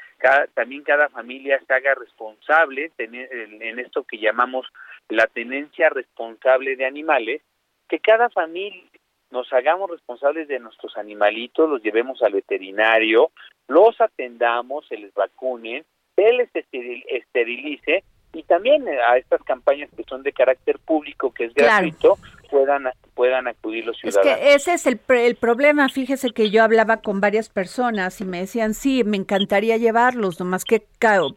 también 0.52 0.82
cada 0.82 1.08
familia 1.08 1.58
se 1.66 1.72
haga 1.72 1.94
responsable 1.94 2.92
en 2.98 3.78
esto 3.78 4.04
que 4.04 4.18
llamamos 4.18 4.66
la 5.08 5.26
tenencia 5.26 5.88
responsable 5.88 6.76
de 6.76 6.84
animales, 6.84 7.40
que 7.88 7.98
cada 7.98 8.28
familia 8.28 8.82
nos 9.30 9.50
hagamos 9.54 9.90
responsables 9.90 10.48
de 10.48 10.58
nuestros 10.58 10.98
animalitos, 10.98 11.68
los 11.68 11.82
llevemos 11.82 12.22
al 12.22 12.34
veterinario, 12.34 13.30
los 13.68 13.98
atendamos, 14.00 14.86
se 14.86 14.98
les 14.98 15.14
vacunen, 15.14 15.84
se 16.14 16.32
les 16.34 16.50
esterilice 16.52 18.04
y 18.34 18.42
también 18.42 18.86
a 18.88 19.16
estas 19.16 19.42
campañas 19.44 19.88
que 19.96 20.04
son 20.04 20.22
de 20.22 20.32
carácter 20.32 20.78
público, 20.78 21.32
que 21.32 21.46
es 21.46 21.54
gratuito, 21.54 22.18
puedan 22.50 22.84
puedan 23.14 23.48
acudir 23.48 23.84
los 23.84 23.98
ciudadanos. 23.98 24.32
Es 24.32 24.38
que 24.38 24.54
ese 24.54 24.72
es 24.72 24.86
el, 24.86 24.98
el, 25.08 25.36
problema, 25.36 25.88
fíjese 25.90 26.30
que 26.30 26.50
yo 26.50 26.62
hablaba 26.62 26.98
con 26.98 27.20
varias 27.20 27.50
personas 27.50 28.18
y 28.22 28.24
me 28.24 28.40
decían, 28.40 28.72
sí, 28.72 29.04
me 29.04 29.18
encantaría 29.18 29.76
llevarlos, 29.76 30.40
nomás 30.40 30.64
que, 30.64 30.86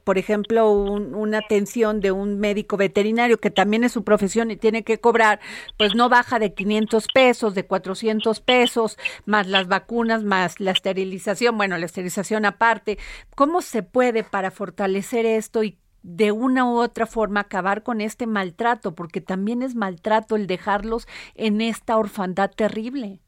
por 0.05 0.18
ejemplo, 0.18 0.72
una 0.72 1.39
atención 1.39 1.99
de 1.99 2.14
un 2.14 2.39
médico 2.39 2.78
veterinario, 2.78 3.38
que 3.38 3.51
también 3.51 3.84
es 3.84 3.91
su 3.91 4.05
profesión 4.05 4.49
y 4.49 4.55
tiene 4.55 4.84
que 4.84 4.99
cobrar, 4.99 5.41
pues 5.78 5.93
no 5.93 6.07
baja 6.07 6.39
de 6.39 6.53
500 6.53 7.07
pesos, 7.14 7.53
de 7.53 7.66
400 7.66 8.39
pesos, 8.39 8.97
más 9.26 9.47
las 9.47 9.68
vacunas, 9.68 10.24
más 10.24 10.61
la 10.61 10.72
esterilización, 10.72 11.57
bueno, 11.57 11.78
la 11.78 11.86
esterilización 11.86 12.45
aparte. 12.45 12.97
¿Cómo 13.36 13.61
se 13.61 13.84
puede 13.84 14.24
para 14.24 14.51
fortalecer 14.51 15.26
esto 15.26 15.64
y 15.64 15.78
de 16.04 16.32
una 16.32 16.66
u 16.66 16.78
otra 16.80 17.06
forma 17.06 17.39
acabar 17.39 17.82
con 17.82 18.01
este 18.01 18.28
maltrato, 18.28 18.93
porque 18.93 19.22
también 19.22 19.64
es 19.64 19.74
maltrato 19.76 20.36
el 20.36 20.47
dejarlos 20.47 21.08
en 21.36 21.62
esta 21.62 21.97
orfandad 21.97 22.51
terrible. 22.51 23.20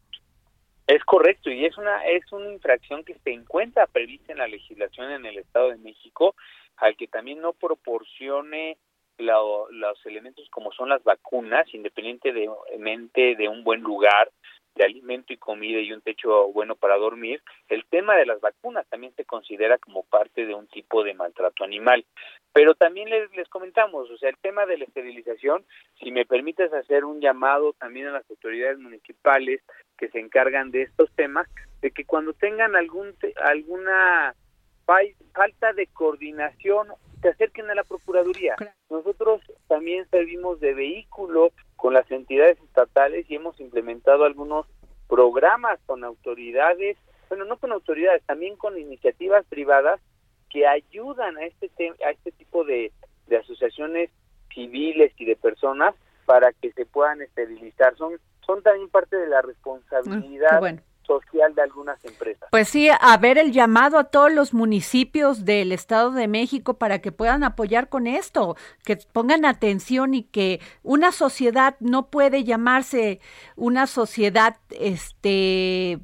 Es 0.88 1.04
correcto 1.04 1.50
y 1.50 1.66
es 1.66 1.76
una 1.80 2.06
es 2.06 2.32
una 2.32 2.52
infracción 2.52 3.04
que 3.04 3.18
se 3.24 3.32
encuentra 3.32 3.88
prevista 3.88 4.34
en 4.34 4.38
la 4.38 4.48
legislación 4.48 5.12
en 5.12 5.26
el 5.26 5.40
Estado 5.40 5.70
de 5.70 5.78
México, 5.78 6.36
al 6.78 6.96
que 6.96 7.08
también 7.08 7.42
no 7.42 7.54
proporcione 7.54 8.78
los 9.18 10.06
elementos 10.06 10.48
como 10.50 10.72
son 10.74 10.90
las 10.90 11.04
vacunas, 11.04 11.66
independientemente 11.74 13.36
de 13.36 13.48
un 13.48 13.64
buen 13.64 13.82
lugar, 13.82 14.30
de 14.76 14.84
alimento 14.84 15.34
y 15.34 15.38
comida 15.38 15.80
y 15.80 15.94
un 15.94 16.02
techo 16.02 16.52
bueno 16.52 16.76
para 16.76 16.98
dormir, 16.98 17.42
el 17.70 17.86
tema 17.86 18.16
de 18.16 18.26
las 18.26 18.42
vacunas 18.42 18.86
también 18.88 19.14
se 19.16 19.26
considera 19.26 19.78
como 19.78 20.04
parte 20.04 20.46
de 20.46 20.54
un 20.54 20.68
tipo 20.68 21.04
de 21.04 21.14
maltrato 21.14 21.64
animal. 21.64 22.06
Pero 22.54 22.76
también 22.76 23.10
les, 23.10 23.32
les 23.36 23.48
comentamos, 23.50 24.10
o 24.10 24.18
sea, 24.18 24.30
el 24.30 24.38
tema 24.38 24.66
de 24.66 24.78
la 24.78 24.86
esterilización, 24.86 25.66
si 26.00 26.12
me 26.12 26.26
permites 26.26 26.72
hacer 26.74 27.06
un 27.06 27.22
llamado 27.22 27.74
también 27.74 28.08
a 28.08 28.12
las 28.12 28.30
autoridades 28.30 28.80
municipales 28.80 29.62
que 29.98 30.10
se 30.10 30.20
encargan 30.20 30.72
de 30.72 30.84
estos 30.84 31.12
temas, 31.16 31.48
de 31.82 31.92
que 31.92 32.06
cuando 32.06 32.34
tengan 32.34 32.76
algún 32.76 33.16
alguna 33.42 34.36
falta 34.86 35.74
de 35.74 35.88
coordinación 35.88 36.88
se 37.22 37.30
acerquen 37.30 37.70
a 37.70 37.76
la 37.76 37.84
Procuraduría. 37.84 38.56
Nosotros 38.90 39.42
también 39.68 40.08
servimos 40.10 40.60
de 40.60 40.74
vehículo 40.74 41.52
con 41.76 41.94
las 41.94 42.10
entidades 42.10 42.60
estatales 42.62 43.30
y 43.30 43.36
hemos 43.36 43.60
implementado 43.60 44.24
algunos 44.26 44.66
programas 45.08 45.80
con 45.86 46.04
autoridades, 46.04 46.98
bueno, 47.30 47.46
no 47.46 47.58
con 47.58 47.72
autoridades, 47.72 48.24
también 48.26 48.56
con 48.56 48.78
iniciativas 48.78 49.46
privadas 49.46 50.00
que 50.50 50.66
ayudan 50.68 51.38
a 51.38 51.46
este 51.46 51.70
a 52.06 52.12
este 52.12 52.32
tipo 52.32 52.64
de, 52.64 52.92
de 53.28 53.38
asociaciones 53.38 54.10
civiles 54.54 55.12
y 55.18 55.26
de 55.26 55.36
personas 55.36 55.96
para 56.26 56.54
que 56.54 56.72
se 56.72 56.86
puedan 56.86 57.22
esterilizar. 57.22 57.96
Son 57.98 58.20
son 58.46 58.62
también 58.62 58.90
parte 58.90 59.16
de 59.16 59.28
la 59.28 59.42
responsabilidad 59.42 60.62
social 61.06 61.54
de 61.56 61.62
algunas 61.62 62.04
empresas. 62.06 62.50
Pues 62.52 62.68
sí, 62.68 62.90
a 62.90 63.18
ver 63.18 63.38
el 63.38 63.52
llamado 63.52 63.98
a 63.98 64.06
todos 64.06 64.32
los 64.32 64.54
municipios 64.54 65.46
del 65.46 65.72
Estado 65.72 66.12
de 66.12 66.28
México 66.28 66.76
para 66.76 67.00
que 67.00 67.12
puedan 67.12 67.44
apoyar 67.44 67.90
con 67.90 68.08
esto, 68.08 68.56
que 68.84 68.98
pongan 69.12 69.46
atención 69.46 70.14
y 70.14 70.24
que 70.24 70.60
una 70.84 71.12
sociedad 71.12 71.76
no 71.80 72.10
puede 72.10 72.44
llamarse 72.44 73.20
una 73.56 73.88
sociedad 73.88 74.58
este 74.70 76.00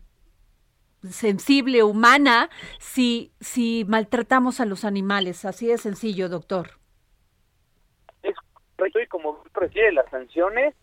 sensible, 1.10 1.84
humana, 1.84 2.50
si, 2.80 3.32
si 3.40 3.86
maltratamos 3.88 4.60
a 4.60 4.66
los 4.66 4.86
animales. 4.86 5.46
Así 5.46 5.68
de 5.68 5.78
sencillo, 5.78 6.30
doctor. 6.30 6.72
Es 8.24 8.36
correcto 8.78 9.00
y 9.00 9.08
como 9.08 9.44
prefiere 9.54 9.92
las 9.92 10.10
sanciones 10.10 10.76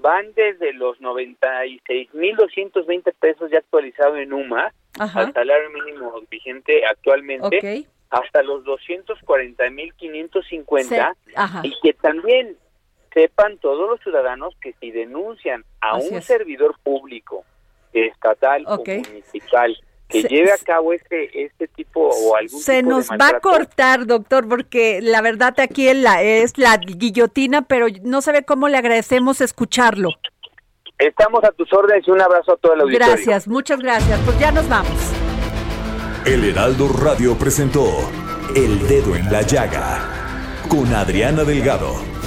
van 0.00 0.32
desde 0.34 0.72
los 0.72 0.98
96.220 1.00 3.12
pesos 3.18 3.50
ya 3.50 3.58
actualizado 3.58 4.16
en 4.16 4.32
UMA, 4.32 4.72
al 4.98 5.32
salario 5.32 5.70
mínimo 5.70 6.14
vigente 6.30 6.86
actualmente, 6.86 7.86
hasta 8.10 8.42
los 8.42 8.64
240.550 8.64 11.14
y 11.62 11.72
que 11.82 11.92
también 11.94 12.56
sepan 13.12 13.58
todos 13.58 13.90
los 13.90 14.00
ciudadanos 14.00 14.54
que 14.60 14.72
si 14.80 14.90
denuncian 14.90 15.64
a 15.80 15.96
un 15.96 16.20
servidor 16.22 16.76
público, 16.82 17.44
estatal 17.92 18.64
o 18.66 18.82
municipal, 18.84 19.78
que 20.08 20.22
lleve 20.22 20.52
a 20.52 20.58
cabo 20.58 20.92
este 20.92 21.44
este 21.44 21.68
tipo 21.68 22.08
o 22.08 22.36
algún 22.36 22.60
se 22.60 22.82
nos 22.82 23.08
va 23.10 23.28
a 23.28 23.40
cortar 23.40 24.06
doctor 24.06 24.48
porque 24.48 25.00
la 25.02 25.20
verdad 25.20 25.54
aquí 25.60 25.92
la, 25.92 26.22
es 26.22 26.56
la 26.56 26.76
guillotina 26.78 27.62
pero 27.62 27.86
no 28.02 28.22
sabe 28.22 28.42
cómo 28.44 28.68
le 28.68 28.78
agradecemos 28.78 29.40
escucharlo. 29.40 30.10
Estamos 30.98 31.44
a 31.44 31.52
tus 31.52 31.72
órdenes 31.72 32.08
y 32.08 32.10
un 32.10 32.20
abrazo 32.20 32.54
a 32.54 32.56
todo 32.56 32.74
el 32.74 32.80
auditorio. 32.80 33.14
Gracias 33.14 33.46
muchas 33.46 33.80
gracias. 33.80 34.18
Pues 34.24 34.38
ya 34.40 34.50
nos 34.50 34.68
vamos. 34.68 35.12
El 36.26 36.44
Heraldo 36.44 36.88
Radio 36.88 37.36
presentó 37.38 37.86
El 38.56 38.86
Dedo 38.88 39.14
en 39.14 39.30
la 39.30 39.42
Llaga 39.42 40.18
con 40.68 40.92
Adriana 40.94 41.44
Delgado 41.44 42.17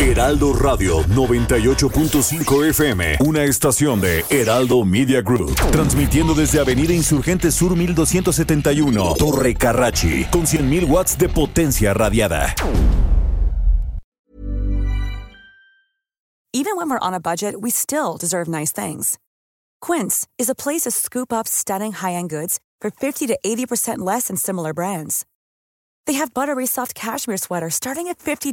Heraldo 0.00 0.52
Radio 0.52 1.02
98.5 1.08 2.68
FM, 2.68 3.16
una 3.18 3.42
estación 3.42 4.00
de 4.00 4.24
Heraldo 4.30 4.84
Media 4.84 5.22
Group, 5.22 5.56
transmitiendo 5.72 6.34
desde 6.34 6.60
Avenida 6.60 6.92
Insurgente 6.92 7.50
Sur 7.50 7.74
1271, 7.74 9.16
Torre 9.18 9.56
Carrachi, 9.56 10.24
con 10.30 10.42
100.000 10.42 10.88
watts 10.88 11.18
de 11.18 11.28
potencia 11.28 11.92
radiada. 11.94 12.54
Even 16.52 16.76
when 16.76 16.88
we're 16.88 17.00
on 17.00 17.12
a 17.12 17.20
budget, 17.20 17.56
we 17.60 17.68
still 17.68 18.16
deserve 18.16 18.46
nice 18.48 18.70
things. 18.70 19.18
Quince 19.80 20.28
is 20.38 20.48
a 20.48 20.54
place 20.54 20.82
to 20.82 20.92
scoop 20.92 21.32
up 21.32 21.48
stunning 21.48 21.90
high-end 21.92 22.30
goods 22.30 22.60
for 22.80 22.92
50 22.92 23.26
to 23.26 23.36
80% 23.44 23.98
less 23.98 24.28
than 24.28 24.36
similar 24.36 24.72
brands. 24.72 25.26
They 26.06 26.14
have 26.14 26.32
buttery 26.32 26.66
soft 26.66 26.94
cashmere 26.94 27.36
sweaters 27.36 27.74
starting 27.74 28.06
at 28.06 28.18
$50 28.18 28.52